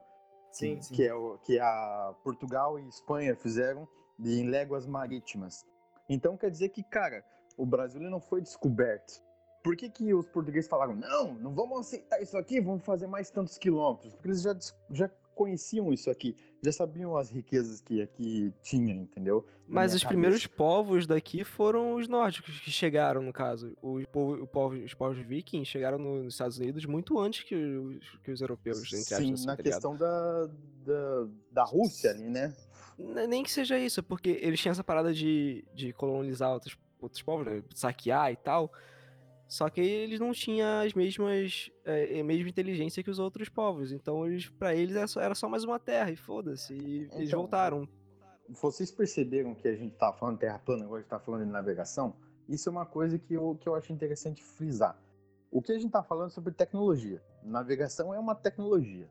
Sim, 0.51 0.77
que, 0.77 0.85
sim. 0.85 0.95
Que, 0.95 1.07
é 1.07 1.13
o, 1.13 1.37
que 1.39 1.59
a 1.59 2.15
Portugal 2.23 2.79
e 2.79 2.87
Espanha 2.87 3.35
fizeram 3.35 3.87
em 4.19 4.49
léguas 4.49 4.87
marítimas. 4.87 5.65
Então 6.09 6.37
quer 6.37 6.49
dizer 6.49 6.69
que, 6.69 6.83
cara, 6.83 7.23
o 7.57 7.65
Brasil 7.65 8.01
não 8.01 8.19
foi 8.19 8.41
descoberto. 8.41 9.21
Por 9.63 9.75
que, 9.75 9.89
que 9.89 10.13
os 10.13 10.27
portugueses 10.27 10.69
falaram, 10.69 10.95
não, 10.95 11.33
não 11.35 11.53
vamos 11.53 11.79
aceitar 11.79 12.21
isso 12.21 12.37
aqui, 12.37 12.59
vamos 12.59 12.83
fazer 12.83 13.07
mais 13.07 13.29
tantos 13.29 13.57
quilômetros? 13.57 14.13
Porque 14.13 14.27
eles 14.27 14.41
já, 14.41 14.55
já 14.91 15.09
conheciam 15.33 15.91
isso 15.91 16.09
aqui, 16.09 16.35
já 16.61 16.71
sabiam 16.71 17.17
as 17.17 17.29
riquezas 17.29 17.81
que 17.81 18.01
aqui 18.01 18.53
tinha, 18.61 18.93
entendeu? 18.93 19.45
Mas 19.67 19.93
os 19.93 20.03
cabeça. 20.03 20.07
primeiros 20.07 20.47
povos 20.47 21.07
daqui 21.07 21.43
foram 21.43 21.95
os 21.95 22.07
nórdicos 22.07 22.59
que 22.59 22.71
chegaram, 22.71 23.21
no 23.21 23.33
caso. 23.33 23.75
O 23.81 24.01
povo, 24.07 24.47
povo, 24.47 24.75
os 24.75 24.93
povos 24.93 25.17
vikings 25.17 25.69
chegaram 25.69 25.97
nos 25.97 26.33
Estados 26.33 26.57
Unidos 26.57 26.85
muito 26.85 27.19
antes 27.19 27.43
que 27.43 27.55
os, 27.55 28.19
que 28.23 28.31
os 28.31 28.41
europeus, 28.41 28.79
entre 28.93 29.03
Sim, 29.03 29.33
assim, 29.33 29.45
na 29.45 29.55
tá 29.55 29.63
questão 29.63 29.95
da, 29.95 30.49
da, 30.85 31.27
da 31.51 31.63
Rússia 31.63 32.11
ali, 32.11 32.29
né? 32.29 32.53
Nem 32.97 33.43
que 33.43 33.51
seja 33.51 33.77
isso, 33.77 34.03
porque 34.03 34.39
eles 34.41 34.59
tinham 34.59 34.71
essa 34.71 34.83
parada 34.83 35.13
de, 35.13 35.65
de 35.73 35.91
colonizar 35.93 36.51
outros, 36.51 36.77
outros 37.01 37.21
povos, 37.21 37.45
né? 37.45 37.63
saquear 37.73 38.31
e 38.31 38.35
tal. 38.35 38.71
Só 39.53 39.69
que 39.69 39.81
eles 39.81 40.19
não 40.19 40.31
tinham 40.31 40.81
as 40.81 40.95
mesmas 40.95 41.69
é, 41.85 42.19
a 42.19 42.23
mesma 42.23 42.49
inteligência 42.49 43.03
que 43.03 43.09
os 43.11 43.19
outros 43.19 43.49
povos. 43.49 43.91
Então, 43.91 44.25
eles, 44.25 44.49
para 44.49 44.73
eles 44.73 44.95
era 44.95 45.05
só, 45.05 45.21
era 45.21 45.35
só, 45.35 45.47
mais 45.47 45.63
uma 45.63 45.77
terra 45.77 46.09
e 46.09 46.15
foda-se. 46.15 46.73
E 46.73 47.03
então, 47.03 47.19
eles 47.19 47.31
voltaram. 47.31 47.87
Vocês 48.49 48.89
perceberam 48.89 49.53
que 49.53 49.67
a 49.67 49.75
gente 49.75 49.93
tá 49.93 50.11
falando 50.11 50.39
terra 50.39 50.57
plana, 50.57 50.85
agora 50.85 50.97
a 50.97 51.01
gente 51.01 51.09
tá 51.11 51.19
falando 51.19 51.45
de 51.45 51.51
navegação? 51.51 52.15
Isso 52.49 52.67
é 52.67 52.71
uma 52.71 52.87
coisa 52.87 53.19
que 53.19 53.35
eu, 53.35 53.55
que 53.61 53.69
eu 53.69 53.75
acho 53.75 53.93
interessante 53.93 54.43
frisar. 54.43 54.99
O 55.51 55.61
que 55.61 55.71
a 55.71 55.77
gente 55.77 55.91
tá 55.91 56.01
falando 56.01 56.31
sobre 56.31 56.51
tecnologia? 56.51 57.21
Navegação 57.43 58.11
é 58.11 58.17
uma 58.17 58.33
tecnologia, 58.33 59.07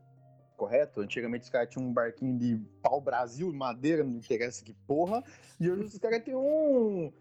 correto? 0.57 0.99
Antigamente 0.99 1.45
os 1.45 1.49
caras 1.49 1.69
tinham 1.69 1.87
um 1.87 1.93
barquinho 1.93 2.37
de 2.37 2.57
pau-brasil, 2.81 3.49
madeira, 3.53 4.03
não 4.03 4.17
interessa 4.17 4.61
que 4.61 4.73
porra, 4.85 5.23
e 5.57 5.71
hoje 5.71 5.83
os 5.83 5.97
caras 5.97 6.21
têm 6.21 6.35
um, 6.35 7.13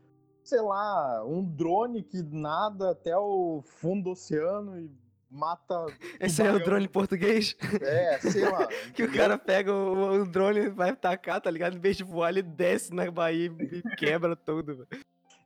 sei 0.45 0.61
lá, 0.61 1.24
um 1.24 1.45
drone 1.45 2.03
que 2.03 2.22
nada 2.22 2.90
até 2.90 3.16
o 3.16 3.62
fundo 3.64 4.05
do 4.05 4.11
oceano 4.11 4.78
e 4.80 4.90
mata. 5.30 5.86
Esse 6.20 6.43
é 6.43 6.53
o 6.53 6.62
drone 6.62 6.88
português? 6.88 7.57
É, 7.80 8.18
sei 8.20 8.49
lá. 8.49 8.66
que 8.95 9.03
o 9.03 9.12
cara 9.12 9.38
pega 9.38 9.72
o, 9.72 10.22
o 10.22 10.26
drone 10.26 10.61
e 10.61 10.68
vai 10.68 10.95
tacar, 10.95 11.40
tá 11.40 11.51
ligado? 11.51 11.76
Em 11.76 11.80
vez 11.80 11.97
de 11.97 12.05
voar, 12.05 12.30
ele 12.30 12.43
desce 12.43 12.95
na 12.95 13.11
Bahia 13.11 13.51
e 13.59 13.82
quebra 13.97 14.36
tudo. 14.36 14.86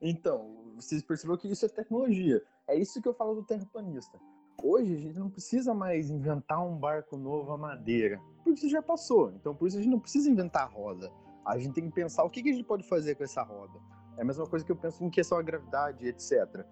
Então, 0.01 0.75
vocês 0.77 1.03
perceberam 1.03 1.39
que 1.39 1.49
isso 1.49 1.65
é 1.65 1.69
tecnologia. 1.69 2.43
É 2.69 2.77
isso 2.77 3.01
que 3.01 3.09
eu 3.09 3.15
falo 3.15 3.35
do 3.35 3.45
terraplanista. 3.45 4.19
Hoje 4.63 4.95
a 4.95 4.99
gente 4.99 5.19
não 5.19 5.31
precisa 5.31 5.75
mais 5.75 6.11
inventar 6.11 6.67
um 6.67 6.77
barco 6.77 7.17
novo 7.17 7.53
à 7.53 7.59
madeira, 7.59 8.21
porque 8.37 8.59
isso 8.59 8.69
já 8.69 8.83
passou. 8.83 9.31
Então 9.33 9.55
por 9.55 9.69
isso 9.69 9.77
a 9.77 9.81
gente 9.81 9.91
não 9.91 10.01
precisa 10.01 10.31
inventar 10.31 10.63
a 10.63 10.67
roda. 10.67 11.13
A 11.45 11.59
gente 11.59 11.75
tem 11.75 11.85
que 11.85 11.95
pensar 11.95 12.25
o 12.25 12.31
que 12.31 12.41
a 12.41 12.53
gente 12.53 12.65
pode 12.65 12.83
fazer 12.89 13.15
com 13.15 13.23
essa 13.23 13.43
roda. 13.43 13.79
É 14.17 14.23
a 14.23 14.25
mesma 14.25 14.47
coisa 14.47 14.65
que 14.65 14.73
eu 14.73 14.77
penso 14.77 15.05
em 15.05 15.11
questão 15.11 15.39
da 15.39 15.43
gravidade, 15.43 16.07
etc. 16.07 16.65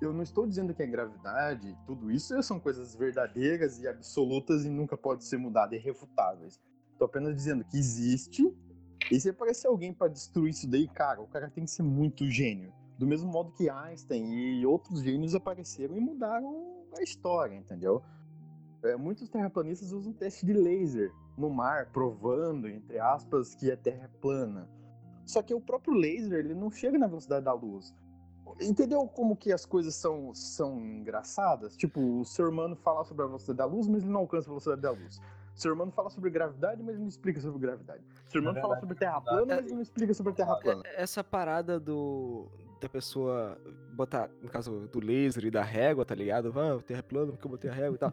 Eu 0.00 0.12
não 0.12 0.22
estou 0.22 0.46
dizendo 0.46 0.74
que 0.74 0.82
a 0.82 0.86
gravidade, 0.86 1.76
tudo 1.86 2.10
isso 2.10 2.42
são 2.42 2.58
coisas 2.58 2.94
verdadeiras 2.94 3.78
e 3.78 3.88
absolutas 3.88 4.64
e 4.64 4.70
nunca 4.70 4.96
pode 4.96 5.24
ser 5.24 5.36
mudadas, 5.36 5.78
irrefutáveis. 5.78 6.60
Estou 6.92 7.06
apenas 7.06 7.34
dizendo 7.34 7.64
que 7.64 7.78
existe. 7.78 8.54
E 9.10 9.20
se 9.20 9.30
aparecer 9.30 9.66
alguém 9.66 9.92
para 9.92 10.08
destruir 10.08 10.50
isso 10.50 10.68
daí, 10.68 10.86
cara, 10.88 11.20
o 11.20 11.26
cara 11.26 11.50
tem 11.50 11.64
que 11.64 11.70
ser 11.70 11.82
muito 11.82 12.30
gênio. 12.30 12.72
Do 12.98 13.06
mesmo 13.06 13.30
modo 13.30 13.52
que 13.52 13.68
Einstein 13.68 14.60
e 14.60 14.66
outros 14.66 15.02
gênios 15.02 15.34
apareceram 15.34 15.96
e 15.96 16.00
mudaram 16.00 16.84
a 16.98 17.02
história, 17.02 17.54
entendeu? 17.54 18.02
É, 18.82 18.96
muitos 18.96 19.28
terraplanistas 19.28 19.92
usam 19.92 20.12
teste 20.12 20.44
de 20.44 20.52
laser 20.52 21.12
no 21.36 21.50
mar, 21.50 21.90
provando, 21.92 22.68
entre 22.68 22.98
aspas, 22.98 23.54
que 23.54 23.70
a 23.70 23.76
Terra 23.76 24.04
é 24.04 24.20
plana. 24.20 24.68
Só 25.30 25.42
que 25.42 25.54
o 25.54 25.60
próprio 25.60 25.94
laser, 25.94 26.40
ele 26.40 26.54
não 26.54 26.70
chega 26.70 26.98
na 26.98 27.06
velocidade 27.06 27.44
da 27.44 27.52
luz. 27.52 27.94
Entendeu 28.60 29.06
como 29.06 29.36
que 29.36 29.52
as 29.52 29.64
coisas 29.64 29.94
são, 29.94 30.34
são 30.34 30.80
engraçadas? 30.80 31.76
Tipo, 31.76 32.00
o 32.20 32.24
ser 32.24 32.46
humano 32.46 32.74
fala 32.74 33.04
sobre 33.04 33.22
a 33.22 33.26
velocidade 33.26 33.58
da 33.58 33.64
luz, 33.64 33.86
mas 33.86 34.02
ele 34.02 34.12
não 34.12 34.20
alcança 34.20 34.48
a 34.48 34.50
velocidade 34.50 34.82
da 34.82 34.90
luz. 34.90 35.20
O 35.54 35.60
ser 35.60 35.72
humano 35.72 35.92
fala 35.92 36.10
sobre 36.10 36.30
gravidade, 36.30 36.82
mas 36.82 36.94
ele 36.94 37.02
não 37.02 37.08
explica 37.08 37.40
sobre 37.40 37.60
gravidade. 37.60 38.02
O 38.26 38.30
ser 38.30 38.38
humano 38.40 38.58
é 38.58 38.60
fala 38.60 38.80
sobre 38.80 38.96
terra 38.96 39.20
plana, 39.20 39.46
mas 39.46 39.64
ele 39.66 39.74
não 39.74 39.82
explica 39.82 40.14
sobre 40.14 40.32
terra 40.32 40.56
plana. 40.56 40.82
Essa 40.96 41.22
parada 41.22 41.78
do, 41.78 42.48
da 42.80 42.88
pessoa 42.88 43.56
botar, 43.92 44.28
no 44.42 44.48
caso 44.48 44.88
do 44.88 44.98
laser 44.98 45.44
e 45.44 45.50
da 45.50 45.62
régua, 45.62 46.04
tá 46.04 46.14
ligado? 46.14 46.52
Ah, 46.58 46.82
terra 46.82 47.02
plana, 47.04 47.30
porque 47.30 47.46
eu 47.46 47.50
botei 47.50 47.70
a 47.70 47.74
régua 47.74 47.94
e 47.94 47.98
tal. 47.98 48.12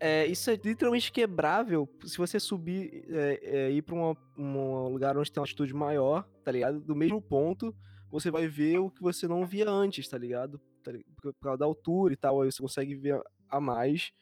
É, 0.00 0.26
isso 0.26 0.50
é 0.50 0.56
literalmente 0.56 1.12
quebrável 1.12 1.88
se 2.04 2.18
você 2.18 2.40
subir 2.40 3.04
é, 3.08 3.40
é, 3.42 3.70
ir 3.70 3.82
pra 3.82 3.94
uma, 3.94 4.16
um 4.36 4.88
lugar 4.88 5.16
onde 5.16 5.30
tem 5.30 5.40
uma 5.40 5.44
altitude 5.44 5.72
maior, 5.72 6.24
tá 6.44 6.50
ligado? 6.50 6.80
Do 6.80 6.94
mesmo 6.96 7.20
ponto, 7.22 7.74
você 8.10 8.30
vai 8.30 8.48
ver 8.48 8.78
o 8.78 8.90
que 8.90 9.00
você 9.00 9.28
não 9.28 9.46
via 9.46 9.68
antes, 9.70 10.08
tá 10.08 10.18
ligado? 10.18 10.60
Tá 10.82 10.90
ligado? 10.92 11.06
Por 11.22 11.34
causa 11.40 11.58
da 11.58 11.64
altura 11.64 12.12
e 12.12 12.16
tal, 12.16 12.42
aí 12.42 12.50
você 12.50 12.60
consegue 12.60 12.94
ver 12.94 13.22
a 13.48 13.60
mais 13.60 14.12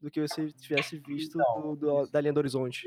do 0.00 0.10
que 0.10 0.20
você 0.20 0.50
tivesse 0.52 0.98
visto 0.98 1.38
Então, 1.40 1.74
do- 1.74 2.04
do- 2.04 2.10
da 2.10 2.20
linha 2.20 2.32
do 2.32 2.38
horizonte. 2.38 2.86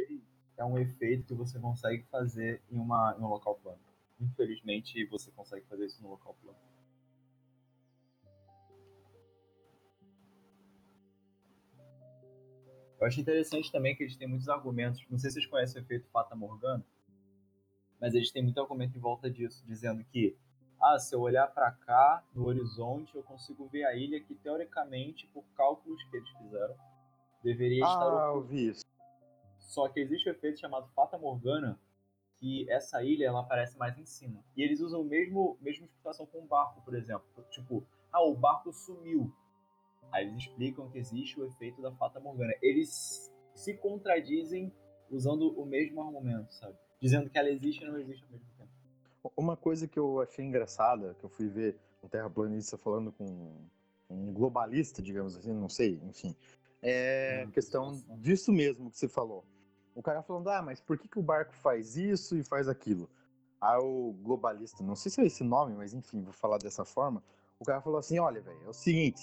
É 0.58 0.64
um 0.64 0.78
efeito 0.78 1.26
que 1.26 1.34
você 1.34 1.58
consegue 1.60 2.04
fazer 2.12 2.62
em, 2.72 2.78
uma, 2.78 3.16
em 3.18 3.22
um 3.24 3.28
local 3.28 3.56
plano. 3.56 3.80
Infelizmente, 4.20 5.06
você 5.08 5.32
consegue 5.32 5.66
fazer 5.66 5.86
isso 5.86 6.02
no 6.02 6.10
local 6.10 6.36
plano. 6.41 6.58
Eu 13.04 13.08
acho 13.08 13.20
interessante 13.20 13.70
também 13.70 13.93
que 13.93 14.04
eles 14.04 14.16
têm 14.16 14.30
muitos 14.30 14.47
argumentos. 14.47 15.06
Não 15.10 15.20
sei 15.20 15.30
se 15.30 15.34
vocês 15.34 15.45
conhecem 15.45 15.82
o 15.82 15.84
efeito 15.84 16.08
Fata 16.08 16.38
Morgana, 16.38 16.86
mas 17.99 18.14
eles 18.14 18.32
têm 18.32 18.41
muito 18.41 18.62
argumento 18.62 18.97
em 18.97 19.01
volta 19.01 19.30
disso, 19.30 19.62
dizendo 19.68 20.06
que, 20.06 20.38
ah, 20.82 20.97
se 20.97 21.14
eu 21.14 21.20
olhar 21.20 21.47
para 21.47 21.70
cá 21.70 22.24
no 22.34 22.45
horizonte, 22.45 23.14
eu 23.14 23.22
consigo 23.22 23.68
ver 23.68 23.84
a 23.84 23.93
ilha 23.93 24.22
que 24.22 24.34
teoricamente, 24.36 25.28
por 25.34 25.43
cálculos 25.54 26.01
que 26.06 26.16
eles 26.16 26.30
fizeram, 26.30 26.76
deveria 27.43 27.84
estar 27.84 27.99
Ah, 27.99 28.32
eu 28.36 28.41
vi 28.41 28.70
isso. 28.70 28.86
Só 29.60 29.89
que 29.89 29.99
existe 29.99 30.30
um 30.30 30.32
efeito 30.32 30.62
chamado 30.62 30.88
Fata 30.95 31.18
Morgana, 31.18 31.78
que 32.39 32.72
essa 32.72 33.04
ilha 33.04 33.26
ela 33.26 33.41
aparece 33.41 33.78
mais 33.78 33.97
em 33.97 34.06
cima. 34.06 34.41
E 34.56 34.64
eles 34.64 34.80
usam 34.80 35.01
o 35.01 35.06
mesmo 35.06 35.58
mesma 35.60 35.86
explicação 35.88 36.26
com 36.26 36.39
o 36.39 36.47
barco, 36.47 36.82
por 36.86 36.95
exemplo. 36.95 37.26
Tipo, 37.49 37.86
ah, 38.14 38.24
o 38.24 38.34
barco 38.34 38.72
sumiu. 38.72 39.30
Aí 40.14 40.28
eles 40.28 40.38
explicam 40.38 40.89
que 40.89 40.99
existe 40.99 41.39
o 41.39 41.45
efeito 41.45 41.82
da 41.82 41.91
Fata 41.93 42.20
Morgana. 42.20 42.53
Eles 42.61 43.32
se 43.55 43.74
contradizem 43.76 44.72
usando 45.09 45.59
o 45.59 45.66
mesmo 45.66 46.01
argumento, 46.01 46.53
sabe? 46.53 46.78
Dizendo 47.01 47.30
que 47.30 47.38
ela 47.38 47.49
existe 47.49 47.84
e 47.84 47.88
não 47.88 47.99
existe 47.99 48.24
ao 48.24 48.30
mesmo 48.30 48.47
tempo. 48.57 48.70
Uma 49.36 49.57
coisa 49.57 49.88
que 49.88 49.97
eu 49.97 50.22
achei 50.22 50.45
engraçada, 50.45 51.16
que 51.16 51.24
eu 51.24 51.30
fui 51.30 51.47
ver 51.47 51.78
um 52.03 52.07
terraplanista 52.07 52.78
falando 52.78 53.11
com 53.11 53.26
um 54.09 54.32
globalista, 54.32 55.01
digamos 55.01 55.36
assim, 55.36 55.51
não 55.51 55.70
sei, 55.70 55.99
enfim, 56.03 56.36
é 56.82 57.47
Hum, 57.47 57.51
questão 57.51 58.03
disso 58.18 58.51
mesmo 58.51 58.91
que 58.91 58.97
você 58.97 59.07
falou. 59.07 59.45
O 59.95 60.01
cara 60.03 60.22
falando, 60.22 60.49
ah, 60.49 60.61
mas 60.61 60.82
por 60.82 60.97
que, 60.97 61.07
que 61.07 61.20
o 61.20 61.24
barco 61.24 61.55
faz 61.55 61.95
isso 61.95 62.38
e 62.38 62.43
faz 62.43 62.68
aquilo? 62.68 63.09
Aí 63.61 63.80
o 63.80 64.14
globalista, 64.22 64.84
não 64.84 64.95
sei 64.95 65.09
se 65.09 65.22
é 65.22 65.26
esse 65.26 65.43
nome, 65.43 65.74
mas 65.74 65.93
enfim, 65.93 66.22
vou 66.22 66.34
falar 66.34 66.57
dessa 66.57 66.84
forma. 66.84 67.24
O 67.57 67.64
cara 67.64 67.82
falou 67.82 67.97
assim: 67.97 68.20
olha, 68.20 68.41
velho, 68.41 68.61
é 68.66 68.68
o 68.68 68.74
seguinte, 68.74 69.22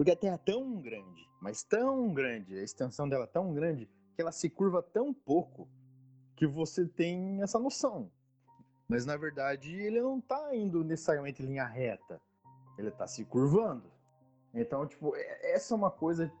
porque 0.00 0.12
a 0.12 0.16
Terra 0.16 0.36
é 0.36 0.38
tão 0.38 0.80
grande, 0.80 1.28
mas 1.42 1.62
tão 1.62 2.14
grande, 2.14 2.58
a 2.58 2.62
extensão 2.62 3.06
dela 3.06 3.24
é 3.24 3.26
tão 3.26 3.52
grande, 3.52 3.84
que 4.16 4.22
ela 4.22 4.32
se 4.32 4.48
curva 4.48 4.82
tão 4.82 5.12
pouco 5.12 5.68
que 6.34 6.46
você 6.46 6.86
tem 6.86 7.42
essa 7.42 7.58
noção. 7.58 8.10
Mas 8.88 9.04
na 9.04 9.14
verdade 9.18 9.70
ele 9.74 10.00
não 10.00 10.18
tá 10.18 10.56
indo 10.56 10.82
necessariamente 10.82 11.42
em 11.42 11.46
linha 11.48 11.66
reta. 11.66 12.18
Ele 12.78 12.90
tá 12.90 13.06
se 13.06 13.26
curvando. 13.26 13.92
Então, 14.54 14.86
tipo, 14.86 15.14
é- 15.14 15.52
essa 15.52 15.74
é 15.74 15.76
uma 15.76 15.90
coisa 15.90 16.32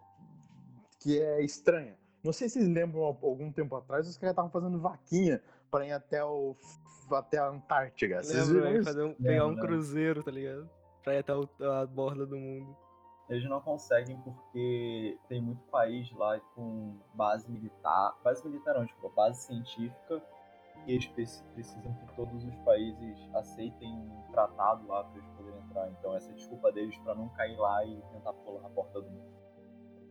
que 0.98 1.20
é 1.20 1.44
estranha. 1.44 1.98
Não 2.24 2.32
sei 2.32 2.48
se 2.48 2.60
vocês 2.60 2.66
lembram, 2.74 3.02
algum 3.02 3.52
tempo 3.52 3.76
atrás, 3.76 4.08
os 4.08 4.16
caras 4.16 4.32
estavam 4.32 4.50
fazendo 4.50 4.80
vaquinha 4.80 5.42
para 5.70 5.86
ir 5.86 5.92
até, 5.92 6.24
o, 6.24 6.56
até 7.12 7.36
a 7.36 7.48
Antártica. 7.48 8.22
Vocês 8.22 8.48
Lembra, 8.48 8.54
viram 8.54 8.62
velho? 8.70 8.80
isso? 8.80 8.88
Fazer 8.90 9.02
um, 9.04 9.14
pegar 9.14 9.44
um 9.44 9.48
Lembro, 9.48 9.48
lembro. 9.62 9.66
cruzeiro, 9.66 10.22
tá 10.24 10.30
ligado? 10.30 10.70
Pra 11.04 11.14
ir 11.14 11.18
até 11.18 11.34
o- 11.34 11.48
a 11.70 11.86
borda 11.86 12.24
do 12.26 12.38
mundo. 12.38 12.74
Eles 13.30 13.48
não 13.48 13.60
conseguem 13.60 14.20
porque 14.22 15.16
tem 15.28 15.40
muito 15.40 15.62
país 15.66 16.10
lá 16.12 16.38
com 16.54 16.98
base 17.14 17.48
militar. 17.50 18.18
Base 18.24 18.44
militar 18.46 18.74
não, 18.74 18.84
tipo, 18.84 19.08
base 19.10 19.42
científica. 19.46 20.20
E 20.86 20.92
eles 20.92 21.06
preci- 21.08 21.44
precisam 21.54 21.94
que 21.94 22.16
todos 22.16 22.44
os 22.44 22.56
países 22.64 23.18
aceitem 23.34 23.88
um 23.88 24.32
tratado 24.32 24.86
lá 24.88 25.04
para 25.04 25.18
eles 25.18 25.30
poderem 25.36 25.60
entrar. 25.60 25.88
Então 25.90 26.14
essa 26.16 26.30
é 26.30 26.32
a 26.32 26.34
desculpa 26.34 26.72
deles 26.72 26.96
para 26.98 27.14
não 27.14 27.28
cair 27.30 27.56
lá 27.56 27.84
e 27.84 28.02
tentar 28.12 28.32
pular 28.32 28.66
a 28.66 28.70
porta 28.70 29.00
do 29.00 29.08
mundo. 29.08 29.30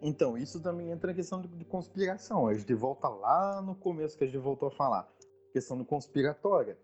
Então, 0.01 0.37
isso 0.37 0.61
também 0.61 0.91
entra 0.91 1.09
na 1.09 1.13
questão 1.13 1.41
de, 1.41 1.49
de 1.49 1.65
conspiração. 1.65 2.47
A 2.47 2.53
gente 2.53 2.73
volta 2.73 3.09
lá 3.09 3.61
no 3.61 3.75
começo 3.75 4.17
que 4.17 4.23
a 4.23 4.27
gente 4.27 4.37
voltou 4.37 4.69
a 4.69 4.71
falar. 4.71 5.11
Questão 5.51 5.77
do 5.77 5.83
conspiratória. 5.83 6.77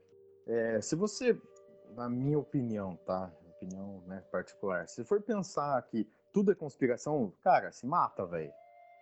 É, 0.45 0.81
se 0.81 0.97
você, 0.97 1.39
na 1.95 2.09
minha 2.09 2.37
opinião, 2.37 2.97
tá? 3.05 3.31
Opinião 3.55 4.03
né, 4.05 4.21
particular. 4.31 4.89
Se 4.89 5.05
for 5.05 5.21
pensar 5.21 5.81
que 5.83 6.05
tudo 6.35 6.51
é 6.51 6.55
conspiração, 6.55 7.31
cara, 7.41 7.71
se 7.71 7.87
mata, 7.87 8.25
velho. 8.25 8.51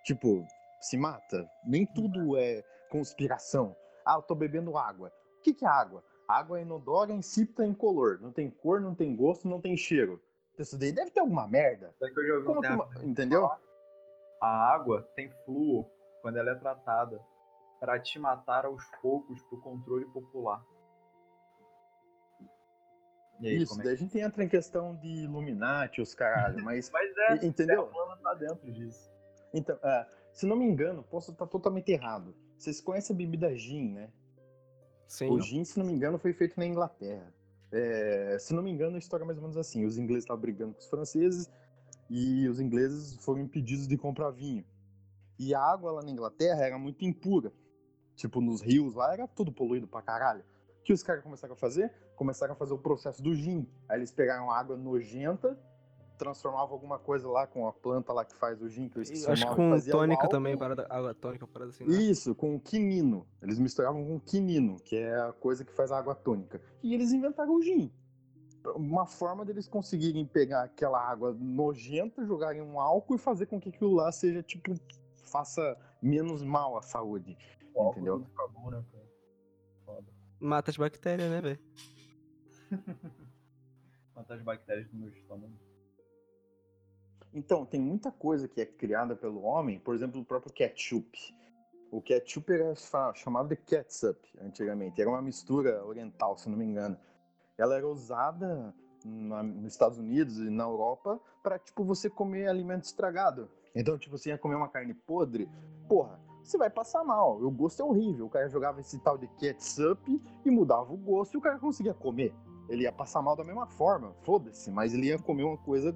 Tipo, 0.05 0.45
se 0.81 0.95
mata. 0.95 1.49
Nem 1.65 1.83
tudo 1.83 2.37
é 2.37 2.63
conspiração. 2.91 3.75
Ah, 4.05 4.17
eu 4.17 4.21
tô 4.21 4.35
bebendo 4.35 4.77
água. 4.77 5.11
O 5.39 5.41
que, 5.41 5.51
que 5.51 5.65
é 5.65 5.67
água? 5.67 6.03
Água 6.27 6.59
é 6.59 6.61
inodora, 6.61 7.11
insípida, 7.11 7.65
incolor. 7.65 8.19
Não 8.21 8.31
tem 8.31 8.51
cor, 8.51 8.79
não 8.79 8.93
tem 8.93 9.15
gosto, 9.15 9.47
não 9.47 9.59
tem 9.59 9.75
cheiro. 9.75 10.21
Isso 10.59 10.77
daí 10.77 10.91
deve 10.91 11.09
ter 11.09 11.21
alguma 11.21 11.47
merda. 11.47 11.91
Uma- 12.51 12.61
terra- 12.61 13.03
Entendeu? 13.03 13.49
A 14.39 14.47
água 14.75 15.01
tem 15.15 15.31
flúor 15.43 15.89
quando 16.21 16.37
ela 16.37 16.51
é 16.51 16.55
tratada 16.55 17.19
para 17.79 17.99
te 17.99 18.19
matar 18.19 18.65
aos 18.67 18.83
poucos 19.01 19.41
pro 19.45 19.59
controle 19.59 20.05
popular. 20.05 20.63
Aí, 23.43 23.57
Isso, 23.57 23.79
é 23.79 23.83
daí 23.83 23.93
a 23.93 23.97
gente 23.97 24.17
entra 24.17 24.43
em 24.43 24.47
questão 24.47 24.95
de 24.95 25.07
Illuminati, 25.07 26.01
os 26.01 26.13
caralho, 26.13 26.63
mas. 26.63 26.89
Mas 26.93 27.41
é, 27.41 27.45
entendeu? 27.45 27.89
a 28.11 28.17
tá 28.17 28.33
dentro 28.33 28.71
disso. 28.71 29.11
Então, 29.53 29.77
ah, 29.83 30.07
se 30.31 30.45
não 30.45 30.55
me 30.55 30.65
engano, 30.65 31.03
posso 31.03 31.31
estar 31.31 31.45
totalmente 31.47 31.91
errado. 31.91 32.33
Vocês 32.57 32.79
conhecem 32.79 33.13
a 33.13 33.17
bebida 33.17 33.55
gin, 33.55 33.93
né? 33.93 34.09
Sim. 35.07 35.29
O 35.29 35.39
gin, 35.39 35.63
se 35.63 35.77
não 35.77 35.85
me 35.85 35.93
engano, 35.93 36.17
foi 36.17 36.33
feito 36.33 36.57
na 36.57 36.65
Inglaterra. 36.65 37.31
É, 37.71 38.37
se 38.39 38.53
não 38.53 38.63
me 38.63 38.71
engano, 38.71 38.95
a 38.95 38.99
história 38.99 39.23
é 39.23 39.25
mais 39.25 39.37
ou 39.37 39.41
menos 39.41 39.57
assim: 39.57 39.85
os 39.85 39.97
ingleses 39.97 40.23
estavam 40.23 40.41
brigando 40.41 40.73
com 40.73 40.79
os 40.79 40.87
franceses 40.87 41.51
e 42.09 42.47
os 42.47 42.59
ingleses 42.59 43.17
foram 43.23 43.41
impedidos 43.41 43.87
de 43.87 43.97
comprar 43.97 44.31
vinho. 44.31 44.65
E 45.37 45.53
a 45.53 45.59
água 45.59 45.91
lá 45.91 46.03
na 46.03 46.11
Inglaterra 46.11 46.63
era 46.63 46.77
muito 46.77 47.03
impura. 47.03 47.51
Tipo, 48.15 48.39
nos 48.39 48.61
rios 48.61 48.93
lá 48.93 49.11
era 49.13 49.27
tudo 49.27 49.51
poluído 49.51 49.87
pra 49.87 50.01
caralho. 50.01 50.43
O 50.83 50.85
que 50.85 50.91
os 50.91 51.01
caras 51.01 51.23
começaram 51.23 51.53
a 51.53 51.55
fazer? 51.55 51.93
Começaram 52.13 52.51
a 52.51 52.55
fazer 52.57 52.73
o 52.73 52.77
processo 52.77 53.23
do 53.23 53.33
gin. 53.33 53.65
Aí 53.87 53.97
eles 53.97 54.11
pegaram 54.11 54.51
água 54.51 54.75
nojenta, 54.75 55.57
transformavam 56.17 56.73
alguma 56.73 56.99
coisa 56.99 57.25
lá 57.29 57.47
com 57.47 57.65
a 57.65 57.71
planta 57.71 58.11
lá 58.11 58.25
que 58.25 58.35
faz 58.35 58.61
o 58.61 58.67
gin, 58.67 58.89
que 58.89 58.97
eu 58.97 59.01
esqueci 59.01 59.31
acho 59.31 59.47
que 59.47 59.55
com 59.55 59.79
tônica 59.79 60.23
álcool. 60.23 60.27
também, 60.27 60.57
parada, 60.57 60.85
água 60.89 61.13
tônica, 61.13 61.47
parada 61.47 61.71
assim, 61.71 61.85
né? 61.85 61.95
Isso, 61.95 62.35
com 62.35 62.59
quinino. 62.59 63.25
Eles 63.41 63.59
misturavam 63.59 64.05
com 64.05 64.19
quinino, 64.19 64.75
que 64.75 64.97
é 64.97 65.17
a 65.21 65.31
coisa 65.31 65.63
que 65.63 65.71
faz 65.71 65.89
a 65.89 65.97
água 65.97 66.15
tônica. 66.15 66.59
E 66.83 66.93
eles 66.93 67.13
inventaram 67.13 67.55
o 67.55 67.61
gin. 67.61 67.89
Uma 68.75 69.05
forma 69.05 69.45
deles 69.45 69.69
conseguirem 69.69 70.25
pegar 70.25 70.63
aquela 70.63 71.01
água 71.01 71.33
nojenta, 71.39 72.25
jogarem 72.25 72.61
um 72.61 72.77
álcool 72.77 73.15
e 73.15 73.17
fazer 73.17 73.45
com 73.45 73.57
que 73.57 73.69
aquilo 73.69 73.93
lá 73.93 74.11
seja, 74.11 74.43
tipo, 74.43 74.73
faça 75.23 75.77
menos 76.01 76.43
mal 76.43 76.77
à 76.77 76.81
saúde. 76.81 77.37
O 77.73 77.81
álcool 77.81 78.01
Entendeu? 78.01 78.27
bom, 78.53 78.69
né. 78.69 78.83
Mata 80.43 80.71
as 80.71 80.77
bactérias, 80.77 81.29
né, 81.31 81.39
velho? 81.39 81.59
Matar 84.13 84.35
as 84.35 84.41
bactérias 84.43 84.89
do 84.89 84.97
meu 84.97 85.09
estômago. 85.09 85.53
Então, 87.33 87.65
tem 87.65 87.79
muita 87.79 88.11
coisa 88.11 88.45
que 88.47 88.59
é 88.59 88.65
criada 88.65 89.15
pelo 89.15 89.41
homem, 89.43 89.79
por 89.79 89.95
exemplo, 89.95 90.19
o 90.19 90.25
próprio 90.25 90.53
ketchup. 90.53 91.17
O 91.89 92.01
ketchup 92.01 92.51
era 92.51 92.75
chamado 93.15 93.47
de 93.47 93.55
ketchup 93.55 94.19
antigamente, 94.41 94.99
era 94.99 95.09
uma 95.09 95.21
mistura 95.21 95.83
oriental, 95.85 96.37
se 96.37 96.49
não 96.49 96.57
me 96.57 96.65
engano. 96.65 96.97
Ela 97.57 97.77
era 97.77 97.87
usada 97.87 98.75
na- 99.05 99.43
nos 99.43 99.71
Estados 99.71 99.97
Unidos 99.97 100.39
e 100.39 100.49
na 100.49 100.63
Europa 100.65 101.19
para 101.41 101.57
tipo 101.57 101.85
você 101.85 102.09
comer 102.09 102.47
alimento 102.47 102.83
estragado. 102.83 103.49
Então, 103.73 103.97
tipo, 103.97 104.17
você 104.17 104.29
ia 104.29 104.37
comer 104.37 104.55
uma 104.55 104.67
carne 104.69 104.93
podre, 104.93 105.47
porra, 105.87 106.19
você 106.43 106.57
vai 106.57 106.69
passar 106.69 107.03
mal. 107.03 107.41
O 107.41 107.49
gosto 107.49 107.81
é 107.81 107.85
horrível. 107.85 108.25
O 108.25 108.29
cara 108.29 108.47
jogava 108.49 108.79
esse 108.81 108.99
tal 108.99 109.17
de 109.17 109.27
ketchup 109.27 110.21
e 110.45 110.51
mudava 110.51 110.93
o 110.93 110.97
gosto 110.97 111.33
e 111.33 111.37
o 111.37 111.41
cara 111.41 111.57
conseguia 111.59 111.93
comer. 111.93 112.33
Ele 112.69 112.83
ia 112.83 112.91
passar 112.91 113.21
mal 113.21 113.35
da 113.35 113.43
mesma 113.43 113.67
forma, 113.67 114.13
foda-se, 114.21 114.71
mas 114.71 114.93
ele 114.93 115.07
ia 115.07 115.19
comer 115.19 115.43
uma 115.43 115.57
coisa 115.57 115.95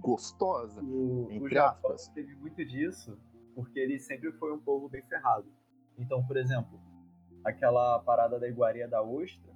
gostosa. 0.00 0.80
O, 0.82 1.26
o 1.26 1.32
Entre 1.32 1.54
Japão 1.54 1.92
aspas. 1.92 2.08
teve 2.14 2.34
muito 2.36 2.64
disso, 2.64 3.18
porque 3.54 3.78
ele 3.78 3.98
sempre 3.98 4.32
foi 4.32 4.52
um 4.52 4.58
povo 4.58 4.88
bem 4.88 5.02
ferrado. 5.02 5.46
Então, 5.98 6.24
por 6.26 6.36
exemplo, 6.36 6.80
aquela 7.44 7.98
parada 8.00 8.38
da 8.38 8.48
iguaria 8.48 8.88
da 8.88 9.02
ostra 9.02 9.50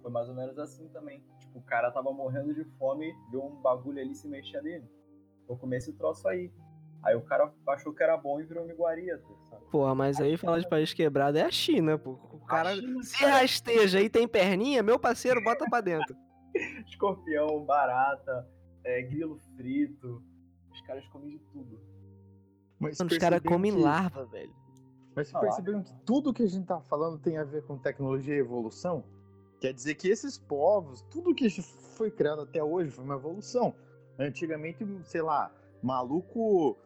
foi 0.00 0.10
mais 0.10 0.28
ou 0.28 0.34
menos 0.34 0.58
assim 0.58 0.88
também. 0.88 1.24
Tipo, 1.40 1.58
o 1.58 1.62
cara 1.62 1.90
tava 1.90 2.12
morrendo 2.12 2.54
de 2.54 2.64
fome, 2.78 3.12
viu 3.30 3.44
um 3.44 3.60
bagulho 3.60 4.00
ali 4.00 4.14
se 4.14 4.28
mexer 4.28 4.62
nele. 4.62 4.88
Vou 5.46 5.56
comer 5.56 5.78
esse 5.78 5.92
troço 5.94 6.28
aí. 6.28 6.52
Aí 7.02 7.14
o 7.14 7.22
cara 7.22 7.52
achou 7.68 7.92
que 7.94 8.02
era 8.02 8.16
bom 8.16 8.40
e 8.40 8.44
virou 8.44 8.64
uma 8.64 8.72
iguaria, 8.72 9.18
sabe? 9.48 9.64
Porra, 9.70 9.94
mas 9.94 10.20
aí 10.20 10.36
falar 10.36 10.58
de 10.58 10.68
país 10.68 10.92
quebrado 10.92 11.38
é 11.38 11.42
a 11.42 11.50
China, 11.50 11.96
pô. 11.98 12.18
O 12.32 12.40
cara 12.44 12.74
China, 12.74 13.02
se 13.02 13.18
cara, 13.18 13.40
rasteja 13.40 14.00
e 14.00 14.10
tem 14.10 14.26
perninha, 14.26 14.82
meu 14.82 14.98
parceiro, 14.98 15.42
bota 15.42 15.64
pra 15.70 15.80
dentro. 15.80 16.14
escorpião, 16.86 17.64
barata, 17.64 18.48
é, 18.84 19.02
grilo 19.02 19.38
frito. 19.56 20.22
Os 20.72 20.80
caras 20.82 21.06
comem 21.08 21.30
de 21.30 21.38
tudo. 21.52 21.80
Mas 22.78 22.98
Mano, 22.98 23.10
os 23.10 23.18
caras 23.18 23.40
comem 23.40 23.72
que- 23.72 23.80
larva, 23.80 24.24
velho. 24.26 24.54
Mas 25.14 25.34
Ah, 25.34 25.40
perceberam 25.40 25.82
que 25.82 25.92
tudo 26.04 26.32
que 26.32 26.42
a 26.42 26.46
gente 26.46 26.66
tá 26.66 26.80
falando 26.82 27.18
tem 27.18 27.38
a 27.38 27.44
ver 27.44 27.62
com 27.64 27.76
tecnologia 27.78 28.34
e 28.34 28.38
evolução? 28.38 29.04
Quer 29.60 29.72
dizer 29.72 29.96
que 29.96 30.08
esses 30.08 30.38
povos, 30.38 31.02
tudo 31.10 31.34
que 31.34 31.48
foi 31.96 32.10
criado 32.10 32.42
até 32.42 32.62
hoje 32.62 32.90
foi 32.90 33.04
uma 33.04 33.16
evolução. 33.16 33.74
Antigamente, 34.16 34.84
sei 35.02 35.20
lá, 35.22 35.50
maluco 35.82 36.78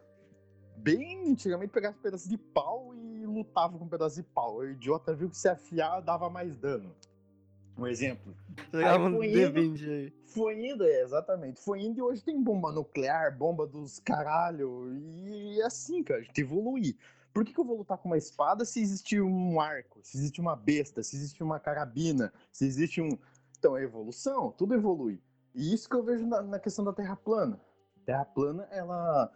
bem 0.77 1.31
antigamente 1.31 1.71
pegava 1.71 1.95
um 1.97 2.01
pedaço 2.01 2.27
de 2.29 2.37
pau 2.37 2.93
e 2.95 3.25
lutava 3.25 3.77
com 3.77 3.85
um 3.85 3.89
pedaço 3.89 4.15
de 4.17 4.23
pau. 4.23 4.57
O 4.57 4.65
idiota 4.69 5.13
viu 5.13 5.29
que 5.29 5.37
se 5.37 5.47
afiar 5.47 6.01
dava 6.01 6.29
mais 6.29 6.55
dano. 6.57 6.93
Um 7.77 7.87
exemplo. 7.87 8.35
Jogava 8.71 9.05
um 9.05 9.17
foi 9.17 9.27
indo- 9.31 9.59
D20 9.59 9.89
aí. 9.89 10.13
Foi 10.25 10.67
indo, 10.67 10.83
é, 10.83 11.01
exatamente. 11.01 11.59
Foi 11.61 11.81
indo 11.81 11.99
e 11.99 12.01
hoje 12.01 12.23
tem 12.23 12.41
bomba 12.41 12.71
nuclear, 12.71 13.35
bomba 13.35 13.65
dos 13.65 13.99
caralho. 13.99 14.91
E 15.25 15.59
é 15.59 15.65
assim, 15.65 16.03
cara, 16.03 16.19
a 16.19 16.23
gente 16.23 16.41
evolui. 16.41 16.95
Por 17.33 17.43
que, 17.43 17.51
que 17.51 17.59
eu 17.59 17.65
vou 17.65 17.77
lutar 17.77 17.97
com 17.97 18.09
uma 18.09 18.17
espada 18.17 18.63
se 18.63 18.79
existe 18.79 19.19
um 19.19 19.59
arco, 19.59 19.99
se 20.03 20.17
existe 20.17 20.39
uma 20.39 20.55
besta, 20.55 21.01
se 21.01 21.15
existe 21.15 21.41
uma 21.41 21.59
carabina, 21.59 22.31
se 22.51 22.65
existe 22.65 23.01
um. 23.01 23.17
Então 23.57 23.75
é 23.75 23.83
evolução, 23.83 24.51
tudo 24.51 24.75
evolui. 24.75 25.19
E 25.55 25.73
isso 25.73 25.89
que 25.89 25.95
eu 25.95 26.03
vejo 26.03 26.27
na, 26.27 26.43
na 26.43 26.59
questão 26.59 26.85
da 26.85 26.93
Terra 26.93 27.15
plana. 27.15 27.59
Terra 28.05 28.25
plana, 28.25 28.67
ela. 28.71 29.31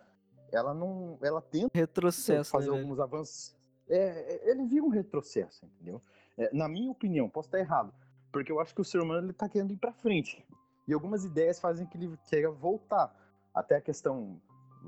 Ela 0.51 0.73
não. 0.73 1.17
Ela 1.21 1.41
tenta 1.41 1.69
Retrocesso, 1.73 2.51
fazer 2.51 2.71
né, 2.71 2.79
alguns 2.79 2.99
avanços. 2.99 3.55
É, 3.89 3.97
é, 3.97 4.51
ele 4.51 4.65
vira 4.65 4.85
um 4.85 4.89
retrocesso, 4.89 5.65
entendeu? 5.65 6.01
É, 6.37 6.53
na 6.53 6.67
minha 6.67 6.91
opinião, 6.91 7.29
posso 7.29 7.47
estar 7.47 7.59
errado, 7.59 7.93
porque 8.31 8.51
eu 8.51 8.59
acho 8.59 8.75
que 8.75 8.81
o 8.81 8.85
ser 8.85 9.01
humano 9.01 9.27
ele 9.27 9.33
tá 9.33 9.47
querendo 9.47 9.71
ir 9.71 9.77
para 9.77 9.93
frente. 9.93 10.45
E 10.87 10.93
algumas 10.93 11.25
ideias 11.25 11.59
fazem 11.59 11.85
que 11.85 11.97
ele 11.97 12.17
queira 12.29 12.49
voltar. 12.51 13.13
Até 13.53 13.77
a 13.77 13.81
questão, 13.81 14.39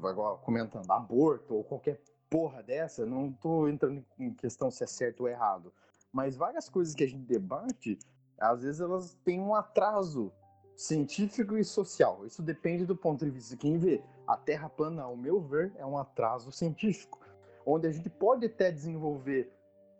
agora 0.03 0.37
comentando, 0.37 0.89
aborto 0.91 1.55
ou 1.55 1.63
qualquer 1.63 1.99
porra 2.29 2.61
dessa, 2.61 3.05
não 3.05 3.31
tô 3.31 3.67
entrando 3.67 4.05
em 4.19 4.31
questão 4.33 4.69
se 4.69 4.83
é 4.83 4.87
certo 4.87 5.21
ou 5.21 5.27
errado. 5.27 5.73
Mas 6.11 6.37
várias 6.37 6.69
coisas 6.69 6.93
que 6.93 7.03
a 7.03 7.07
gente 7.07 7.25
debate, 7.25 7.97
às 8.39 8.61
vezes 8.61 8.79
elas 8.79 9.15
têm 9.25 9.39
um 9.39 9.55
atraso 9.55 10.31
científico 10.79 11.57
e 11.57 11.63
social. 11.65 12.25
Isso 12.25 12.41
depende 12.41 12.85
do 12.85 12.95
ponto 12.95 13.25
de 13.25 13.29
vista 13.29 13.53
de 13.53 13.57
quem 13.57 13.77
vê. 13.77 14.01
A 14.25 14.37
Terra 14.37 14.69
plana, 14.69 15.03
ao 15.03 15.17
meu 15.17 15.41
ver, 15.41 15.73
é 15.75 15.85
um 15.85 15.97
atraso 15.97 16.53
científico, 16.53 17.19
onde 17.65 17.85
a 17.85 17.91
gente 17.91 18.09
pode 18.09 18.45
até 18.45 18.71
desenvolver 18.71 19.51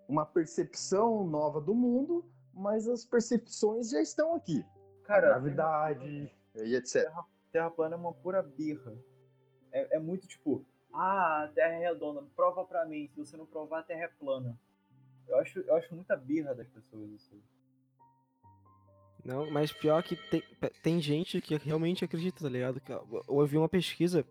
uma 0.07 0.25
percepção 0.25 1.27
nova 1.27 1.59
do 1.59 1.75
mundo, 1.75 2.23
mas 2.53 2.87
as 2.87 3.03
percepções 3.03 3.89
já 3.89 4.01
estão 4.01 4.33
aqui. 4.35 4.65
Cara, 5.03 5.27
Gravidade 5.27 6.33
e 6.55 6.73
etc. 6.73 7.11
Terra 7.51 7.69
plana 7.69 7.95
é 7.95 7.99
uma 7.99 8.13
pura 8.13 8.41
birra. 8.41 8.95
É, 9.73 9.97
é 9.97 9.99
muito 9.99 10.27
tipo, 10.27 10.65
ah, 10.93 11.43
a 11.43 11.47
Terra 11.49 11.73
é 11.73 11.89
redonda, 11.89 12.23
prova 12.37 12.63
pra 12.63 12.85
mim. 12.85 13.09
Se 13.09 13.17
você 13.17 13.35
não 13.35 13.45
provar, 13.45 13.79
a 13.79 13.83
Terra 13.83 14.05
é 14.05 14.07
plana. 14.07 14.57
Eu 15.27 15.39
acho, 15.39 15.59
eu 15.59 15.75
acho 15.75 15.93
muita 15.93 16.15
birra 16.15 16.55
das 16.55 16.69
pessoas 16.69 17.11
isso. 17.11 17.33
aí. 17.33 17.58
Não, 19.29 19.51
mas 19.51 19.71
pior 19.71 20.01
que 20.01 20.15
tem, 20.15 20.41
tem 20.81 20.99
gente 20.99 21.39
que 21.39 21.55
realmente 21.55 22.03
acredita, 22.03 22.41
tá 22.41 22.49
ligado? 22.49 22.81
Eu 22.89 23.23
ouvi 23.27 23.59
uma 23.59 23.69
pesquisa 23.69 24.25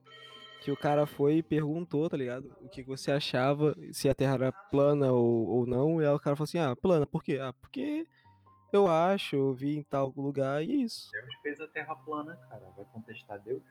que 0.61 0.73
o 0.73 0.77
cara 0.77 1.07
foi 1.07 1.37
e 1.37 1.43
perguntou, 1.43 2.11
tá 2.11 2.17
ligado? 2.17 2.53
O 2.61 2.69
que 2.69 2.83
que 2.83 2.89
você 2.89 3.13
achava, 3.13 3.77
se 3.93 4.09
a 4.09 4.15
Terra 4.15 4.35
era 4.35 4.53
plana 4.53 5.13
ou, 5.13 5.47
ou 5.47 5.67
não, 5.67 6.03
e 6.03 6.05
aí 6.05 6.13
o 6.13 6.19
cara 6.19 6.35
falou 6.35 6.47
assim, 6.47 6.59
ah, 6.59 6.75
plana, 6.75 7.07
por 7.07 7.23
quê? 7.23 7.39
Ah, 7.41 7.53
porque 7.53 8.09
eu 8.73 8.89
acho, 8.89 9.37
eu 9.37 9.55
vi 9.55 9.77
em 9.77 9.85
tal 9.85 10.13
lugar 10.17 10.65
e 10.65 10.73
é 10.73 10.75
isso. 10.75 11.13
Deus 11.13 11.35
fez 11.43 11.61
a 11.61 11.69
Terra 11.69 11.95
plana, 11.95 12.35
cara. 12.51 12.69
Vai 12.77 12.85
contestar 12.87 13.41
Deus? 13.41 13.63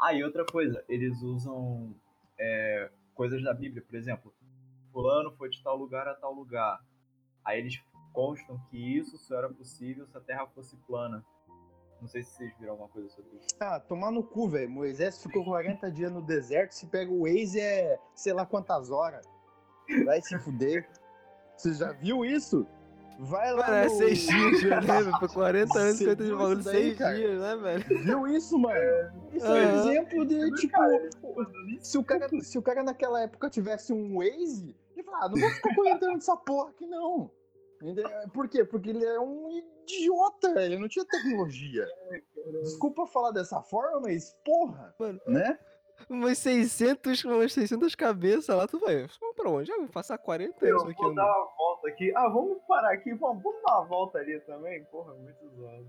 Ah, 0.00 0.14
e 0.14 0.24
outra 0.24 0.46
coisa, 0.46 0.82
eles 0.88 1.20
usam 1.20 1.94
é, 2.40 2.90
coisas 3.14 3.42
da 3.44 3.52
Bíblia, 3.52 3.84
por 3.86 3.94
exemplo, 3.94 4.32
fulano 4.90 5.30
foi 5.32 5.50
de 5.50 5.62
tal 5.62 5.76
lugar 5.76 6.08
a 6.08 6.14
tal 6.14 6.32
lugar. 6.32 6.82
Aí 7.44 7.60
eles 7.60 7.78
constam 8.16 8.58
que 8.70 8.98
isso 8.98 9.18
só 9.18 9.36
era 9.36 9.50
possível 9.50 10.06
se 10.06 10.16
a 10.16 10.20
Terra 10.22 10.46
fosse 10.54 10.74
plana. 10.86 11.22
Não 12.00 12.08
sei 12.08 12.22
se 12.22 12.30
vocês 12.30 12.52
viram 12.58 12.72
alguma 12.72 12.88
coisa 12.88 13.10
sobre 13.10 13.36
isso. 13.36 13.48
Ah, 13.60 13.78
tomar 13.78 14.10
no 14.10 14.22
cu, 14.22 14.48
velho. 14.48 14.70
Moisés 14.70 15.22
ficou 15.22 15.44
40 15.44 15.90
dias 15.90 16.10
no 16.10 16.22
deserto, 16.22 16.72
se 16.72 16.86
pega 16.86 17.12
o 17.12 17.24
Waze 17.24 17.60
é 17.60 17.98
sei 18.14 18.32
lá 18.32 18.46
quantas 18.46 18.90
horas. 18.90 19.26
Vai 20.06 20.22
se 20.22 20.38
fuder. 20.38 20.88
Você 21.56 21.74
já 21.74 21.92
viu 21.92 22.24
isso? 22.24 22.66
Vai 23.18 23.52
lá 23.52 23.66
Mano, 23.66 23.74
é 23.76 23.84
no... 23.84 23.90
seis 23.90 24.26
dias, 24.26 24.62
né, 24.62 24.80
velho? 24.80 25.18
Por 25.18 25.32
40 25.32 25.78
anos, 25.78 25.96
Você 25.96 26.04
50 26.04 26.24
de 26.24 26.30
bagulho, 26.30 26.60
isso 26.60 26.64
daí, 26.64 26.82
seis 26.82 26.98
cara? 26.98 27.14
dias, 27.16 27.40
né, 27.40 27.56
velho? 27.56 28.04
Viu 28.04 28.26
isso, 28.28 28.58
mano? 28.58 28.78
Isso 29.32 29.46
é 29.46 29.50
um 29.50 29.78
exemplo 29.78 30.26
de, 30.26 30.50
tipo, 30.56 30.72
Cara, 30.72 31.10
se 31.80 31.98
o 31.98 32.04
cara, 32.04 32.28
se 32.40 32.58
o 32.58 32.62
cara 32.62 32.82
naquela 32.82 33.22
época 33.22 33.48
tivesse 33.48 33.92
um 33.92 34.18
Waze, 34.18 34.76
ele 34.94 35.02
fala, 35.02 35.24
ah, 35.24 35.28
não 35.28 35.38
vou 35.38 35.50
ficar 35.50 35.74
correndo 35.74 36.06
nessa 36.08 36.36
porra 36.36 36.70
aqui, 36.70 36.86
não. 36.86 37.30
Por 38.32 38.48
quê? 38.48 38.64
Porque 38.64 38.90
ele 38.90 39.04
é 39.04 39.20
um 39.20 39.50
idiota, 39.50 40.60
ele 40.62 40.78
não 40.78 40.88
tinha 40.88 41.04
tecnologia. 41.04 41.86
Desculpa 42.62 43.06
falar 43.06 43.30
dessa 43.32 43.60
forma, 43.62 44.00
mas 44.00 44.34
porra, 44.44 44.94
Mano. 44.98 45.20
né? 45.26 45.58
Umas 46.10 46.38
600, 46.38 47.24
umas 47.24 47.52
600 47.52 47.94
cabeças 47.94 48.54
lá, 48.54 48.66
tu 48.68 48.78
vai. 48.78 49.06
Vamos 49.20 49.36
pra 49.36 49.50
onde? 49.50 49.72
Ah, 49.72 49.78
vou 49.78 49.88
passar 49.88 50.18
40 50.18 50.64
Eu 50.64 50.80
anos 50.80 50.90
aqui 50.90 51.02
vou 51.02 51.14
dar 51.14 51.24
uma 51.24 51.56
volta 51.56 51.88
aqui. 51.88 52.12
Ah, 52.14 52.28
vamos 52.28 52.58
parar 52.68 52.92
aqui, 52.92 53.14
vamos, 53.14 53.42
vamos 53.42 53.62
dar 53.62 53.78
uma 53.80 53.86
volta 53.86 54.18
ali 54.18 54.38
também? 54.40 54.84
Porra, 54.84 55.14
muito 55.14 55.48
zoado. 55.56 55.88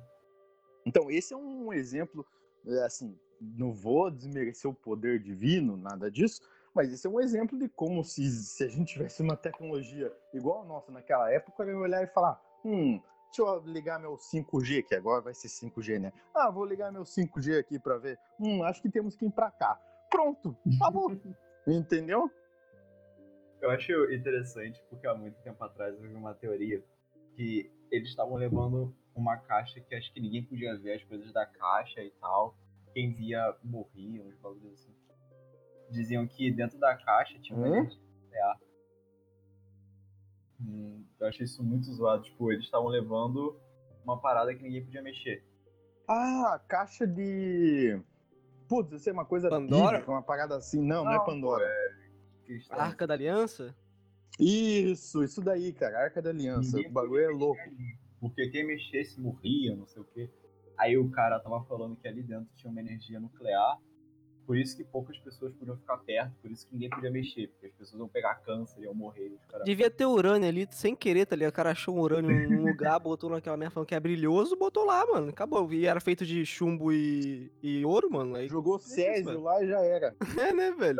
Então, 0.86 1.12
esse 1.12 1.34
é 1.34 1.38
um 1.38 1.74
exemplo, 1.74 2.26
é, 2.66 2.84
assim, 2.86 3.20
não 3.42 3.74
vou 3.74 4.10
desmerecer 4.10 4.72
o 4.72 4.74
poder 4.74 5.20
divino, 5.20 5.76
nada 5.76 6.10
disso, 6.10 6.42
mas 6.78 6.94
esse 6.94 7.08
é 7.08 7.10
um 7.10 7.20
exemplo 7.20 7.58
de 7.58 7.68
como 7.68 8.04
se, 8.04 8.30
se 8.30 8.64
a 8.64 8.68
gente 8.68 8.94
tivesse 8.94 9.24
uma 9.24 9.36
tecnologia 9.36 10.16
igual 10.32 10.62
a 10.62 10.66
nossa 10.66 10.92
naquela 10.92 11.32
época, 11.34 11.64
eu 11.64 11.70
ia 11.70 11.78
olhar 11.78 12.04
e 12.04 12.08
falar, 12.08 12.40
hum, 12.64 13.02
deixa 13.26 13.42
eu 13.42 13.60
ligar 13.66 14.00
meu 14.00 14.16
5G, 14.16 14.84
que 14.84 14.94
agora 14.94 15.20
vai 15.20 15.34
ser 15.34 15.48
5G, 15.48 15.98
né? 15.98 16.14
Ah, 16.36 16.52
vou 16.52 16.64
ligar 16.64 16.92
meu 16.92 17.02
5G 17.02 17.58
aqui 17.58 17.80
pra 17.80 17.98
ver. 17.98 18.20
Hum, 18.40 18.64
acho 18.64 18.80
que 18.80 18.92
temos 18.92 19.16
que 19.16 19.26
ir 19.26 19.32
pra 19.32 19.50
cá. 19.50 19.76
Pronto, 20.08 20.56
acabou. 20.80 21.12
Entendeu? 21.66 22.32
Eu 23.60 23.72
acho 23.72 23.92
interessante 24.14 24.80
porque 24.88 25.08
há 25.08 25.16
muito 25.16 25.42
tempo 25.42 25.64
atrás 25.64 25.96
eu 25.96 26.02
vi 26.08 26.14
uma 26.14 26.36
teoria 26.36 26.84
que 27.36 27.72
eles 27.90 28.10
estavam 28.10 28.36
levando 28.36 28.94
uma 29.16 29.36
caixa 29.36 29.82
que 29.82 29.96
acho 29.96 30.14
que 30.14 30.22
ninguém 30.22 30.44
podia 30.44 30.78
ver 30.78 30.94
as 30.94 31.04
coisas 31.06 31.34
da 31.34 31.44
caixa 31.44 32.04
e 32.04 32.12
tal. 32.22 32.56
Quem 32.94 33.16
via 33.16 33.58
morria, 33.64 34.22
uns 34.22 34.38
bagulhos 34.38 34.74
assim. 34.74 35.07
Diziam 35.90 36.28
que 36.28 36.52
dentro 36.52 36.78
da 36.80 36.96
caixa 36.98 37.40
tinha 37.40 37.58
uma 37.58 37.68
Hum? 37.68 37.76
energia 37.76 38.00
nuclear. 38.24 38.60
Hum, 40.62 41.06
eu 41.20 41.28
achei 41.28 41.46
isso 41.46 41.64
muito 41.64 41.92
zoado. 41.94 42.24
Tipo, 42.24 42.52
eles 42.52 42.66
estavam 42.66 42.88
levando 42.88 43.60
uma 44.04 44.20
parada 44.20 44.54
que 44.54 44.64
ninguém 44.64 44.84
podia 44.84 45.02
mexer. 45.02 45.44
Ah, 46.08 46.60
caixa 46.68 47.06
de. 47.06 48.00
Putz, 48.68 48.94
isso 48.94 49.10
é 49.10 49.14
uma 49.14 49.26
coisa 49.26 49.50
Pandora? 49.50 49.92
bíblica, 49.92 50.12
uma 50.12 50.22
parada 50.24 50.56
assim. 50.58 50.82
Não, 50.82 51.04
não, 51.06 51.12
é 51.14 51.18
Não, 51.18 51.26
Pandora. 51.26 51.70
Cristão. 52.46 52.80
Arca 52.80 53.06
da 53.08 53.14
Aliança? 53.14 53.76
Isso, 54.40 55.24
isso 55.24 55.42
daí, 55.42 55.74
cara. 55.74 56.04
Arca 56.06 56.22
da 56.22 56.30
Aliança. 56.30 56.76
Ninguém 56.76 56.92
O 56.92 56.94
bagulho 56.94 57.24
é 57.24 57.30
louco. 57.30 57.60
ali, 57.62 57.98
Porque 58.20 58.50
quem 58.50 58.66
mexesse 58.66 59.20
morria, 59.20 59.76
não 59.76 59.86
sei 59.88 60.02
o 60.02 60.06
quê. 60.06 60.30
Aí 60.78 60.98
o 60.98 61.10
cara 61.10 61.40
tava 61.40 61.64
falando 61.66 61.96
que 61.96 62.08
ali 62.08 62.22
dentro 62.24 62.48
tinha 62.56 62.70
uma 62.72 62.80
energia 62.80 63.20
nuclear. 63.20 63.78
Por 64.48 64.56
isso 64.58 64.78
que 64.78 64.84
poucas 64.86 65.18
pessoas 65.20 65.54
podiam 65.56 65.76
ficar 65.76 65.98
perto, 65.98 66.32
por 66.42 66.50
isso 66.50 66.66
que 66.66 66.74
ninguém 66.74 66.90
podia 66.90 67.12
mexer, 67.12 67.50
porque 67.50 67.66
as 67.66 67.74
pessoas 67.74 68.00
iam 68.00 68.08
pegar 68.08 68.36
câncer, 68.36 68.82
iam 68.82 68.94
morrer. 68.94 69.34
Os 69.38 69.46
caras... 69.46 69.66
Devia 69.66 69.92
ter 69.92 70.06
urânio 70.06 70.48
ali, 70.48 70.66
sem 70.72 70.96
querer, 70.96 71.26
tá 71.26 71.36
ligado? 71.36 71.52
O 71.52 71.54
cara 71.54 71.72
achou 71.72 71.98
um 71.98 72.00
urânio 72.00 72.50
num 72.50 72.64
lugar, 72.72 72.98
botou 72.98 73.30
naquela 73.30 73.58
merda 73.58 73.74
falando 73.74 73.90
que 73.90 73.94
é 73.96 74.00
brilhoso, 74.00 74.56
botou 74.56 74.86
lá, 74.86 75.06
mano. 75.06 75.30
Acabou. 75.32 75.74
E 75.74 75.86
era 75.86 76.00
feito 76.00 76.26
de 76.26 76.46
chumbo 76.46 76.94
e, 76.94 77.52
e 77.62 77.84
ouro, 77.84 78.10
mano. 78.10 78.36
Aí... 78.38 78.48
Jogou 78.48 78.80
Césio 78.80 79.26
mano. 79.26 79.44
lá 79.44 79.62
e 79.62 79.68
já 79.68 79.82
era. 79.82 80.16
É, 80.40 80.54
né, 80.54 80.72
velho? 80.72 81.00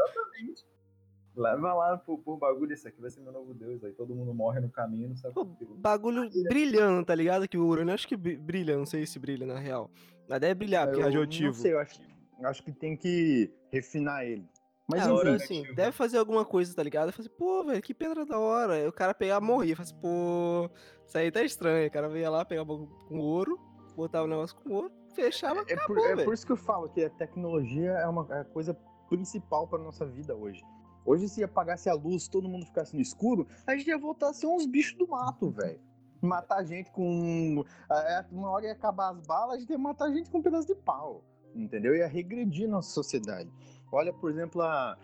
Leva 1.34 1.74
lá 1.74 1.98
por, 1.98 2.18
por 2.18 2.38
bagulho, 2.38 2.74
isso 2.74 2.86
aqui 2.86 3.00
vai 3.00 3.12
ser 3.12 3.22
meu 3.22 3.32
novo 3.32 3.54
Deus. 3.54 3.82
Aí 3.82 3.94
todo 3.94 4.14
mundo 4.14 4.34
morre 4.34 4.60
no 4.60 4.70
caminho, 4.70 5.10
não 5.10 5.16
sabe 5.16 5.36
Pô, 5.36 5.46
bagulho 5.46 6.30
brilhando, 6.50 7.06
tá 7.06 7.16
ligado? 7.16 7.48
Que 7.48 7.58
o 7.58 7.66
urânio 7.66 7.94
acho 7.94 8.08
que 8.08 8.18
bri- 8.18 8.36
brilha, 8.36 8.76
não 8.76 8.86
sei 8.86 9.06
se 9.06 9.18
brilha 9.20 9.46
na 9.46 9.58
real. 9.58 9.90
Mas 10.28 10.42
deve 10.42 10.56
brilhar, 10.56 10.88
porque 10.88 11.00
é 11.00 11.04
Eu 11.04 11.06
radioativo. 11.06 11.48
Não 11.48 11.54
sei, 11.54 11.74
eu 11.74 11.80
acho, 11.80 12.02
acho 12.44 12.64
que 12.64 12.72
tem 12.72 12.96
que 12.96 13.52
refinar 13.72 14.24
ele. 14.26 14.48
Mas 14.90 15.06
Ah, 15.06 15.12
enfim, 15.12 15.62
assim, 15.62 15.74
deve 15.76 15.92
fazer 15.92 16.18
alguma 16.18 16.46
coisa, 16.46 16.74
tá 16.74 16.82
ligado? 16.82 17.10
Eu 17.10 17.14
falei 17.14 17.28
assim, 17.28 17.38
pô, 17.38 17.64
velho, 17.66 17.82
que 17.82 17.94
pedra 17.94 18.26
da 18.26 18.40
hora. 18.40 18.74
Aí 18.76 18.88
o 18.88 18.94
cara 18.94 19.14
pegar 19.14 19.42
morria. 19.42 19.74
Eu 19.74 19.78
falei 19.78 19.92
assim, 19.92 20.02
pô, 20.02 20.70
isso 21.06 21.18
aí 21.18 21.30
tá 21.30 21.44
estranho. 21.44 21.88
O 21.88 21.92
cara 21.92 22.18
ia 22.18 22.30
lá, 22.30 22.46
pegava 22.46 22.68
com 23.08 23.20
ouro, 23.20 23.60
botava 23.96 24.26
o 24.26 24.30
negócio 24.30 24.56
com 24.56 24.72
ouro, 24.74 24.92
fechava, 25.14 25.60
é, 25.62 25.64
por, 25.66 25.74
acabou, 25.74 26.06
é 26.06 26.16
velho. 26.16 26.26
por 26.26 26.34
isso 26.34 26.46
que 26.46 26.52
eu 26.54 26.58
falo 26.58 26.88
que 26.90 27.04
a 27.04 27.10
tecnologia 27.10 27.92
é 27.92 28.08
uma 28.08 28.26
é 28.34 28.40
a 28.42 28.46
coisa 28.46 28.74
principal 29.10 29.68
para 29.68 29.80
nossa 29.84 30.06
vida 30.06 30.34
hoje. 30.36 30.64
Hoje, 31.06 31.28
se 31.28 31.44
apagasse 31.44 31.90
a 31.90 31.94
luz, 31.94 32.28
todo 32.28 32.48
mundo 32.50 32.66
ficasse 32.66 32.94
no 32.94 33.02
escuro, 33.02 33.48
a 33.66 33.76
gente 33.76 33.88
ia 33.88 33.98
voltar 33.98 34.30
a 34.30 34.34
ser 34.34 34.48
uns 34.48 34.66
bichos 34.66 34.98
do 34.98 35.08
mato, 35.08 35.50
velho. 35.56 35.80
matar 36.22 36.64
gente 36.64 36.92
com. 36.92 37.64
é, 37.92 38.26
Uma 38.32 38.52
hora 38.52 38.66
ia 38.68 38.72
acabar 38.72 39.10
as 39.12 39.22
balas, 39.28 39.58
a 39.58 39.60
gente 39.60 39.70
ia 39.70 39.78
matar 39.78 40.12
gente 40.12 40.30
com 40.30 40.38
um 40.40 40.42
pedaço 40.42 40.68
de 40.68 40.76
pau. 40.76 41.24
Entendeu? 41.58 41.96
Ia 41.96 42.08
regredir 42.08 42.70
nossa 42.70 42.92
sociedade. 42.92 43.50
Olha, 43.92 44.14
por 44.14 44.30
exemplo, 44.30 44.62
a, 44.62 44.98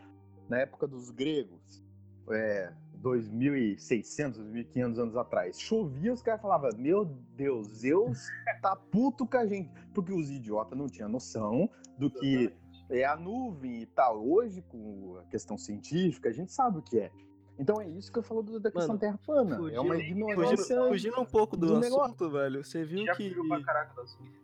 na 0.47 0.59
época 0.59 0.87
dos 0.87 1.09
gregos, 1.09 1.83
é, 2.29 2.71
2.600, 3.01 4.37
2.500 4.37 4.97
anos 4.97 5.17
atrás, 5.17 5.59
chovia, 5.59 6.13
os 6.13 6.21
caras 6.21 6.41
falavam: 6.41 6.69
Meu 6.77 7.05
Deus, 7.35 7.67
Zeus 7.79 8.19
tá 8.61 8.75
puto 8.75 9.25
com 9.25 9.37
a 9.37 9.45
gente. 9.45 9.69
Porque 9.93 10.13
os 10.13 10.29
idiotas 10.29 10.77
não 10.77 10.87
tinham 10.87 11.09
noção 11.09 11.69
do 11.97 12.09
que 12.09 12.53
é 12.89 13.03
a 13.03 13.15
nuvem 13.15 13.81
e 13.81 13.85
tal. 13.87 14.25
Hoje, 14.25 14.61
com 14.61 15.17
a 15.19 15.23
questão 15.29 15.57
científica, 15.57 16.29
a 16.29 16.31
gente 16.31 16.51
sabe 16.51 16.77
o 16.77 16.81
que 16.81 16.99
é. 16.99 17.11
Então 17.59 17.79
é 17.79 17.87
isso 17.87 18.11
que 18.11 18.17
eu 18.17 18.23
falo 18.23 18.41
do- 18.41 18.59
da 18.59 18.71
questão 18.71 18.89
Mano, 18.89 18.99
terra 18.99 19.19
plana. 19.23 19.55
É 19.71 19.79
uma 19.79 19.93
fugindo- 19.95 20.11
ignorância. 20.31 20.57
Fugindo, 20.57 20.87
fugindo 20.87 21.21
um 21.21 21.25
pouco 21.25 21.55
do, 21.55 21.67
do 21.67 21.77
assunto, 21.77 22.29
velho. 22.31 22.63
Você 22.63 22.83
viu 22.83 23.05
Já 23.05 23.15
que. 23.15 23.33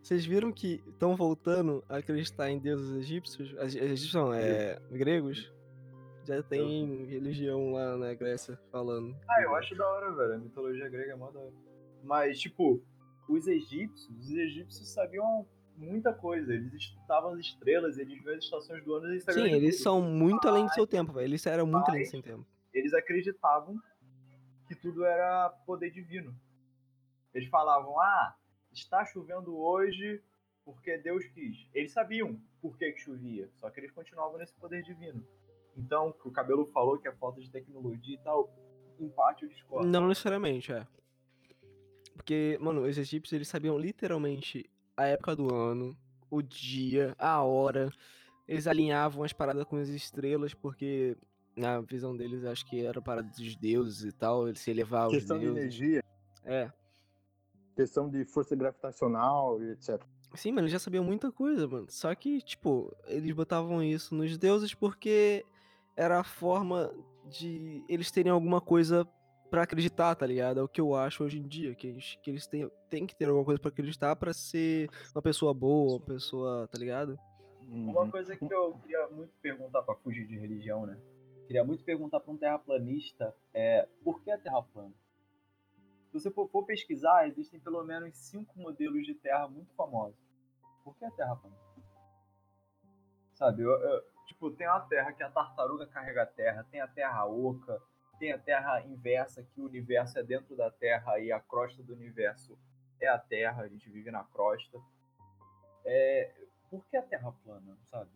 Vocês 0.02 0.26
viram 0.26 0.52
que 0.52 0.82
estão 0.88 1.16
voltando 1.16 1.84
a 1.90 1.98
acreditar 1.98 2.50
em 2.52 2.60
deuses 2.60 2.96
egípcios? 2.98 3.54
Egípcios 3.58 4.14
não, 4.14 4.34
é. 4.34 4.80
gregos? 4.92 5.52
Já 6.26 6.44
tem 6.44 7.06
religião 7.06 7.72
lá 7.72 7.98
na 7.98 8.14
Grécia 8.14 8.60
falando. 8.72 9.16
Ah, 9.28 9.42
eu 9.42 9.56
acho 9.56 9.76
da 9.76 9.88
hora, 9.88 10.12
velho. 10.14 10.34
A 10.34 10.38
mitologia 10.38 10.88
grega 10.88 11.14
é 11.14 11.16
mó 11.16 11.32
da 11.32 11.40
hora. 11.40 11.52
Mas, 12.04 12.40
tipo, 12.40 12.80
os 13.28 13.48
egípcios, 13.48 14.08
os 14.20 14.30
egípcios 14.36 14.88
sabiam 14.94 15.48
muita 15.76 16.14
coisa. 16.14 16.54
Eles 16.54 16.72
estudavam 16.74 17.34
as 17.34 17.40
estrelas, 17.40 17.98
eles 17.98 18.22
viam 18.22 18.36
as 18.36 18.44
estações 18.44 18.84
do 18.84 18.94
ano, 18.94 19.08
eles 19.08 19.24
Sim, 19.24 19.42
eles 19.52 19.78
tudo. 19.78 19.84
são 19.84 20.02
muito 20.04 20.48
além 20.48 20.66
do 20.68 20.74
seu 20.74 20.86
tempo, 20.86 21.12
velho. 21.14 21.26
Eles 21.26 21.44
eram 21.48 21.66
muito 21.66 21.90
além 21.90 22.02
do 22.02 22.04
Mas- 22.04 22.10
seu 22.12 22.22
tempo. 22.22 22.46
Eles 22.74 22.94
acreditavam 22.94 23.80
que 24.68 24.76
tudo 24.76 25.06
era 25.06 25.50
poder 25.66 25.92
divino. 25.92 26.36
Eles 27.34 27.50
falavam, 27.50 28.00
ah, 28.00 28.36
está 28.72 29.06
chovendo 29.06 29.58
hoje 29.58 30.22
porque 30.64 30.98
Deus 30.98 31.26
quis. 31.28 31.68
Eles 31.74 31.92
sabiam 31.92 32.40
por 32.62 32.78
que, 32.78 32.96
chovia, 32.98 33.50
só 33.56 33.70
que 33.70 33.80
eles 33.80 33.92
continuavam 33.92 34.38
nesse 34.38 34.54
poder 34.56 34.84
divino. 34.84 35.26
Então, 35.76 36.12
que 36.12 36.28
o 36.28 36.32
cabelo 36.32 36.66
falou 36.68 36.98
que 37.00 37.08
é 37.08 37.12
falta 37.14 37.42
de 37.42 37.50
tecnologia 37.50 38.16
e 38.16 38.20
tal, 38.20 38.54
em 39.00 39.10
parte 39.10 39.44
eu 39.44 39.50
discordo. 39.50 39.88
Não 39.88 40.08
necessariamente, 40.08 40.72
é. 40.72 40.86
Porque, 42.14 42.58
mano, 42.60 42.84
os 42.84 42.98
egípcios 42.98 43.34
eles 43.34 43.48
sabiam 43.48 43.78
literalmente 43.78 44.70
a 44.96 45.06
época 45.08 45.36
do 45.36 45.54
ano, 45.54 45.98
o 46.30 46.42
dia, 46.42 47.16
a 47.18 47.42
hora. 47.42 47.90
Eles 48.48 48.68
alinhavam 48.68 49.24
as 49.24 49.32
paradas 49.32 49.64
com 49.64 49.78
as 49.78 49.88
estrelas, 49.88 50.54
porque 50.54 51.16
na 51.60 51.82
visão 51.82 52.16
deles 52.16 52.44
acho 52.46 52.66
que 52.66 52.84
era 52.86 53.02
parada 53.02 53.28
dos 53.30 53.56
deuses 53.56 54.04
e 54.04 54.12
tal, 54.12 54.48
eles 54.48 54.60
se 54.60 54.72
elevar 54.72 55.04
aos 55.04 55.14
Questão 55.14 55.38
de 55.38 55.44
deuses. 55.46 55.62
energia, 55.62 56.04
É. 56.46 56.72
questão 57.76 58.10
de 58.10 58.26
força 58.26 58.56
gravitacional 58.56 59.62
e 59.62 59.72
etc. 59.72 60.02
Sim, 60.36 60.52
mano, 60.52 60.62
eles 60.62 60.72
já 60.72 60.80
sabiam 60.80 61.04
muita 61.04 61.32
coisa, 61.32 61.68
mano. 61.68 61.88
Só 61.90 62.14
que, 62.14 62.42
tipo, 62.42 62.96
eles 63.08 63.34
botavam 63.34 63.82
isso 63.84 64.14
nos 64.14 64.38
deuses 64.38 64.74
porque 64.74 65.46
era 65.98 66.20
a 66.20 66.24
forma 66.24 66.94
de 67.26 67.84
eles 67.90 68.12
terem 68.12 68.32
alguma 68.32 68.62
coisa 68.62 69.08
pra 69.50 69.64
acreditar, 69.64 70.14
tá 70.16 70.28
ligado? 70.28 70.60
É 70.60 70.64
o 70.64 70.68
que 70.68 70.80
eu 70.80 70.94
acho 70.96 71.24
hoje 71.24 71.40
em 71.40 71.48
dia, 71.48 71.74
que, 71.74 71.88
eles, 71.88 72.16
que 72.22 72.30
eles 72.30 72.46
têm, 72.46 72.70
têm 72.90 73.08
que 73.08 73.16
ter 73.16 73.26
alguma 73.26 73.44
coisa 73.44 73.60
pra 73.60 73.70
acreditar 73.70 74.16
pra 74.16 74.32
ser 74.32 74.88
uma 75.16 75.22
pessoa 75.22 75.54
boa, 75.54 75.94
uma 75.94 76.06
pessoa, 76.06 76.68
tá 76.68 76.78
ligado? 76.78 77.18
Uma 77.68 78.04
Uhum. 78.04 78.12
coisa 78.12 78.36
que 78.36 78.54
eu 78.54 78.74
queria 78.82 79.08
muito 79.08 79.32
perguntar 79.42 79.82
pra 79.82 79.96
fugir 79.96 80.28
de 80.28 80.38
religião, 80.38 80.86
né? 80.86 80.98
Queria 81.50 81.64
muito 81.64 81.84
perguntar 81.84 82.20
pra 82.20 82.32
um 82.32 82.38
terraplanista 82.38 83.36
é 83.52 83.90
por 84.04 84.22
que 84.22 84.30
a 84.30 84.38
Terra 84.38 84.62
plana? 84.62 84.94
Se 86.06 86.14
você 86.14 86.30
for, 86.30 86.48
pesquisar, 86.64 87.28
existem 87.28 87.60
pelo 87.60 87.84
menos 87.84 88.16
cinco 88.16 88.56
modelos 88.60 89.04
de 89.04 89.16
Terra 89.16 89.48
muito 89.48 89.74
famosos. 89.74 90.16
Por 90.84 90.96
que 90.96 91.06
a 91.06 91.10
Terra 91.10 91.36
plana? 91.36 91.58
Sabe, 93.34 93.64
eu, 93.64 93.72
eu- 93.72 94.04
tipo, 94.28 94.52
tem 94.52 94.68
uma 94.68 94.82
Terra 94.82 95.12
que 95.12 95.24
a 95.24 95.32
tartaruga 95.32 95.88
carrega 95.88 96.22
a 96.22 96.26
Terra, 96.28 96.68
tem 96.70 96.82
a 96.82 96.88
Terra 96.88 97.26
oca, 97.26 97.82
tem 98.20 98.32
a 98.32 98.38
Terra 98.38 98.86
inversa, 98.86 99.42
que 99.42 99.60
o 99.60 99.66
universo 99.66 100.20
é 100.20 100.24
dentro 100.24 100.56
da 100.56 100.70
Terra 100.70 101.20
e 101.20 101.32
a 101.32 101.40
crosta 101.40 101.82
do 101.82 101.94
universo 101.94 102.60
é 103.02 103.08
a 103.08 103.18
Terra, 103.18 103.64
a 103.64 103.68
gente 103.68 103.90
vive 103.90 104.12
na 104.12 104.24
crosta. 104.24 104.80
É, 105.84 106.32
por 106.70 106.86
que 106.86 106.96
a 106.96 107.02
Terra 107.02 107.32
plana, 107.44 107.76
sabe? 107.86 108.12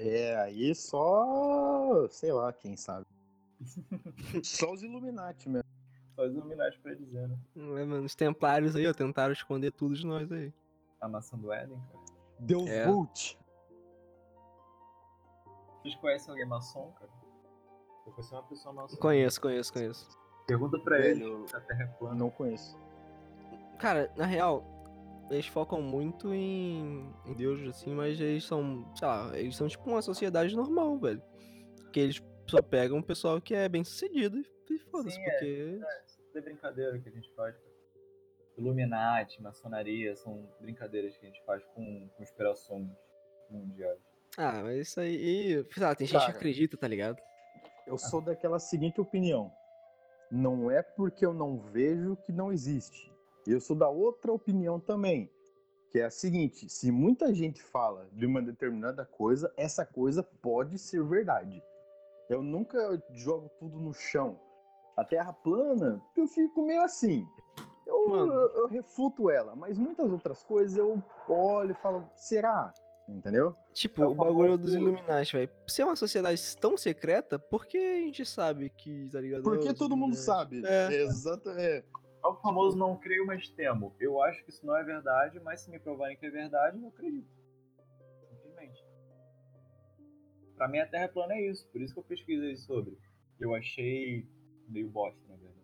É, 0.00 0.36
aí 0.36 0.74
só. 0.74 2.06
sei 2.08 2.32
lá, 2.32 2.52
quem 2.52 2.76
sabe. 2.76 3.04
só 4.44 4.72
os 4.72 4.82
Illuminati 4.82 5.48
mesmo. 5.48 5.68
Só 6.14 6.24
os 6.24 6.32
Illuminati 6.34 6.78
pra 6.80 6.94
dizer, 6.94 7.28
né? 7.28 7.36
É, 7.56 7.84
mano, 7.84 8.04
os 8.04 8.14
templários 8.14 8.76
aí, 8.76 8.86
ó, 8.86 8.92
tentaram 8.92 9.32
esconder 9.32 9.72
tudo 9.72 9.94
de 9.96 10.06
nós 10.06 10.30
aí. 10.30 10.52
A 11.00 11.08
maçã 11.08 11.36
do 11.36 11.52
Éden, 11.52 11.78
cara. 11.92 12.04
Deus 12.38 12.68
É. 12.68 12.86
Vult. 12.86 13.36
Vocês 15.82 15.94
conhecem 15.96 16.30
alguém 16.30 16.46
maçom, 16.46 16.92
cara? 16.92 17.10
Eu 18.06 18.12
conheci 18.12 18.32
uma 18.32 18.42
pessoa 18.44 18.72
maçom. 18.74 18.96
Conheço, 18.96 19.40
conheço, 19.40 19.72
conheço. 19.72 20.18
Pergunta 20.46 20.78
pra 20.78 20.96
Velho, 20.98 21.38
ele 21.40 21.48
se 21.48 21.56
a 21.56 21.60
Terra 21.60 21.82
é 21.82 21.86
Eu 21.86 21.98
plana. 21.98 22.14
não 22.14 22.30
conheço. 22.30 22.76
Cara, 23.78 24.12
na 24.16 24.24
real, 24.26 24.64
eles 25.30 25.46
focam 25.46 25.82
muito 25.82 26.32
em, 26.32 27.12
em 27.26 27.34
Deus, 27.34 27.60
assim, 27.68 27.94
mas 27.94 28.20
eles 28.20 28.44
são, 28.44 28.90
sei 28.94 29.06
lá, 29.06 29.38
eles 29.38 29.56
são 29.56 29.68
tipo 29.68 29.88
uma 29.88 30.02
sociedade 30.02 30.54
normal, 30.56 30.98
velho. 30.98 31.22
Que 31.92 32.00
eles 32.00 32.22
só 32.46 32.62
pegam 32.62 32.98
o 32.98 33.02
pessoal 33.02 33.40
que 33.40 33.54
é 33.54 33.68
bem 33.68 33.84
sucedido 33.84 34.42
e, 34.70 34.78
foda-se, 34.78 35.18
é. 35.18 35.22
porque. 35.22 35.80
É, 35.82 36.04
isso 36.06 36.18
tudo 36.22 36.38
é 36.38 36.40
brincadeira 36.40 36.98
que 36.98 37.08
a 37.08 37.12
gente 37.12 37.30
faz, 37.34 37.56
cara. 37.56 37.68
Illuminati, 38.56 39.40
maçonaria, 39.40 40.16
são 40.16 40.48
brincadeiras 40.60 41.16
que 41.16 41.24
a 41.24 41.28
gente 41.28 41.44
faz 41.44 41.64
com 41.74 42.08
conspirações 42.16 42.90
mundiais. 43.48 44.00
Ah, 44.36 44.62
mas 44.62 44.88
isso 44.88 45.00
aí. 45.00 45.64
Sei 45.72 45.82
lá, 45.82 45.94
tem 45.94 46.06
gente 46.06 46.24
que 46.24 46.30
acredita, 46.30 46.76
tá 46.76 46.88
ligado? 46.88 47.18
Eu 47.86 47.96
sou 47.96 48.20
daquela 48.20 48.58
seguinte 48.58 49.00
opinião. 49.00 49.52
Não 50.30 50.70
é 50.70 50.82
porque 50.82 51.24
eu 51.24 51.32
não 51.32 51.58
vejo 51.58 52.16
que 52.16 52.32
não 52.32 52.52
existe. 52.52 53.07
Eu 53.52 53.60
sou 53.60 53.74
da 53.74 53.88
outra 53.88 54.32
opinião 54.32 54.78
também. 54.78 55.30
Que 55.90 56.00
é 56.00 56.04
a 56.04 56.10
seguinte: 56.10 56.68
se 56.68 56.90
muita 56.92 57.32
gente 57.34 57.62
fala 57.62 58.06
de 58.12 58.26
uma 58.26 58.42
determinada 58.42 59.06
coisa, 59.06 59.52
essa 59.56 59.86
coisa 59.86 60.22
pode 60.22 60.78
ser 60.78 61.02
verdade. 61.02 61.62
Eu 62.28 62.42
nunca 62.42 63.02
jogo 63.14 63.50
tudo 63.58 63.78
no 63.78 63.94
chão. 63.94 64.38
A 64.96 65.04
terra 65.04 65.32
plana, 65.32 66.02
eu 66.14 66.26
fico 66.26 66.66
meio 66.66 66.82
assim. 66.82 67.26
Eu, 67.86 68.14
eu, 68.14 68.32
eu 68.56 68.66
refuto 68.66 69.30
ela, 69.30 69.56
mas 69.56 69.78
muitas 69.78 70.12
outras 70.12 70.42
coisas 70.42 70.76
eu 70.76 71.02
olho 71.26 71.70
e 71.70 71.74
falo, 71.74 72.06
será? 72.14 72.70
Entendeu? 73.08 73.56
Tipo, 73.72 74.02
É 74.02 74.06
o 74.06 74.14
bagulho 74.14 74.58
dos 74.58 74.74
Illuminati, 74.74 75.32
velho. 75.32 75.50
Se 75.66 75.80
é 75.80 75.84
uma 75.86 75.96
sociedade 75.96 76.42
tão 76.58 76.76
secreta, 76.76 77.38
por 77.38 77.64
que 77.64 77.78
a 77.78 78.00
gente 78.00 78.26
sabe 78.26 78.68
que, 78.68 79.08
tá 79.10 79.18
ligado? 79.18 79.42
Porque 79.42 79.72
todo 79.72 79.96
mundo 79.96 80.14
sabe. 80.14 80.62
É. 80.66 80.92
Exatamente. 80.92 81.62
É 81.62 82.07
o 82.22 82.34
famoso 82.36 82.76
não 82.76 82.96
creio, 82.96 83.26
mas 83.26 83.48
temo. 83.48 83.94
Eu 84.00 84.20
acho 84.22 84.44
que 84.44 84.50
isso 84.50 84.66
não 84.66 84.76
é 84.76 84.82
verdade, 84.84 85.38
mas 85.40 85.60
se 85.60 85.70
me 85.70 85.78
provarem 85.78 86.16
que 86.16 86.26
é 86.26 86.30
verdade, 86.30 86.80
eu 86.80 86.88
acredito. 86.88 87.28
Simplesmente. 88.30 88.84
Pra 90.56 90.68
mim, 90.68 90.78
a 90.78 90.86
Terra 90.86 91.04
é 91.04 91.08
plana 91.08 91.34
é 91.34 91.46
isso. 91.48 91.68
Por 91.68 91.80
isso 91.80 91.94
que 91.94 92.00
eu 92.00 92.04
pesquisei 92.04 92.56
sobre. 92.56 92.98
Eu 93.38 93.54
achei 93.54 94.26
meio 94.68 94.88
bosta, 94.88 95.20
na 95.28 95.36
verdade. 95.36 95.58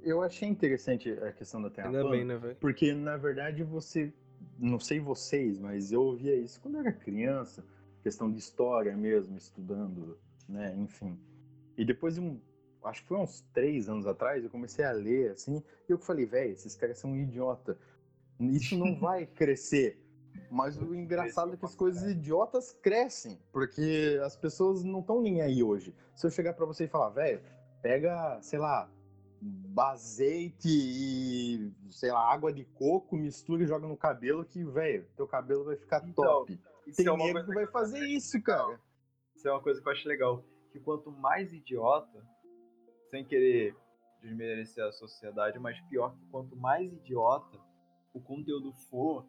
Eu 0.00 0.20
achei 0.22 0.48
interessante 0.48 1.10
a 1.10 1.32
questão 1.32 1.62
da 1.62 1.70
Terra 1.70 1.88
Ainda 1.88 2.00
plana, 2.00 2.16
bem, 2.16 2.24
né, 2.24 2.36
velho? 2.36 2.56
porque 2.56 2.92
na 2.92 3.16
verdade 3.16 3.62
você, 3.62 4.12
não 4.58 4.80
sei 4.80 4.98
vocês, 4.98 5.60
mas 5.60 5.92
eu 5.92 6.02
ouvia 6.02 6.34
isso 6.34 6.60
quando 6.60 6.74
eu 6.74 6.80
era 6.80 6.92
criança, 6.92 7.64
questão 8.02 8.28
de 8.30 8.38
história 8.38 8.96
mesmo, 8.96 9.36
estudando, 9.36 10.18
né, 10.48 10.74
enfim. 10.76 11.16
E 11.76 11.84
depois 11.84 12.16
de 12.16 12.20
um, 12.20 12.40
acho 12.84 13.02
que 13.02 13.08
foi 13.08 13.18
uns 13.18 13.40
três 13.52 13.88
anos 13.88 14.06
atrás, 14.06 14.42
eu 14.42 14.50
comecei 14.50 14.84
a 14.84 14.92
ler 14.92 15.32
assim, 15.32 15.62
e 15.88 15.92
eu 15.92 15.98
falei, 15.98 16.26
velho, 16.26 16.52
esses 16.52 16.74
caras 16.74 16.98
são 16.98 17.10
um 17.12 17.16
idiota. 17.16 17.78
Isso 18.40 18.76
não 18.76 18.94
vai 18.98 19.26
crescer. 19.26 19.98
Mas 20.50 20.76
o 20.76 20.94
engraçado 20.94 21.54
é 21.54 21.56
que 21.56 21.64
as 21.64 21.74
coisas 21.74 22.10
idiotas 22.10 22.72
crescem, 22.72 23.38
porque 23.52 24.18
as 24.24 24.36
pessoas 24.36 24.82
não 24.82 25.00
estão 25.00 25.20
nem 25.20 25.40
aí 25.42 25.62
hoje. 25.62 25.94
Se 26.14 26.26
eu 26.26 26.30
chegar 26.30 26.54
pra 26.54 26.66
você 26.66 26.84
e 26.84 26.88
falar, 26.88 27.10
velho, 27.10 27.42
pega, 27.82 28.40
sei 28.40 28.58
lá, 28.58 28.90
azeite 29.76 30.68
e, 30.68 31.72
sei 31.90 32.12
lá, 32.12 32.32
água 32.32 32.52
de 32.52 32.64
coco, 32.64 33.16
mistura 33.16 33.64
e 33.64 33.66
joga 33.66 33.86
no 33.86 33.96
cabelo 33.96 34.44
que, 34.44 34.64
velho, 34.64 35.06
teu 35.16 35.26
cabelo 35.26 35.64
vai 35.64 35.76
ficar 35.76 36.02
Então, 36.06 36.24
top. 36.24 36.60
Tem 36.96 37.06
é 37.06 37.16
nego 37.16 37.44
que 37.44 37.54
vai 37.54 37.66
fazer 37.66 38.04
isso, 38.06 38.40
cara. 38.42 38.78
Isso 39.34 39.48
é 39.48 39.52
uma 39.52 39.60
coisa 39.60 39.80
que 39.80 39.88
eu 39.88 39.92
acho 39.92 40.08
legal. 40.08 40.44
Que 40.70 40.80
quanto 40.80 41.10
mais 41.10 41.52
idiota, 41.52 42.24
sem 43.12 43.24
querer 43.24 43.76
desmerecer 44.20 44.82
a 44.84 44.90
sociedade, 44.90 45.58
mas 45.58 45.78
pior 45.82 46.16
que 46.16 46.24
quanto 46.30 46.56
mais 46.56 46.92
idiota 46.92 47.60
o 48.14 48.20
conteúdo 48.20 48.72
for, 48.90 49.26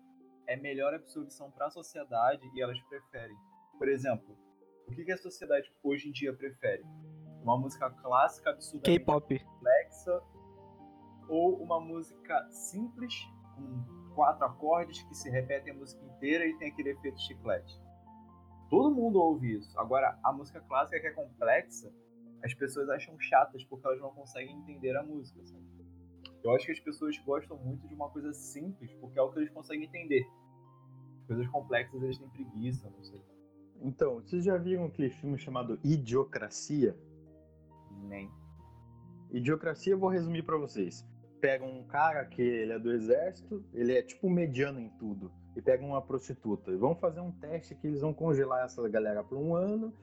é 0.47 0.55
melhor 0.55 0.93
absorção 0.93 1.51
para 1.51 1.67
a 1.67 1.69
sociedade 1.69 2.49
e 2.55 2.61
elas 2.61 2.81
preferem. 2.83 3.35
Por 3.77 3.89
exemplo, 3.89 4.37
o 4.87 4.91
que, 4.91 5.03
que 5.03 5.11
a 5.11 5.17
sociedade 5.17 5.71
hoje 5.83 6.09
em 6.09 6.11
dia 6.11 6.33
prefere? 6.33 6.83
uma 7.43 7.57
música 7.57 7.89
clássica 7.89 8.57
K-pop. 8.83 9.39
complexa 9.39 10.23
ou 11.27 11.61
uma 11.61 11.79
música 11.79 12.49
simples 12.49 13.13
com 13.55 14.13
quatro 14.15 14.45
acordes 14.45 15.03
que 15.03 15.13
se 15.13 15.29
repetem 15.29 15.73
a 15.73 15.75
música 15.75 16.03
inteira 16.05 16.45
e 16.45 16.57
tem 16.57 16.71
aquele 16.71 16.91
efeito 16.91 17.19
chiclete. 17.19 17.81
Todo 18.69 18.95
mundo 18.95 19.19
ouve 19.19 19.57
isso. 19.57 19.77
Agora, 19.77 20.17
a 20.23 20.31
música 20.31 20.61
clássica 20.61 20.99
que 20.99 21.07
é 21.07 21.11
complexa, 21.11 21.93
as 22.43 22.53
pessoas 22.53 22.89
acham 22.89 23.17
chatas 23.19 23.63
porque 23.63 23.87
elas 23.87 24.01
não 24.01 24.11
conseguem 24.11 24.57
entender 24.57 24.95
a 24.97 25.03
música, 25.03 25.43
sabe? 25.45 25.63
Eu 26.43 26.51
acho 26.51 26.65
que 26.65 26.73
as 26.73 26.79
pessoas 26.79 27.17
gostam 27.19 27.57
muito 27.57 27.87
de 27.87 27.93
uma 27.93 28.09
coisa 28.09 28.33
simples 28.33 28.93
porque 28.95 29.17
é 29.17 29.21
o 29.21 29.31
que 29.31 29.39
eles 29.39 29.49
conseguem 29.49 29.85
entender. 29.85 30.27
Coisas 31.25 31.47
complexas 31.47 32.03
eles 32.03 32.17
têm 32.17 32.29
preguiça, 32.29 32.89
não 32.89 33.01
sei. 33.01 33.21
Então, 33.81 34.15
vocês 34.15 34.43
já 34.43 34.57
viram 34.57 34.85
aquele 34.85 35.09
filme 35.09 35.37
chamado 35.37 35.79
Idiocracia? 35.83 36.97
Nem. 38.03 38.29
Idiocracia, 39.31 39.93
eu 39.93 39.99
vou 39.99 40.09
resumir 40.09 40.43
pra 40.43 40.57
vocês. 40.57 41.07
Pega 41.39 41.65
um 41.65 41.83
cara 41.85 42.25
que 42.25 42.41
ele 42.41 42.73
é 42.73 42.79
do 42.79 42.91
exército, 42.91 43.63
ele 43.73 43.97
é 43.97 44.01
tipo 44.01 44.29
mediano 44.29 44.79
em 44.79 44.89
tudo, 44.89 45.31
e 45.55 45.61
pega 45.61 45.83
uma 45.83 46.01
prostituta. 46.01 46.71
E 46.71 46.77
vão 46.77 46.95
fazer 46.95 47.21
um 47.21 47.31
teste 47.31 47.75
que 47.75 47.87
eles 47.87 48.01
vão 48.01 48.13
congelar 48.13 48.65
essa 48.65 48.87
galera 48.89 49.23
por 49.23 49.37
um 49.37 49.55
ano, 49.55 49.93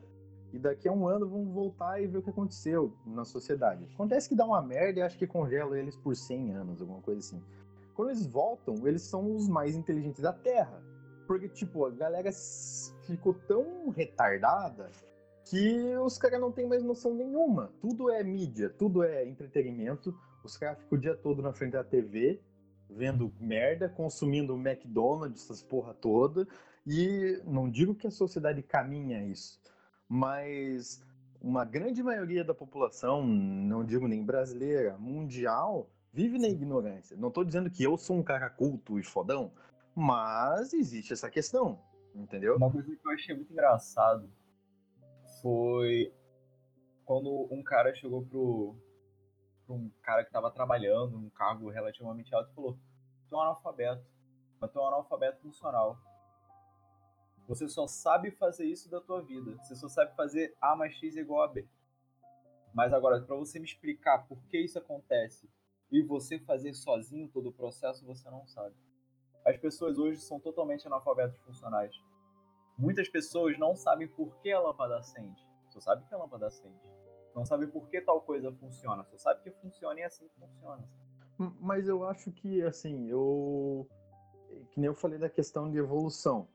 e 0.53 0.59
daqui 0.59 0.89
a 0.89 0.93
um 0.93 1.07
ano 1.07 1.29
vão 1.29 1.45
voltar 1.47 2.01
e 2.01 2.07
ver 2.07 2.19
o 2.19 2.23
que 2.23 2.31
aconteceu 2.31 2.93
na 3.07 3.25
sociedade. 3.25 3.89
Acontece 3.95 4.29
que 4.29 4.35
dá 4.35 4.45
uma 4.45 4.61
merda 4.61 5.01
e 5.01 5.03
acho 5.03 5.19
que 5.19 5.27
congela 5.27 5.79
eles 5.79 5.97
por 5.97 6.17
100 6.17 6.53
anos, 6.53 6.81
alguma 6.81 7.01
coisa 7.01 7.21
assim. 7.21 7.43
Quando 7.95 8.11
eles 8.11 8.27
voltam, 8.27 8.87
eles 8.87 9.03
são 9.03 9.35
os 9.35 9.49
mais 9.49 9.77
inteligentes 9.77 10.21
da 10.21 10.33
Terra. 10.33 10.83
Porque, 11.27 11.49
tipo, 11.49 11.85
a 11.85 11.91
galera 11.91 12.31
ficou 13.07 13.35
tão 13.35 13.91
retardada 13.91 14.91
que 15.45 15.97
os 15.97 16.19
caras 16.19 16.41
não 16.41 16.51
têm 16.51 16.67
mais 16.67 16.83
noção 16.83 17.15
nenhuma. 17.15 17.73
Tudo 17.81 18.11
é 18.11 18.23
mídia, 18.23 18.69
tudo 18.71 19.03
é 19.03 19.27
entretenimento. 19.27 20.17
Os 20.43 20.57
caras 20.57 20.79
ficam 20.79 20.99
o 20.99 21.01
dia 21.01 21.15
todo 21.15 21.43
na 21.43 21.53
frente 21.53 21.73
da 21.73 21.85
TV, 21.85 22.41
vendo 22.89 23.33
merda, 23.39 23.89
consumindo 23.89 24.57
McDonald's, 24.57 25.45
essas 25.45 25.63
porra 25.63 25.95
toda. 25.95 26.47
E 26.87 27.41
não 27.45 27.71
digo 27.71 27.95
que 27.95 28.07
a 28.07 28.11
sociedade 28.11 28.63
caminha 28.63 29.23
isso, 29.25 29.61
mas 30.11 31.01
uma 31.41 31.65
grande 31.65 32.03
maioria 32.03 32.43
da 32.43 32.53
população, 32.53 33.25
não 33.25 33.85
digo 33.85 34.09
nem 34.09 34.25
brasileira, 34.25 34.99
mundial, 34.99 35.89
vive 36.13 36.37
na 36.37 36.49
ignorância. 36.49 37.17
Não 37.17 37.31
tô 37.31 37.45
dizendo 37.45 37.71
que 37.71 37.85
eu 37.85 37.97
sou 37.97 38.17
um 38.17 38.23
cara 38.23 38.51
culto 38.51 38.99
e 38.99 39.05
fodão, 39.05 39.53
mas 39.95 40.73
existe 40.73 41.13
essa 41.13 41.31
questão, 41.31 41.79
entendeu? 42.13 42.57
Uma 42.57 42.73
coisa 42.73 42.89
que 42.95 43.07
eu 43.07 43.13
achei 43.13 43.37
muito 43.37 43.53
engraçado 43.53 44.29
foi 45.41 46.13
quando 47.05 47.47
um 47.49 47.63
cara 47.63 47.95
chegou 47.95 48.27
pro, 48.27 48.75
pro 49.65 49.77
um 49.77 49.91
cara 50.03 50.25
que 50.25 50.33
tava 50.33 50.51
trabalhando 50.51 51.21
num 51.21 51.31
cargo 51.31 51.71
relativamente 51.71 52.35
alto 52.35 52.51
e 52.51 52.55
falou: 52.55 52.79
Tu 53.29 53.35
é 53.37 53.39
um 53.39 53.43
analfabeto, 53.43 54.05
mas 54.61 54.73
tu 54.73 54.79
é 54.81 54.83
um 54.83 54.87
analfabeto 54.87 55.41
funcional. 55.41 55.97
Você 57.51 57.69
só 57.69 57.89
sabe 57.89 58.31
fazer 58.31 58.65
isso 58.65 58.89
da 58.89 59.01
tua 59.01 59.21
vida. 59.23 59.57
Você 59.57 59.75
só 59.75 59.89
sabe 59.89 60.15
fazer 60.15 60.57
A 60.61 60.77
mais 60.77 60.95
X 60.95 61.17
igual 61.17 61.43
a 61.43 61.49
B. 61.49 61.67
Mas 62.73 62.93
agora, 62.93 63.21
para 63.21 63.35
você 63.35 63.59
me 63.59 63.65
explicar 63.65 64.25
por 64.29 64.41
que 64.45 64.57
isso 64.57 64.79
acontece 64.79 65.51
e 65.91 66.01
você 66.01 66.39
fazer 66.39 66.73
sozinho 66.75 67.29
todo 67.29 67.49
o 67.49 67.53
processo, 67.53 68.07
você 68.07 68.31
não 68.31 68.47
sabe. 68.47 68.77
As 69.45 69.57
pessoas 69.57 69.99
hoje 69.99 70.21
são 70.21 70.39
totalmente 70.39 70.87
analfabetos 70.87 71.37
funcionais. 71.41 71.93
Muitas 72.79 73.09
pessoas 73.09 73.59
não 73.59 73.75
sabem 73.75 74.07
por 74.07 74.37
que 74.37 74.53
a 74.53 74.61
lâmpada 74.61 74.99
acende. 74.99 75.45
Só 75.71 75.81
sabe 75.81 76.07
que 76.07 76.15
a 76.15 76.19
lâmpada 76.19 76.47
acende. 76.47 76.79
Não 77.35 77.45
sabem 77.45 77.69
por 77.69 77.89
que 77.89 78.01
tal 78.01 78.21
coisa 78.23 78.53
funciona. 78.53 79.03
Só 79.03 79.19
sabe 79.19 79.43
que 79.43 79.51
funciona 79.51 79.99
e 79.99 80.05
é 80.05 80.07
assim 80.07 80.29
que 80.29 80.35
funciona. 80.39 80.89
Mas 81.59 81.89
eu 81.89 82.05
acho 82.05 82.31
que, 82.31 82.63
assim, 82.63 83.09
eu. 83.09 83.89
Que 84.71 84.79
nem 84.79 84.87
eu 84.87 84.95
falei 84.95 85.19
da 85.19 85.29
questão 85.29 85.69
de 85.69 85.79
evolução. 85.79 86.47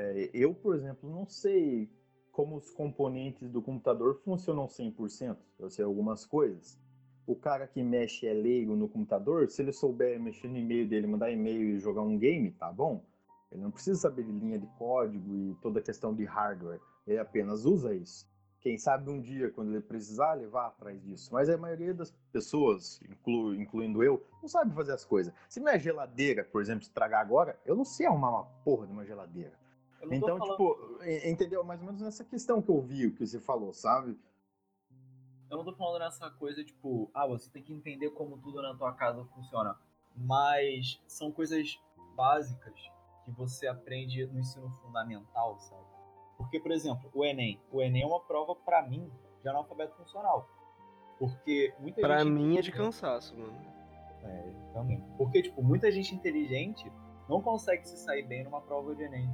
É, 0.00 0.30
eu, 0.32 0.54
por 0.54 0.76
exemplo, 0.76 1.10
não 1.10 1.26
sei 1.26 1.90
como 2.30 2.54
os 2.54 2.70
componentes 2.70 3.50
do 3.50 3.60
computador 3.60 4.14
funcionam 4.24 4.68
100%. 4.68 5.36
Eu 5.58 5.68
sei 5.68 5.84
algumas 5.84 6.24
coisas. 6.24 6.78
O 7.26 7.34
cara 7.34 7.66
que 7.66 7.82
mexe 7.82 8.24
é 8.24 8.32
leigo 8.32 8.76
no 8.76 8.88
computador, 8.88 9.50
se 9.50 9.60
ele 9.60 9.72
souber 9.72 10.20
mexer 10.20 10.46
no 10.46 10.56
e-mail 10.56 10.88
dele, 10.88 11.08
mandar 11.08 11.32
e-mail 11.32 11.62
e 11.62 11.80
jogar 11.80 12.02
um 12.02 12.16
game, 12.16 12.52
tá 12.52 12.70
bom. 12.72 13.04
Ele 13.50 13.60
não 13.60 13.72
precisa 13.72 13.98
saber 13.98 14.22
de 14.22 14.30
linha 14.30 14.56
de 14.56 14.68
código 14.78 15.34
e 15.34 15.54
toda 15.56 15.80
a 15.80 15.82
questão 15.82 16.14
de 16.14 16.24
hardware. 16.24 16.80
Ele 17.04 17.18
apenas 17.18 17.64
usa 17.64 17.92
isso. 17.92 18.24
Quem 18.60 18.78
sabe 18.78 19.10
um 19.10 19.20
dia, 19.20 19.50
quando 19.50 19.72
ele 19.72 19.80
precisar, 19.80 20.36
ele 20.36 20.46
vá 20.46 20.68
atrás 20.68 21.02
disso. 21.02 21.30
Mas 21.32 21.48
a 21.48 21.58
maioria 21.58 21.92
das 21.92 22.12
pessoas, 22.32 23.00
inclu- 23.02 23.54
incluindo 23.54 24.02
eu, 24.02 24.22
não 24.40 24.48
sabe 24.48 24.72
fazer 24.74 24.92
as 24.92 25.04
coisas. 25.04 25.34
Se 25.48 25.58
minha 25.58 25.78
geladeira, 25.78 26.44
por 26.44 26.62
exemplo, 26.62 26.82
estragar 26.82 27.20
agora, 27.20 27.58
eu 27.66 27.74
não 27.74 27.84
sei 27.84 28.06
arrumar 28.06 28.30
uma 28.30 28.44
porra 28.64 28.86
de 28.86 28.92
uma 28.92 29.04
geladeira. 29.04 29.58
Então, 30.10 30.38
falando- 30.38 30.50
tipo, 30.56 31.02
entendeu? 31.28 31.64
Mais 31.64 31.80
ou 31.80 31.86
menos 31.86 32.00
nessa 32.00 32.24
questão 32.24 32.62
que 32.62 32.70
eu 32.70 32.80
vi, 32.80 33.06
o 33.06 33.14
que 33.14 33.26
você 33.26 33.40
falou, 33.40 33.72
sabe? 33.72 34.18
Eu 35.50 35.56
não 35.56 35.64
tô 35.64 35.74
falando 35.74 36.00
nessa 36.00 36.30
coisa, 36.30 36.62
tipo, 36.62 37.10
ah, 37.14 37.26
você 37.26 37.50
tem 37.50 37.62
que 37.62 37.72
entender 37.72 38.10
como 38.10 38.36
tudo 38.38 38.60
na 38.62 38.74
tua 38.74 38.92
casa 38.92 39.24
funciona. 39.34 39.76
Mas 40.14 41.00
são 41.06 41.32
coisas 41.32 41.80
básicas 42.14 42.74
que 43.24 43.30
você 43.32 43.66
aprende 43.66 44.26
no 44.26 44.38
ensino 44.40 44.70
fundamental, 44.82 45.58
sabe? 45.58 45.84
Porque, 46.36 46.60
por 46.60 46.70
exemplo, 46.70 47.10
o 47.14 47.24
Enem. 47.24 47.60
O 47.72 47.80
Enem 47.82 48.02
é 48.02 48.06
uma 48.06 48.20
prova, 48.20 48.54
pra 48.54 48.82
mim, 48.86 49.10
de 49.42 49.48
analfabeto 49.48 49.96
funcional. 49.96 50.48
Porque 51.18 51.74
muita 51.80 52.00
Pra 52.00 52.18
gente. 52.18 52.30
mim 52.30 52.56
é 52.58 52.60
de 52.60 52.70
cansaço, 52.70 53.36
mano. 53.36 53.58
É, 54.22 54.52
também. 54.72 55.00
Porque, 55.16 55.42
tipo, 55.42 55.62
muita 55.62 55.90
gente 55.90 56.14
inteligente 56.14 56.92
não 57.28 57.40
consegue 57.42 57.88
se 57.88 57.96
sair 57.96 58.22
bem 58.22 58.44
numa 58.44 58.60
prova 58.60 58.94
de 58.94 59.02
Enem. 59.02 59.28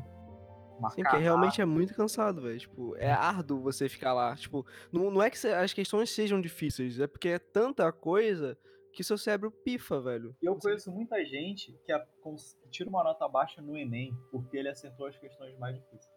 Sim, 0.95 1.03
porque 1.03 1.16
realmente 1.16 1.61
é 1.61 1.64
muito 1.64 1.95
cansado, 1.95 2.43
velho. 2.43 2.59
Tipo, 2.59 2.97
é 2.97 3.11
árduo 3.11 3.61
você 3.61 3.89
ficar 3.89 4.12
lá. 4.12 4.37
Tipo, 4.37 4.66
não, 4.93 5.11
não 5.11 5.22
é 5.22 5.31
que 5.31 5.47
as 5.47 5.72
questões 5.72 6.11
sejam 6.11 6.41
difíceis, 6.41 6.99
é 7.01 7.07
porque 7.07 7.29
é 7.29 7.39
tanta 7.39 7.91
coisa 7.93 8.59
que 8.93 9.03
seu 9.03 9.18
cérebro 9.18 9.51
pifa, 9.51 10.01
velho. 10.01 10.37
E 10.41 10.47
eu 10.47 10.57
conheço 10.57 10.91
muita 10.91 11.25
gente 11.25 11.72
que, 11.85 11.93
a- 11.93 12.01
que 12.01 12.68
tira 12.70 12.89
uma 12.89 13.03
nota 13.03 13.27
baixa 13.29 13.61
no 13.61 13.77
Enem 13.77 14.12
porque 14.31 14.57
ele 14.57 14.68
acertou 14.68 15.07
as 15.07 15.16
questões 15.18 15.59
mais 15.59 15.75
difíceis. 15.77 16.12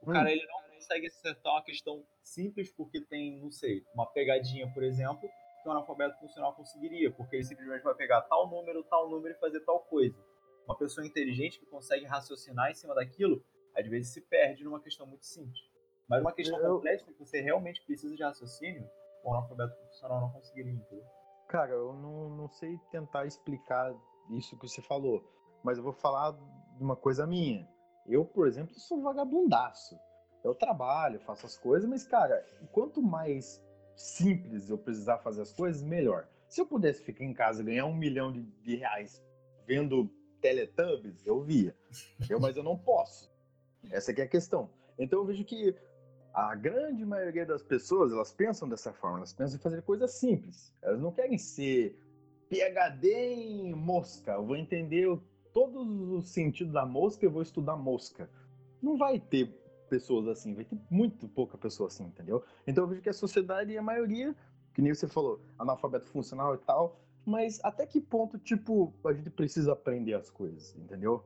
O 0.00 0.10
Hum. 0.10 0.12
cara 0.12 0.30
ele 0.30 0.46
não 0.46 0.62
consegue 0.74 1.06
acertar 1.06 1.52
uma 1.52 1.62
questão 1.64 2.04
simples 2.22 2.70
porque 2.70 3.00
tem, 3.00 3.40
não 3.40 3.50
sei, 3.50 3.82
uma 3.94 4.06
pegadinha, 4.06 4.70
por 4.72 4.82
exemplo, 4.84 5.28
que 5.62 5.68
um 5.68 5.72
analfabeto 5.72 6.18
funcional 6.20 6.54
conseguiria, 6.54 7.10
porque 7.10 7.36
ele 7.36 7.44
simplesmente 7.44 7.82
vai 7.82 7.94
pegar 7.94 8.20
tal 8.22 8.48
número, 8.48 8.84
tal 8.84 9.08
número 9.08 9.34
e 9.34 9.38
fazer 9.40 9.60
tal 9.60 9.80
coisa. 9.80 10.14
Uma 10.66 10.76
pessoa 10.76 11.06
inteligente 11.06 11.58
que 11.60 11.66
consegue 11.66 12.04
raciocinar 12.06 12.70
em 12.70 12.74
cima 12.74 12.94
daquilo, 12.94 13.44
às 13.76 13.86
vezes 13.86 14.12
se 14.12 14.20
perde 14.22 14.64
numa 14.64 14.80
questão 14.80 15.06
muito 15.06 15.26
simples. 15.26 15.60
Mas 16.08 16.20
uma 16.20 16.32
questão 16.32 16.58
Eu- 16.60 16.76
complexa 16.76 17.06
que 17.12 17.18
você 17.18 17.40
realmente 17.40 17.82
precisa 17.84 18.14
de 18.14 18.22
raciocínio, 18.22 18.88
o 19.22 19.30
analfabeto 19.32 19.74
funcional 19.88 20.20
não 20.20 20.30
conseguiria, 20.30 20.72
entendeu? 20.72 21.04
Cara, 21.48 21.72
eu 21.72 21.92
não, 21.94 22.30
não 22.30 22.48
sei 22.48 22.78
tentar 22.90 23.26
explicar 23.26 23.94
isso 24.30 24.56
que 24.58 24.66
você 24.68 24.80
falou, 24.82 25.22
mas 25.62 25.78
eu 25.78 25.84
vou 25.84 25.92
falar 25.92 26.32
de 26.32 26.82
uma 26.82 26.96
coisa 26.96 27.26
minha. 27.26 27.68
Eu, 28.06 28.24
por 28.24 28.46
exemplo, 28.46 28.74
sou 28.74 29.02
vagabundaço. 29.02 29.98
Eu 30.42 30.54
trabalho, 30.54 31.20
faço 31.20 31.46
as 31.46 31.56
coisas, 31.56 31.88
mas, 31.88 32.06
cara, 32.06 32.44
quanto 32.72 33.00
mais 33.02 33.62
simples 33.96 34.68
eu 34.68 34.76
precisar 34.76 35.18
fazer 35.18 35.42
as 35.42 35.52
coisas, 35.52 35.82
melhor. 35.82 36.28
Se 36.48 36.60
eu 36.60 36.66
pudesse 36.66 37.02
ficar 37.02 37.24
em 37.24 37.32
casa 37.32 37.62
e 37.62 37.64
ganhar 37.64 37.86
um 37.86 37.94
milhão 37.94 38.30
de, 38.30 38.42
de 38.42 38.76
reais 38.76 39.24
vendo 39.66 40.10
Teletubbies, 40.44 41.26
eu 41.26 41.40
via. 41.40 41.74
Eu, 42.28 42.38
mas 42.38 42.54
eu 42.54 42.62
não 42.62 42.76
posso. 42.76 43.32
Essa 43.90 44.12
é 44.12 44.22
a 44.22 44.28
questão. 44.28 44.68
Então 44.98 45.20
eu 45.20 45.24
vejo 45.24 45.42
que 45.42 45.74
a 46.34 46.54
grande 46.54 47.02
maioria 47.06 47.46
das 47.46 47.62
pessoas, 47.62 48.12
elas 48.12 48.30
pensam 48.30 48.68
dessa 48.68 48.92
forma, 48.92 49.16
elas 49.16 49.32
pensam 49.32 49.56
em 49.56 49.62
fazer 49.62 49.80
coisas 49.80 50.10
simples. 50.10 50.70
Elas 50.82 51.00
não 51.00 51.12
querem 51.12 51.38
ser 51.38 51.98
PhD 52.50 53.10
em 53.10 53.74
mosca. 53.74 54.32
Eu 54.32 54.44
vou 54.44 54.54
entender 54.54 55.18
todos 55.54 55.88
os 56.10 56.28
sentidos 56.28 56.74
da 56.74 56.84
mosca, 56.84 57.24
eu 57.24 57.30
vou 57.30 57.40
estudar 57.40 57.76
mosca. 57.76 58.28
Não 58.82 58.98
vai 58.98 59.18
ter 59.18 59.48
pessoas 59.88 60.28
assim, 60.28 60.54
vai 60.54 60.66
ter 60.66 60.76
muito 60.90 61.26
pouca 61.26 61.56
pessoa 61.56 61.86
assim, 61.86 62.04
entendeu? 62.04 62.44
Então 62.66 62.84
eu 62.84 62.88
vejo 62.88 63.00
que 63.00 63.08
a 63.08 63.14
sociedade 63.14 63.72
e 63.72 63.78
a 63.78 63.82
maioria, 63.82 64.36
que 64.74 64.82
nem 64.82 64.92
você 64.92 65.08
falou, 65.08 65.40
analfabeto 65.58 66.04
funcional 66.04 66.54
e 66.54 66.58
tal, 66.58 67.00
mas 67.24 67.60
até 67.62 67.86
que 67.86 68.00
ponto, 68.00 68.38
tipo, 68.38 68.92
a 69.04 69.12
gente 69.12 69.30
precisa 69.30 69.72
aprender 69.72 70.14
as 70.14 70.30
coisas, 70.30 70.76
entendeu? 70.76 71.24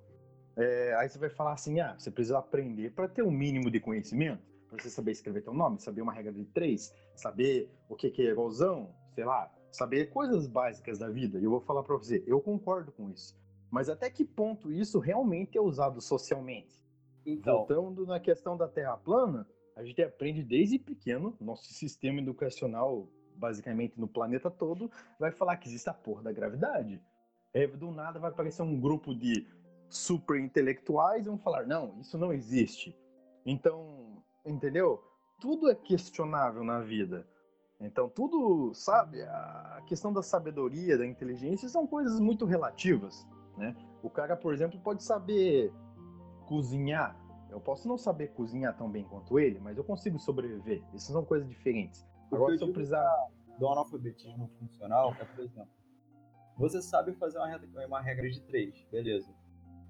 É, 0.56 0.94
aí 0.96 1.08
você 1.08 1.18
vai 1.18 1.30
falar 1.30 1.52
assim, 1.52 1.80
ah, 1.80 1.94
você 1.98 2.10
precisa 2.10 2.38
aprender 2.38 2.92
para 2.92 3.08
ter 3.08 3.22
um 3.22 3.30
mínimo 3.30 3.70
de 3.70 3.80
conhecimento, 3.80 4.42
para 4.68 4.82
você 4.82 4.90
saber 4.90 5.12
escrever 5.12 5.42
teu 5.42 5.54
nome, 5.54 5.80
saber 5.80 6.02
uma 6.02 6.12
regra 6.12 6.32
de 6.32 6.44
três, 6.44 6.94
saber 7.14 7.70
o 7.88 7.96
que, 7.96 8.10
que 8.10 8.22
é 8.22 8.32
igualzão, 8.32 8.94
sei 9.14 9.24
lá, 9.24 9.52
saber 9.70 10.10
coisas 10.10 10.46
básicas 10.46 10.98
da 10.98 11.08
vida. 11.08 11.38
E 11.38 11.44
eu 11.44 11.50
vou 11.50 11.60
falar 11.60 11.82
para 11.82 11.96
você, 11.96 12.22
eu 12.26 12.40
concordo 12.40 12.92
com 12.92 13.10
isso. 13.10 13.36
Mas 13.70 13.88
até 13.88 14.10
que 14.10 14.24
ponto 14.24 14.72
isso 14.72 14.98
realmente 14.98 15.56
é 15.56 15.60
usado 15.60 16.00
socialmente? 16.00 16.84
Então, 17.24 17.58
Voltando 17.58 18.06
na 18.06 18.18
questão 18.18 18.56
da 18.56 18.66
Terra 18.66 18.96
plana, 18.96 19.46
a 19.76 19.84
gente 19.84 20.02
aprende 20.02 20.42
desde 20.42 20.78
pequeno, 20.78 21.36
nosso 21.40 21.72
sistema 21.72 22.20
educacional, 22.20 23.08
basicamente 23.38 23.98
no 23.98 24.08
planeta 24.08 24.50
todo, 24.50 24.90
vai 25.18 25.30
falar 25.30 25.56
que 25.56 25.68
existe 25.68 25.88
a 25.88 25.94
porra 25.94 26.22
da 26.22 26.32
gravidade. 26.32 27.00
Aí, 27.54 27.66
do 27.66 27.90
nada 27.90 28.18
vai 28.18 28.30
aparecer 28.30 28.62
um 28.62 28.78
grupo 28.78 29.14
de 29.14 29.46
super 29.88 30.38
intelectuais 30.38 31.24
e 31.24 31.28
vão 31.28 31.38
falar: 31.38 31.66
não, 31.66 31.98
isso 32.00 32.18
não 32.18 32.32
existe. 32.32 32.96
Então, 33.46 34.22
entendeu? 34.44 35.02
Tudo 35.40 35.70
é 35.70 35.74
questionável 35.74 36.64
na 36.64 36.80
vida. 36.80 37.26
Então, 37.80 38.08
tudo, 38.08 38.74
sabe, 38.74 39.22
a 39.22 39.82
questão 39.86 40.12
da 40.12 40.22
sabedoria, 40.22 40.98
da 40.98 41.06
inteligência 41.06 41.68
são 41.68 41.86
coisas 41.86 42.18
muito 42.18 42.44
relativas, 42.44 43.24
né? 43.56 43.74
O 44.02 44.10
cara, 44.10 44.36
por 44.36 44.52
exemplo, 44.52 44.80
pode 44.80 45.04
saber 45.04 45.72
cozinhar. 46.46 47.16
Eu 47.50 47.60
posso 47.60 47.86
não 47.86 47.96
saber 47.96 48.28
cozinhar 48.32 48.76
tão 48.76 48.90
bem 48.90 49.04
quanto 49.04 49.38
ele, 49.38 49.60
mas 49.60 49.78
eu 49.78 49.84
consigo 49.84 50.18
sobreviver. 50.18 50.82
Essas 50.92 51.12
são 51.12 51.24
coisas 51.24 51.48
diferentes. 51.48 52.04
Agora, 52.32 52.56
se 52.56 52.64
eu 52.64 52.72
precisar. 52.72 53.06
Do 53.58 53.66
analfabetismo 53.66 54.46
funcional 54.56 55.12
é, 55.18 55.24
por 55.24 55.44
exemplo, 55.44 55.72
você 56.56 56.80
sabe 56.80 57.12
fazer 57.14 57.38
uma, 57.38 57.86
uma 57.86 58.00
regra 58.00 58.30
de 58.30 58.40
três, 58.42 58.86
beleza. 58.88 59.28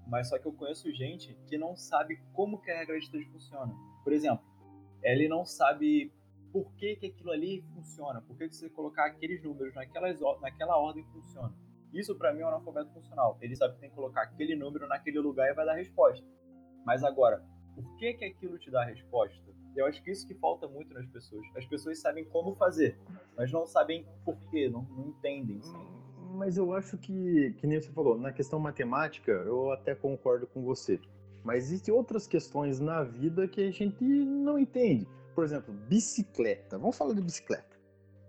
Mas 0.07 0.27
só 0.27 0.39
que 0.39 0.47
eu 0.47 0.53
conheço 0.53 0.91
gente 0.91 1.35
que 1.45 1.55
não 1.55 1.75
sabe 1.75 2.19
como 2.33 2.59
que 2.59 2.71
a 2.71 2.79
regra 2.79 2.99
de 2.99 3.11
três 3.11 3.27
funciona. 3.27 3.71
Por 4.03 4.11
exemplo, 4.11 4.43
ele 5.03 5.27
não 5.27 5.45
sabe 5.45 6.11
por 6.51 6.73
que, 6.73 6.95
que 6.95 7.05
aquilo 7.07 7.31
ali 7.31 7.61
funciona, 7.75 8.21
por 8.21 8.35
que, 8.35 8.49
que 8.49 8.55
você 8.55 8.69
colocar 8.71 9.05
aqueles 9.05 9.43
números 9.43 9.75
naquelas, 9.75 10.19
naquela 10.41 10.77
ordem 10.77 11.05
funciona. 11.11 11.53
Isso 11.93 12.15
para 12.15 12.33
mim 12.33 12.41
é 12.41 12.45
um 12.45 12.47
analfabeto 12.47 12.91
funcional. 12.91 13.37
Ele 13.39 13.55
sabe 13.55 13.75
que 13.75 13.81
tem 13.81 13.89
que 13.89 13.95
colocar 13.95 14.23
aquele 14.23 14.55
número 14.55 14.87
naquele 14.87 15.19
lugar 15.19 15.49
e 15.49 15.53
vai 15.53 15.65
dar 15.65 15.75
resposta. 15.75 16.25
Mas 16.85 17.03
agora, 17.03 17.43
por 17.75 17.97
que 17.97 18.13
que 18.13 18.25
aquilo 18.25 18.57
te 18.57 18.71
dá 18.71 18.81
a 18.81 18.85
resposta? 18.85 19.49
Eu 19.75 19.85
acho 19.85 20.03
que 20.03 20.11
isso 20.11 20.27
que 20.27 20.33
falta 20.35 20.67
muito 20.67 20.93
nas 20.93 21.05
pessoas. 21.07 21.45
As 21.55 21.65
pessoas 21.65 21.99
sabem 21.99 22.25
como 22.25 22.55
fazer, 22.55 22.97
mas 23.37 23.51
não 23.51 23.65
sabem 23.65 24.05
por 24.25 24.37
quê, 24.49 24.69
não, 24.69 24.83
não 24.83 25.09
entendem. 25.09 25.61
Sim. 25.61 25.87
Mas 26.35 26.57
eu 26.57 26.73
acho 26.73 26.97
que, 26.97 27.53
que 27.57 27.65
nem 27.65 27.81
você 27.81 27.91
falou, 27.91 28.17
na 28.17 28.31
questão 28.31 28.59
matemática, 28.59 29.31
eu 29.31 29.71
até 29.71 29.95
concordo 29.95 30.45
com 30.47 30.63
você. 30.63 30.99
Mas 31.43 31.65
existem 31.65 31.93
outras 31.93 32.27
questões 32.27 32.79
na 32.79 33.03
vida 33.03 33.47
que 33.47 33.61
a 33.61 33.71
gente 33.71 34.03
não 34.03 34.59
entende. 34.59 35.07
Por 35.33 35.43
exemplo, 35.43 35.73
bicicleta. 35.73 36.77
Vamos 36.77 36.97
falar 36.97 37.13
de 37.13 37.21
bicicleta. 37.21 37.79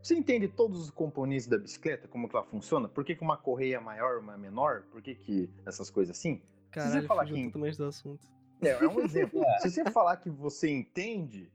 Você 0.03 0.15
entende 0.15 0.49
todos 0.49 0.81
os 0.81 0.91
componentes 0.91 1.47
da 1.47 1.59
bicicleta, 1.59 2.09
como 2.09 2.27
que 2.29 2.35
ela 2.35 2.45
funciona? 2.47 2.89
Por 2.89 3.05
que, 3.05 3.15
que 3.15 3.23
uma 3.23 3.37
correia 3.37 3.77
é 3.77 3.81
maior, 3.81 4.19
uma 4.19 4.35
é 4.35 4.39
menor? 4.39 4.85
Por 4.91 5.03
que, 5.03 5.15
que 5.15 5.51
essas 5.67 5.91
coisas 5.91 6.17
assim? 6.17 6.41
Caralho, 6.71 7.07
falar 7.07 7.27
que... 7.27 7.45
totalmente 7.45 7.77
do 7.77 7.85
assunto. 7.85 8.27
É, 8.63 8.85
é 8.85 8.89
um 8.89 9.01
exemplo. 9.01 9.43
Se 9.61 9.71
você 9.71 9.85
falar 9.91 10.17
que 10.17 10.31
você 10.31 10.71
entende, 10.71 11.53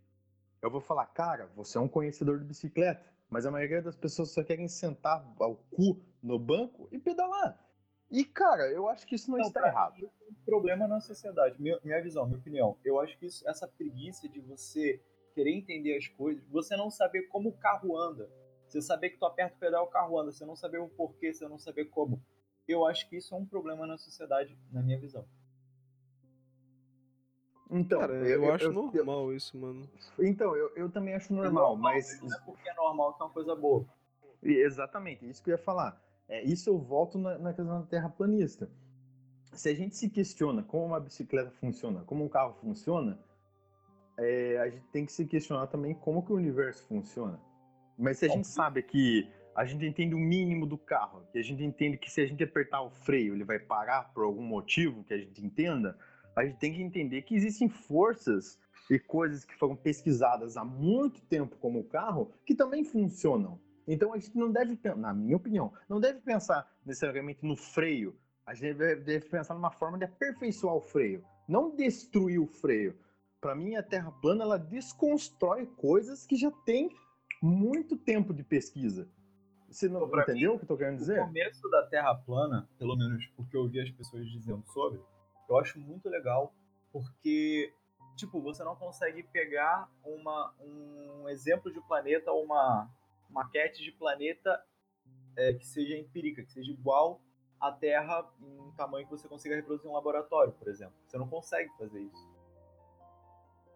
eu 0.61 0.69
vou 0.69 0.81
falar, 0.81 1.05
cara, 1.07 1.49
você 1.55 1.77
é 1.77 1.81
um 1.81 1.87
conhecedor 1.87 2.39
de 2.39 2.45
bicicleta. 2.45 3.15
Mas 3.29 3.45
a 3.45 3.51
maioria 3.51 3.81
das 3.81 3.95
pessoas 3.95 4.31
só 4.31 4.43
querem 4.43 4.67
sentar 4.67 5.25
o 5.39 5.55
cu 5.55 5.99
no 6.21 6.37
banco 6.37 6.87
e 6.91 6.99
pedalar. 6.99 7.59
E, 8.09 8.23
cara, 8.23 8.69
eu 8.71 8.87
acho 8.87 9.05
que 9.05 9.15
isso 9.15 9.31
não, 9.31 9.39
não 9.39 9.47
está 9.47 9.67
errado. 9.67 9.95
É 10.05 10.31
um 10.31 10.45
problema 10.45 10.87
na 10.87 11.01
sociedade. 11.01 11.59
Minha, 11.59 11.79
minha 11.83 12.01
visão, 12.01 12.25
minha 12.25 12.37
opinião. 12.37 12.77
Eu 12.85 12.99
acho 12.99 13.17
que 13.17 13.25
isso, 13.25 13.47
essa 13.49 13.67
preguiça 13.67 14.29
de 14.29 14.39
você 14.39 15.01
querer 15.33 15.51
entender 15.51 15.97
as 15.97 16.07
coisas, 16.07 16.47
você 16.47 16.77
não 16.77 16.89
saber 16.89 17.23
como 17.23 17.49
o 17.49 17.57
carro 17.57 17.97
anda. 17.97 18.29
Você 18.67 18.81
saber 18.81 19.09
que 19.09 19.17
tu 19.17 19.25
aperta 19.25 19.55
o 19.55 19.59
pedal, 19.59 19.85
o 19.85 19.89
carro 19.89 20.19
anda. 20.19 20.31
Você 20.31 20.45
não 20.45 20.55
saber 20.55 20.79
o 20.79 20.87
porquê, 20.87 21.33
você 21.33 21.47
não 21.47 21.57
saber 21.57 21.85
como. 21.85 22.21
Eu 22.67 22.85
acho 22.85 23.09
que 23.09 23.17
isso 23.17 23.33
é 23.33 23.37
um 23.37 23.45
problema 23.45 23.85
na 23.85 23.97
sociedade, 23.97 24.57
na 24.71 24.81
minha 24.81 24.99
visão. 24.99 25.27
Então, 27.69 27.99
Cara, 27.99 28.13
eu, 28.13 28.43
eu 28.43 28.53
acho 28.53 28.65
eu, 28.65 28.73
normal 28.73 29.31
eu, 29.31 29.35
isso, 29.35 29.57
mano. 29.57 29.89
Então, 30.19 30.55
eu, 30.55 30.71
eu 30.75 30.89
também 30.89 31.15
acho 31.15 31.33
normal, 31.33 31.69
normal 31.69 31.77
mas. 31.77 32.21
Não 32.21 32.33
é 32.33 32.39
porque 32.45 32.69
é 32.69 32.73
normal 32.75 33.13
que 33.13 33.21
é 33.21 33.25
uma 33.25 33.33
coisa 33.33 33.55
boa. 33.55 33.85
Exatamente, 34.43 35.27
isso 35.27 35.43
que 35.43 35.49
eu 35.49 35.53
ia 35.53 35.63
falar. 35.63 35.99
É, 36.27 36.43
isso 36.43 36.69
eu 36.69 36.77
volto 36.77 37.17
na, 37.17 37.37
na 37.37 37.53
questão 37.53 37.81
da 37.81 37.87
terraplanista. 37.87 38.69
Se 39.53 39.69
a 39.69 39.73
gente 39.73 39.95
se 39.95 40.09
questiona 40.09 40.61
como 40.63 40.85
uma 40.85 40.99
bicicleta 40.99 41.49
funciona, 41.51 42.03
como 42.03 42.23
um 42.23 42.29
carro 42.29 42.53
funciona, 42.55 43.17
é, 44.17 44.57
a 44.59 44.69
gente 44.69 44.85
tem 44.91 45.05
que 45.05 45.11
se 45.11 45.25
questionar 45.25 45.67
também 45.67 45.93
como 45.93 46.23
que 46.23 46.31
o 46.31 46.35
universo 46.35 46.85
funciona. 46.87 47.39
Mas 47.97 48.19
se 48.19 48.25
a 48.25 48.29
gente 48.29 48.47
sabe 48.47 48.83
que 48.83 49.27
a 49.55 49.63
gente 49.65 49.85
entende 49.85 50.13
o 50.13 50.19
mínimo 50.19 50.65
do 50.65 50.77
carro, 50.77 51.23
que 51.31 51.39
a 51.39 51.43
gente 51.43 51.63
entende 51.63 51.97
que 51.97 52.11
se 52.11 52.21
a 52.21 52.25
gente 52.25 52.43
apertar 52.43 52.81
o 52.81 52.89
freio 52.89 53.33
ele 53.33 53.45
vai 53.45 53.57
parar 53.57 54.13
por 54.13 54.23
algum 54.23 54.43
motivo 54.43 55.03
que 55.03 55.13
a 55.13 55.17
gente 55.17 55.43
entenda, 55.43 55.97
a 56.35 56.45
gente 56.45 56.57
tem 56.57 56.73
que 56.73 56.81
entender 56.81 57.21
que 57.21 57.35
existem 57.35 57.69
forças 57.69 58.59
e 58.89 58.99
coisas 58.99 59.45
que 59.45 59.55
foram 59.55 59.75
pesquisadas 59.75 60.57
há 60.57 60.63
muito 60.63 61.21
tempo 61.21 61.55
como 61.57 61.79
o 61.79 61.83
carro 61.83 62.31
que 62.45 62.53
também 62.53 62.83
funcionam. 62.83 63.59
Então 63.87 64.13
a 64.13 64.17
gente 64.17 64.35
não 64.37 64.51
deve, 64.51 64.77
na 64.95 65.13
minha 65.13 65.37
opinião, 65.37 65.71
não 65.87 65.99
deve 65.99 66.19
pensar 66.19 66.69
necessariamente 66.85 67.45
no 67.45 67.55
freio. 67.55 68.15
A 68.45 68.53
gente 68.53 68.75
deve 68.77 69.21
pensar 69.21 69.53
numa 69.53 69.71
forma 69.71 69.97
de 69.97 70.05
aperfeiçoar 70.05 70.75
o 70.75 70.81
freio, 70.81 71.23
não 71.47 71.75
destruir 71.75 72.39
o 72.39 72.47
freio. 72.47 72.95
Para 73.41 73.55
mim, 73.55 73.75
a 73.75 73.83
Terra 73.83 74.11
plana 74.11 74.43
ela 74.43 74.57
desconstrói 74.57 75.65
coisas 75.65 76.25
que 76.25 76.35
já 76.35 76.51
tem 76.65 76.89
muito 77.41 77.95
tempo 77.95 78.33
de 78.33 78.43
pesquisa. 78.43 79.07
Você 79.69 79.89
não 79.89 80.07
entendeu 80.07 80.51
mim, 80.51 80.55
o 80.55 80.59
que 80.59 80.63
eu 80.63 80.67
tô 80.67 80.77
querendo 80.77 80.97
dizer? 80.97 81.21
O 81.21 81.25
começo 81.25 81.69
da 81.69 81.85
Terra 81.87 82.15
plana, 82.15 82.69
pelo 82.77 82.95
menos 82.95 83.23
o 83.37 83.45
que 83.45 83.57
eu 83.57 83.61
ouvi 83.61 83.79
as 83.79 83.89
pessoas 83.91 84.25
dizendo 84.29 84.63
sobre, 84.67 84.99
eu 85.47 85.57
acho 85.57 85.79
muito 85.79 86.09
legal, 86.09 86.53
porque, 86.91 87.73
tipo, 88.15 88.41
você 88.41 88.63
não 88.63 88.75
consegue 88.75 89.23
pegar 89.23 89.89
uma, 90.03 90.53
um 90.59 91.29
exemplo 91.29 91.71
de 91.71 91.81
planeta 91.81 92.31
ou 92.31 92.43
uma 92.43 92.89
maquete 93.29 93.83
de 93.83 93.91
planeta 93.91 94.63
é, 95.37 95.53
que 95.53 95.65
seja 95.65 95.97
empírica, 95.97 96.43
que 96.43 96.51
seja 96.51 96.71
igual 96.71 97.21
à 97.59 97.71
Terra 97.71 98.25
em 98.39 98.59
um 98.59 98.71
tamanho 98.71 99.05
que 99.05 99.11
você 99.11 99.27
consiga 99.27 99.55
reproduzir 99.55 99.87
em 99.87 99.91
um 99.91 99.95
laboratório, 99.95 100.53
por 100.53 100.67
exemplo. 100.67 100.95
Você 101.05 101.17
não 101.17 101.27
consegue 101.27 101.69
fazer 101.77 102.01
isso. 102.01 102.35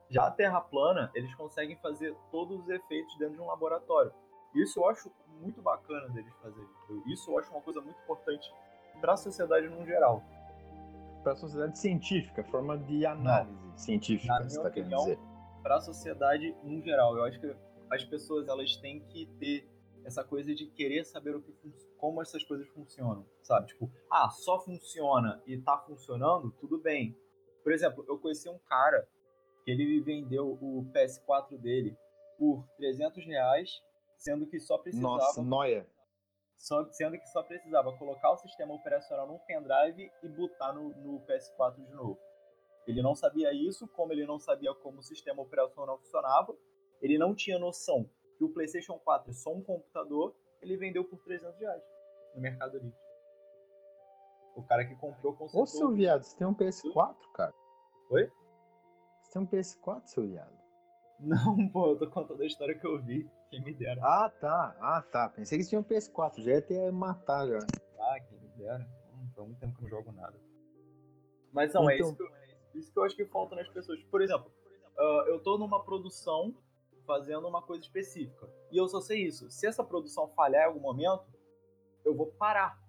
Já 0.10 0.26
a 0.26 0.32
Terra 0.32 0.60
plana, 0.60 1.12
eles 1.14 1.34
conseguem 1.36 1.76
fazer 1.78 2.16
todos 2.32 2.62
os 2.62 2.70
efeitos 2.70 3.16
dentro 3.18 3.36
de 3.36 3.42
um 3.42 3.48
laboratório. 3.48 4.12
Isso 4.56 4.80
eu 4.80 4.90
acho 4.90 5.12
muito 5.28 5.62
bacana 5.62 6.10
deles 6.10 6.34
fazerem. 6.42 6.70
Isso 7.08 7.30
eu 7.30 7.38
acho 7.38 7.52
uma 7.52 7.62
coisa 7.62 7.80
muito 7.80 8.00
importante 8.02 8.52
para 9.00 9.14
a 9.14 9.18
sociedade 9.18 9.68
no 9.68 9.86
geral 9.86 10.24
para 11.20 11.34
a 11.34 11.36
sociedade 11.36 11.78
científica, 11.78 12.44
forma 12.46 12.78
de 12.78 13.06
análise 13.06 13.66
Não. 13.66 13.78
científica, 13.78 14.34
Na 14.34 14.46
minha 14.46 14.62
tá 14.62 14.68
opinião, 14.70 15.18
para 15.62 15.76
a 15.76 15.82
sociedade 15.82 16.56
em 16.64 16.82
geral. 16.82 17.18
Eu 17.18 17.24
acho 17.24 17.40
que 17.40 17.56
as 17.92 18.04
pessoas 18.04 18.48
elas 18.48 18.76
têm 18.78 19.00
que 19.02 19.26
ter 19.40 19.70
essa 20.06 20.24
coisa 20.24 20.54
de 20.56 20.68
querer 20.68 21.04
saber 21.04 21.36
o 21.36 21.42
que 21.42 21.54
como 21.98 22.22
essas 22.22 22.44
coisas 22.44 22.68
funcionam, 22.70 23.26
sabe? 23.44 23.68
Tipo, 23.68 23.92
ah, 24.10 24.30
só 24.30 24.60
funciona 24.60 25.42
e 25.46 25.58
tá 25.58 25.78
funcionando, 25.78 26.52
tudo 26.52 26.80
bem. 26.80 27.16
Por 27.62 27.74
exemplo, 27.74 28.06
eu 28.08 28.18
conheci 28.18 28.50
um 28.50 28.58
cara 28.60 29.08
que 29.66 29.72
ele 29.72 30.00
vendeu 30.00 30.58
o 30.62 30.90
PS4 30.94 31.58
dele 31.58 31.98
por 32.38 32.66
300 32.78 33.26
reais, 33.26 33.84
sendo 34.18 34.48
que 34.48 34.60
só 34.60 34.78
precisava... 34.78 35.18
Nossa, 35.18 35.42
noia 35.44 35.86
só, 36.60 36.86
sendo 36.92 37.18
que 37.18 37.26
só 37.28 37.42
precisava 37.42 37.98
colocar 37.98 38.32
o 38.32 38.38
sistema 38.38 38.74
operacional 38.74 39.26
num 39.26 39.40
pendrive 39.40 40.12
e 40.22 40.28
botar 40.28 40.74
no, 40.74 40.90
no 40.90 41.22
PS4 41.22 41.76
de 41.86 41.94
novo. 41.94 42.20
Ele 42.86 43.02
não 43.02 43.16
sabia 43.16 43.54
isso, 43.54 43.88
como 43.88 44.12
ele 44.12 44.26
não 44.26 44.38
sabia 44.38 44.74
como 44.76 45.00
o 45.00 45.04
sistema 45.04 45.42
operacional 45.42 45.98
funcionava, 46.00 46.56
ele 47.02 47.18
não 47.18 47.34
tinha 47.34 47.58
noção 47.58 48.10
que 48.38 48.44
o 48.44 48.50
PlayStation 48.50 49.00
4 49.00 49.32
é 49.32 49.34
só 49.34 49.52
um 49.52 49.64
computador, 49.64 50.36
ele 50.62 50.76
vendeu 50.76 51.06
por 51.06 51.20
300 51.24 51.58
reais 51.60 51.84
no 52.36 52.42
Mercado 52.42 52.78
Livre. 52.78 53.00
O 54.56 54.64
cara 54.64 54.86
que 54.86 54.96
comprou 54.96 55.34
consertou... 55.34 55.64
Ô, 55.64 55.66
seu 55.66 55.92
viado, 55.92 56.24
você 56.24 56.36
tem 56.36 56.46
um 56.46 56.54
PS4, 56.54 57.16
cara? 57.34 57.54
Oi? 58.10 58.30
Você 59.22 59.32
tem 59.32 59.42
um 59.42 59.48
PS4, 59.48 60.06
seu 60.08 60.28
viado? 60.28 60.59
Não, 61.20 61.68
pô, 61.70 61.92
eu 61.92 61.98
tô 61.98 62.10
contando 62.10 62.42
a 62.42 62.46
história 62.46 62.78
que 62.78 62.86
eu 62.86 63.02
vi. 63.02 63.30
Quem 63.50 63.62
me 63.64 63.74
dera. 63.74 64.00
Ah, 64.04 64.30
tá. 64.30 64.76
Ah, 64.80 65.02
tá. 65.02 65.30
Pensei 65.30 65.58
que 65.60 65.68
tinha 65.68 65.80
um 65.80 65.84
PS4. 65.84 66.42
Já 66.42 66.52
ia 66.52 66.62
ter 66.62 66.92
matar 66.92 67.48
já. 67.48 67.60
Ah, 68.00 68.20
quem 68.20 68.40
me 68.40 68.48
dera. 68.50 68.88
Hum, 69.14 69.30
faz 69.36 69.48
muito 69.48 69.60
tempo 69.60 69.76
que 69.76 69.82
não 69.84 69.90
jogo 69.90 70.12
nada. 70.12 70.36
Mas 71.52 71.74
não, 71.74 71.90
é 71.90 71.96
então... 71.96 72.08
é, 72.08 72.10
isso 72.10 72.16
que 72.16 72.24
eu, 72.24 72.28
é 72.28 72.78
isso 72.78 72.94
que 72.94 73.00
eu 73.00 73.04
acho 73.04 73.16
que 73.16 73.26
falta 73.26 73.56
nas 73.56 73.68
pessoas. 73.68 74.02
Por 74.04 74.22
exemplo, 74.22 74.52
uh, 74.98 75.28
eu 75.28 75.40
tô 75.40 75.58
numa 75.58 75.84
produção 75.84 76.56
fazendo 77.06 77.48
uma 77.48 77.62
coisa 77.62 77.84
específica. 77.84 78.48
E 78.72 78.78
eu 78.78 78.88
só 78.88 79.02
sei 79.02 79.24
isso. 79.24 79.50
Se 79.50 79.66
essa 79.66 79.84
produção 79.84 80.28
falhar 80.30 80.64
em 80.64 80.68
algum 80.68 80.80
momento, 80.80 81.26
eu 82.06 82.16
vou 82.16 82.28
parar. 82.28 82.80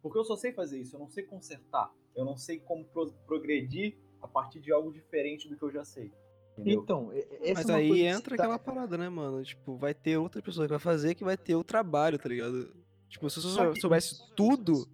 Porque 0.00 0.16
eu 0.16 0.24
só 0.24 0.36
sei 0.36 0.52
fazer 0.52 0.78
isso, 0.78 0.96
eu 0.96 1.00
não 1.00 1.08
sei 1.08 1.24
consertar. 1.24 1.92
Eu 2.14 2.24
não 2.24 2.36
sei 2.36 2.60
como 2.60 2.84
pro 2.86 3.12
progredir 3.26 3.98
a 4.22 4.28
partir 4.28 4.60
de 4.60 4.72
algo 4.72 4.92
diferente 4.92 5.48
do 5.48 5.56
que 5.56 5.64
eu 5.64 5.70
já 5.70 5.84
sei. 5.84 6.12
Entendeu? 6.58 6.82
Então, 6.82 7.12
Mas 7.54 7.68
é 7.68 7.74
aí 7.74 8.02
entra 8.02 8.36
tá... 8.36 8.42
aquela 8.42 8.58
parada, 8.58 8.98
né, 8.98 9.08
mano? 9.08 9.42
Tipo, 9.42 9.76
vai 9.76 9.94
ter 9.94 10.16
outra 10.18 10.42
pessoa 10.42 10.66
que 10.66 10.70
vai 10.70 10.78
fazer 10.78 11.14
que 11.14 11.24
vai 11.24 11.36
ter 11.36 11.54
o 11.54 11.64
trabalho, 11.64 12.18
tá 12.18 12.28
ligado? 12.28 12.74
Tipo, 13.08 13.28
se 13.30 13.40
você 13.40 13.80
soubesse 13.80 14.22
tudo. 14.36 14.86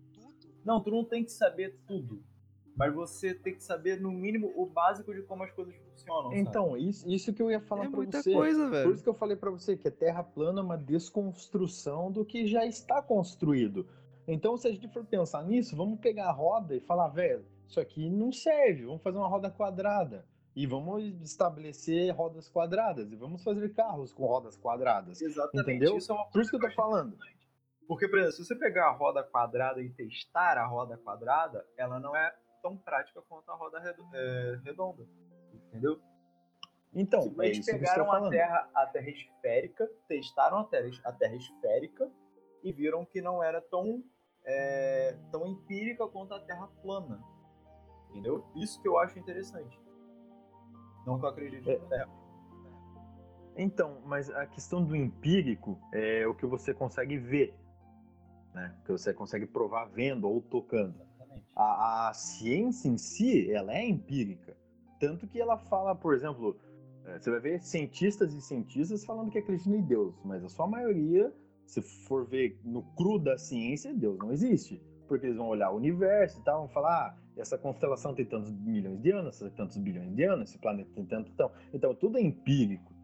Não, 0.64 0.80
tu 0.82 0.90
não 0.90 1.04
tem 1.04 1.24
que 1.24 1.32
saber 1.32 1.76
tudo. 1.86 2.22
mas 2.76 2.94
você 2.94 3.32
tem 3.34 3.54
que 3.54 3.62
saber, 3.62 3.98
no 4.00 4.10
mínimo, 4.12 4.52
o 4.54 4.66
básico 4.66 5.12
de 5.14 5.22
como 5.22 5.42
as 5.42 5.50
coisas 5.52 5.74
funcionam. 5.76 6.24
sabe? 6.30 6.38
Então, 6.40 6.76
isso, 6.76 7.08
isso 7.08 7.32
que 7.32 7.40
eu 7.42 7.50
ia 7.50 7.58
falar 7.60 7.84
É 7.86 7.88
pra 7.88 7.96
muita 7.96 8.22
você. 8.22 8.32
coisa, 8.32 8.62
Por 8.64 8.70
velho. 8.70 8.92
isso 8.92 9.02
que 9.02 9.08
eu 9.08 9.14
falei 9.14 9.34
pra 9.36 9.50
você 9.50 9.76
que 9.78 9.88
a 9.88 9.90
Terra 9.90 10.22
plana 10.22 10.60
é 10.60 10.62
uma 10.64 10.76
desconstrução 10.76 12.12
do 12.12 12.24
que 12.24 12.46
já 12.46 12.66
está 12.66 13.00
construído. 13.02 13.86
Então, 14.28 14.56
se 14.58 14.68
a 14.68 14.72
gente 14.72 14.88
for 14.88 15.04
pensar 15.04 15.42
nisso, 15.44 15.74
vamos 15.76 15.98
pegar 16.00 16.28
a 16.28 16.32
roda 16.32 16.74
e 16.76 16.80
falar, 16.80 17.08
velho, 17.08 17.44
isso 17.66 17.80
aqui 17.80 18.10
não 18.10 18.30
serve, 18.32 18.84
vamos 18.84 19.02
fazer 19.02 19.16
uma 19.18 19.28
roda 19.28 19.50
quadrada. 19.50 20.24
E 20.56 20.66
vamos 20.66 21.04
estabelecer 21.20 22.10
rodas 22.14 22.48
quadradas. 22.48 23.12
E 23.12 23.16
vamos 23.16 23.44
fazer 23.44 23.68
carros 23.74 24.10
com 24.14 24.24
rodas 24.24 24.56
quadradas. 24.56 25.20
Exatamente. 25.20 25.70
Entendeu? 25.70 25.98
Isso 25.98 26.10
é 26.10 26.14
uma 26.14 26.24
Por 26.30 26.40
isso 26.40 26.50
que 26.50 26.56
eu 26.56 26.60
tô 26.60 26.74
falando. 26.74 27.18
Porque, 27.86 28.08
por 28.08 28.18
exemplo, 28.18 28.36
se 28.36 28.44
você 28.46 28.56
pegar 28.56 28.88
a 28.88 28.92
roda 28.92 29.22
quadrada 29.22 29.82
e 29.82 29.90
testar 29.90 30.56
a 30.56 30.66
roda 30.66 30.96
quadrada, 30.96 31.64
ela 31.76 32.00
não 32.00 32.16
é 32.16 32.34
tão 32.62 32.74
prática 32.74 33.20
quanto 33.28 33.50
a 33.50 33.54
roda 33.54 33.78
é, 34.14 34.58
redonda. 34.64 35.06
Entendeu? 35.52 36.00
Então, 36.94 37.20
é 37.40 37.48
eu 37.48 37.52
estou 37.52 37.78
pegaram 37.78 38.10
a 38.10 38.30
terra, 38.30 38.70
a 38.74 38.86
terra 38.86 39.10
esférica, 39.10 39.90
testaram 40.08 40.60
a 40.60 40.64
terra, 40.64 40.88
a 41.04 41.12
terra 41.12 41.36
esférica 41.36 42.10
e 42.64 42.72
viram 42.72 43.04
que 43.04 43.20
não 43.20 43.44
era 43.44 43.60
tão, 43.60 44.02
é, 44.42 45.18
tão 45.30 45.46
empírica 45.46 46.08
quanto 46.08 46.32
a 46.32 46.40
terra 46.40 46.66
plana. 46.82 47.22
Entendeu? 48.08 48.46
Isso 48.56 48.80
que 48.80 48.88
eu 48.88 48.98
acho 48.98 49.18
interessante. 49.18 49.78
Não 51.06 51.18
que 51.18 51.24
eu 51.24 51.28
acredite 51.28 51.70
É. 51.70 51.78
na 51.78 51.84
terra. 51.86 52.08
Então, 53.56 54.02
mas 54.04 54.28
a 54.30 54.44
questão 54.46 54.84
do 54.84 54.94
empírico 54.94 55.78
é 55.92 56.26
o 56.26 56.34
que 56.34 56.44
você 56.44 56.74
consegue 56.74 57.16
ver, 57.16 57.54
né? 58.52 58.74
Que 58.84 58.92
você 58.92 59.14
consegue 59.14 59.46
provar 59.46 59.86
vendo 59.86 60.28
ou 60.28 60.42
tocando. 60.42 60.94
A, 61.54 62.08
a 62.08 62.12
ciência 62.14 62.88
em 62.88 62.98
si, 62.98 63.50
ela 63.50 63.72
é 63.72 63.82
empírica. 63.82 64.54
Tanto 65.00 65.26
que 65.26 65.40
ela 65.40 65.56
fala, 65.56 65.94
por 65.94 66.12
exemplo, 66.14 66.54
eh, 67.06 67.18
você 67.18 67.30
vai 67.30 67.40
ver 67.40 67.62
cientistas 67.62 68.34
e 68.34 68.42
cientistas 68.42 69.06
falando 69.06 69.30
que 69.30 69.38
acreditam 69.38 69.74
em 69.74 69.82
Deus, 69.82 70.20
mas 70.22 70.44
a 70.44 70.48
sua 70.50 70.66
maioria, 70.66 71.32
se 71.66 71.80
for 71.80 72.26
ver 72.26 72.58
no 72.62 72.82
cru 72.94 73.18
da 73.18 73.38
ciência, 73.38 73.94
Deus 73.94 74.18
não 74.18 74.32
existe. 74.32 74.82
Porque 75.06 75.26
eles 75.26 75.36
vão 75.36 75.48
olhar 75.48 75.70
o 75.70 75.76
universo 75.76 76.40
e 76.40 76.42
tal, 76.42 76.60
vão 76.60 76.68
falar, 76.68 77.08
ah, 77.08 77.14
essa 77.36 77.56
constelação 77.56 78.14
tem 78.14 78.24
tantos 78.24 78.50
milhões 78.50 79.00
de 79.00 79.10
anos, 79.10 79.38
tem 79.38 79.50
tantos 79.50 79.76
bilhões 79.76 80.14
de 80.14 80.24
anos, 80.24 80.50
esse 80.50 80.58
planeta 80.58 80.90
tem 80.94 81.04
tanto. 81.04 81.30
Então, 81.30 81.50
então 81.72 81.94
tudo 81.94 82.18
é 82.18 82.20
empírico. 82.20 82.94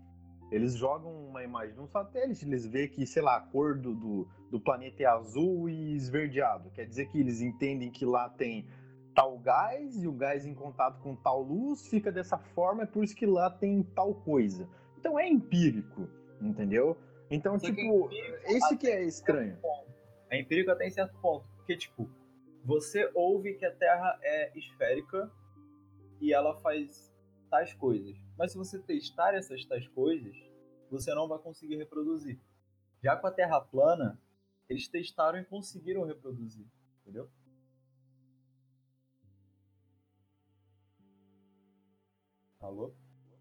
Eles 0.51 0.75
jogam 0.75 1.11
uma 1.29 1.43
imagem 1.43 1.75
de 1.75 1.81
um 1.81 1.87
satélite, 1.87 2.45
eles 2.45 2.67
veem 2.67 2.89
que, 2.89 3.07
sei 3.07 3.23
lá, 3.23 3.37
a 3.37 3.41
cor 3.41 3.79
do, 3.79 3.95
do, 3.95 4.29
do 4.51 4.61
planeta 4.61 5.03
é 5.03 5.07
azul 5.07 5.69
e 5.69 5.95
esverdeado. 5.95 6.71
Quer 6.71 6.87
dizer 6.87 7.07
que 7.07 7.19
eles 7.19 7.41
entendem 7.41 7.91
que 7.91 8.05
lá 8.05 8.29
tem 8.29 8.67
tal 9.15 9.39
gás 9.39 10.03
e 10.03 10.07
o 10.07 10.13
gás 10.13 10.45
em 10.47 10.55
contato 10.55 11.01
com 11.01 11.15
tal 11.15 11.43
luz 11.43 11.87
fica 11.87 12.11
dessa 12.11 12.37
forma, 12.37 12.83
é 12.83 12.87
por 12.87 13.05
isso 13.05 13.15
que 13.15 13.27
lá 13.27 13.51
tem 13.51 13.83
tal 13.83 14.15
coisa. 14.15 14.69
Então 14.99 15.19
é 15.19 15.29
empírico, 15.29 16.09
entendeu? 16.41 16.97
Então, 17.31 17.59
Só 17.59 17.67
que 17.67 17.75
tipo, 17.75 18.07
empírico 18.07 18.37
esse 18.45 18.77
que 18.77 18.87
é 18.89 19.05
estranho. 19.05 19.57
É 20.31 20.41
empírico 20.41 20.71
até 20.71 20.87
em 20.87 20.91
certo 20.91 21.19
ponto. 21.21 21.47
Porque, 21.63 21.77
tipo, 21.77 22.11
você 22.65 23.09
ouve 23.15 23.55
que 23.55 23.65
a 23.65 23.75
Terra 23.75 24.19
é 24.21 24.59
esférica 24.59 25.33
e 26.21 26.33
ela 26.33 26.57
faz 26.57 27.15
tais 27.49 27.73
coisas. 27.75 28.17
Mas 28.37 28.51
se 28.51 28.59
você 28.59 28.81
testar 28.81 29.35
essas 29.35 29.65
tais 29.65 29.87
coisas, 29.89 30.37
você 30.91 31.15
não 31.15 31.29
vai 31.29 31.39
conseguir 31.39 31.77
reproduzir. 31.77 32.39
Já 33.01 33.17
com 33.17 33.29
a 33.29 33.31
Terra 33.31 33.61
plana, 33.61 34.21
eles 34.69 34.89
testaram 34.89 35.39
e 35.39 35.45
conseguiram 35.45 36.05
reproduzir. 36.05 36.67
Entendeu? 37.03 37.31
Alô? 42.61 42.93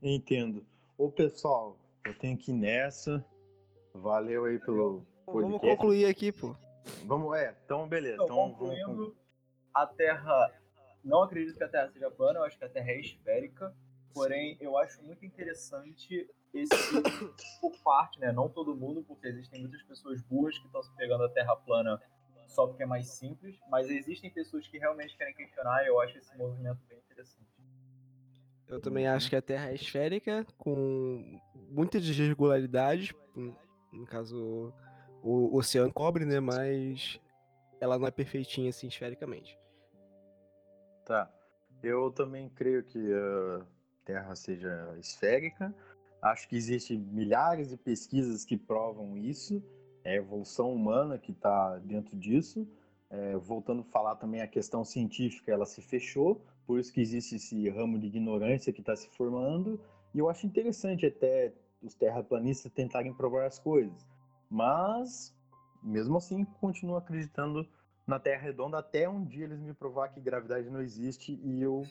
Entendo. 0.02 0.64
Ô, 0.96 1.12
pessoal, 1.12 1.76
eu 2.06 2.16
tenho 2.20 2.38
que 2.38 2.52
ir 2.52 2.56
nessa. 2.56 3.26
Valeu 3.96 4.46
aí 4.46 4.60
pelo 4.60 5.06
Vamos 5.26 5.60
concluir 5.60 6.06
aqui, 6.06 6.32
pô. 6.32 6.56
Vamos, 7.06 7.38
é, 7.38 7.56
então 7.66 7.88
beleza. 7.88 8.16
Então, 8.16 8.26
Então, 8.26 8.36
vamos, 8.36 8.58
concluindo, 8.58 9.16
a 9.74 9.86
Terra. 9.86 10.54
Não 11.04 11.24
acredito 11.24 11.58
que 11.58 11.64
a 11.64 11.70
Terra 11.70 11.90
seja 11.90 12.12
plana, 12.12 12.40
eu 12.40 12.44
acho 12.44 12.58
que 12.58 12.66
a 12.66 12.70
Terra 12.70 12.92
é 12.92 13.00
esférica. 13.00 13.74
Porém, 14.14 14.58
eu 14.60 14.78
acho 14.78 15.02
muito 15.04 15.26
interessante 15.26 16.30
esse 16.54 16.76
por 17.62 17.72
parte, 17.84 18.20
né? 18.20 18.32
Não 18.32 18.50
todo 18.50 18.76
mundo, 18.76 19.04
porque 19.04 19.28
existem 19.28 19.62
muitas 19.62 19.82
pessoas 19.84 20.22
burras 20.22 20.58
que 20.58 20.66
estão 20.66 20.84
se 20.84 20.94
pegando 20.96 21.24
a 21.24 21.30
Terra 21.30 21.56
plana 21.56 22.00
só 22.48 22.68
porque 22.68 22.84
é 22.84 22.86
mais 22.86 23.08
simples. 23.08 23.58
Mas 23.70 23.90
existem 23.90 24.30
pessoas 24.30 24.68
que 24.68 24.78
realmente 24.78 25.16
querem 25.18 25.34
questionar 25.34 25.84
e 25.84 25.88
eu 25.88 26.00
acho 26.02 26.18
esse 26.18 26.36
movimento 26.38 26.80
bem 26.88 27.00
interessante. 27.00 27.50
Eu 28.68 28.80
também 28.80 29.08
acho 29.08 29.30
que 29.30 29.36
a 29.36 29.42
Terra 29.42 29.70
é 29.70 29.76
esférica, 29.76 30.46
com 30.58 31.40
muitas 31.70 32.06
irregularidades. 32.06 33.14
No 33.92 34.06
caso, 34.06 34.74
o 35.22 35.56
oceano 35.56 35.94
cobre, 35.94 36.26
né? 36.26 36.40
Mas 36.40 37.20
ela 37.80 37.98
não 37.98 38.08
é 38.08 38.12
perfeitinha 38.12 38.70
assim 38.70 38.88
esfericamente. 38.88 39.58
Tá. 41.06 41.32
Eu 41.82 42.12
também 42.12 42.50
creio 42.50 42.84
que 42.84 43.14
a 43.14 43.66
Terra 44.06 44.36
seja 44.36 44.96
esférica. 45.00 45.74
Acho 46.22 46.48
que 46.48 46.56
existem 46.56 47.00
milhares 47.00 47.70
de 47.70 47.78
pesquisas 47.78 48.46
que 48.46 48.56
provam 48.56 49.18
isso. 49.18 49.64
É 50.04 50.12
a 50.12 50.16
evolução 50.16 50.74
humana 50.74 51.18
que 51.18 51.32
está 51.32 51.78
dentro 51.80 52.16
disso. 52.16 52.68
É, 53.10 53.36
voltando 53.36 53.82
a 53.82 53.92
falar 53.92 54.16
também 54.16 54.42
a 54.42 54.48
questão 54.48 54.86
científica, 54.86 55.52
ela 55.52 55.66
se 55.66 55.82
fechou. 55.82 56.42
Por 56.66 56.80
isso 56.80 56.94
que 56.94 57.02
existe 57.02 57.36
esse 57.36 57.68
ramo 57.70 58.00
de 58.00 58.08
ignorância 58.08 58.72
que 58.72 58.80
está 58.80 58.96
se 58.96 59.10
formando. 59.10 59.80
E 60.14 60.20
eu 60.20 60.30
acho 60.30 60.46
interessante 60.46 61.06
até 61.06 61.52
os 61.82 61.96
terraplanistas 61.96 62.72
tentarem 62.72 63.14
provar 63.14 63.46
as 63.46 63.58
coisas. 63.58 64.08
Mas, 64.52 65.34
mesmo 65.82 66.18
assim, 66.18 66.44
continuo 66.44 66.98
acreditando 66.98 67.66
na 68.06 68.20
Terra 68.20 68.42
redonda 68.42 68.78
até 68.78 69.08
um 69.08 69.24
dia 69.24 69.46
eles 69.46 69.62
me 69.62 69.74
provar 69.74 70.10
que 70.10 70.20
gravidade 70.20 70.70
não 70.70 70.82
existe 70.82 71.40
e 71.42 71.62
eu 71.62 71.84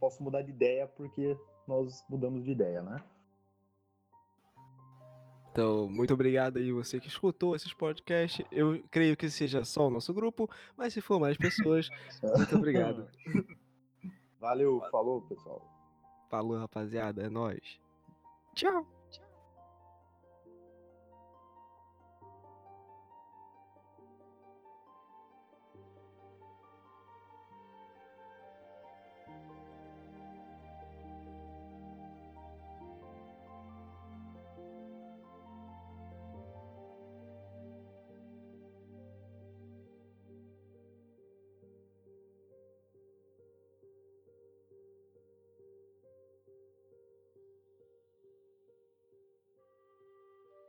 posso 0.00 0.22
mudar 0.22 0.40
de 0.40 0.50
ideia 0.50 0.86
porque 0.86 1.36
nós 1.66 2.02
mudamos 2.08 2.42
de 2.44 2.52
ideia, 2.52 2.80
né? 2.80 3.04
Então, 5.52 5.88
muito 5.90 6.14
obrigado 6.14 6.56
aí 6.56 6.72
você 6.72 6.98
que 6.98 7.08
escutou 7.08 7.54
esses 7.54 7.74
podcasts. 7.74 8.46
Eu 8.50 8.82
creio 8.90 9.16
que 9.16 9.28
seja 9.28 9.64
só 9.64 9.88
o 9.88 9.90
nosso 9.90 10.14
grupo, 10.14 10.48
mas 10.76 10.94
se 10.94 11.00
for 11.00 11.20
mais 11.20 11.36
pessoas, 11.36 11.90
muito 12.22 12.56
obrigado. 12.56 13.06
Valeu, 14.40 14.80
falou, 14.90 15.20
pessoal. 15.22 15.60
Falou, 16.30 16.58
rapaziada. 16.58 17.22
É 17.24 17.28
nóis. 17.28 17.80
Tchau. 18.54 18.86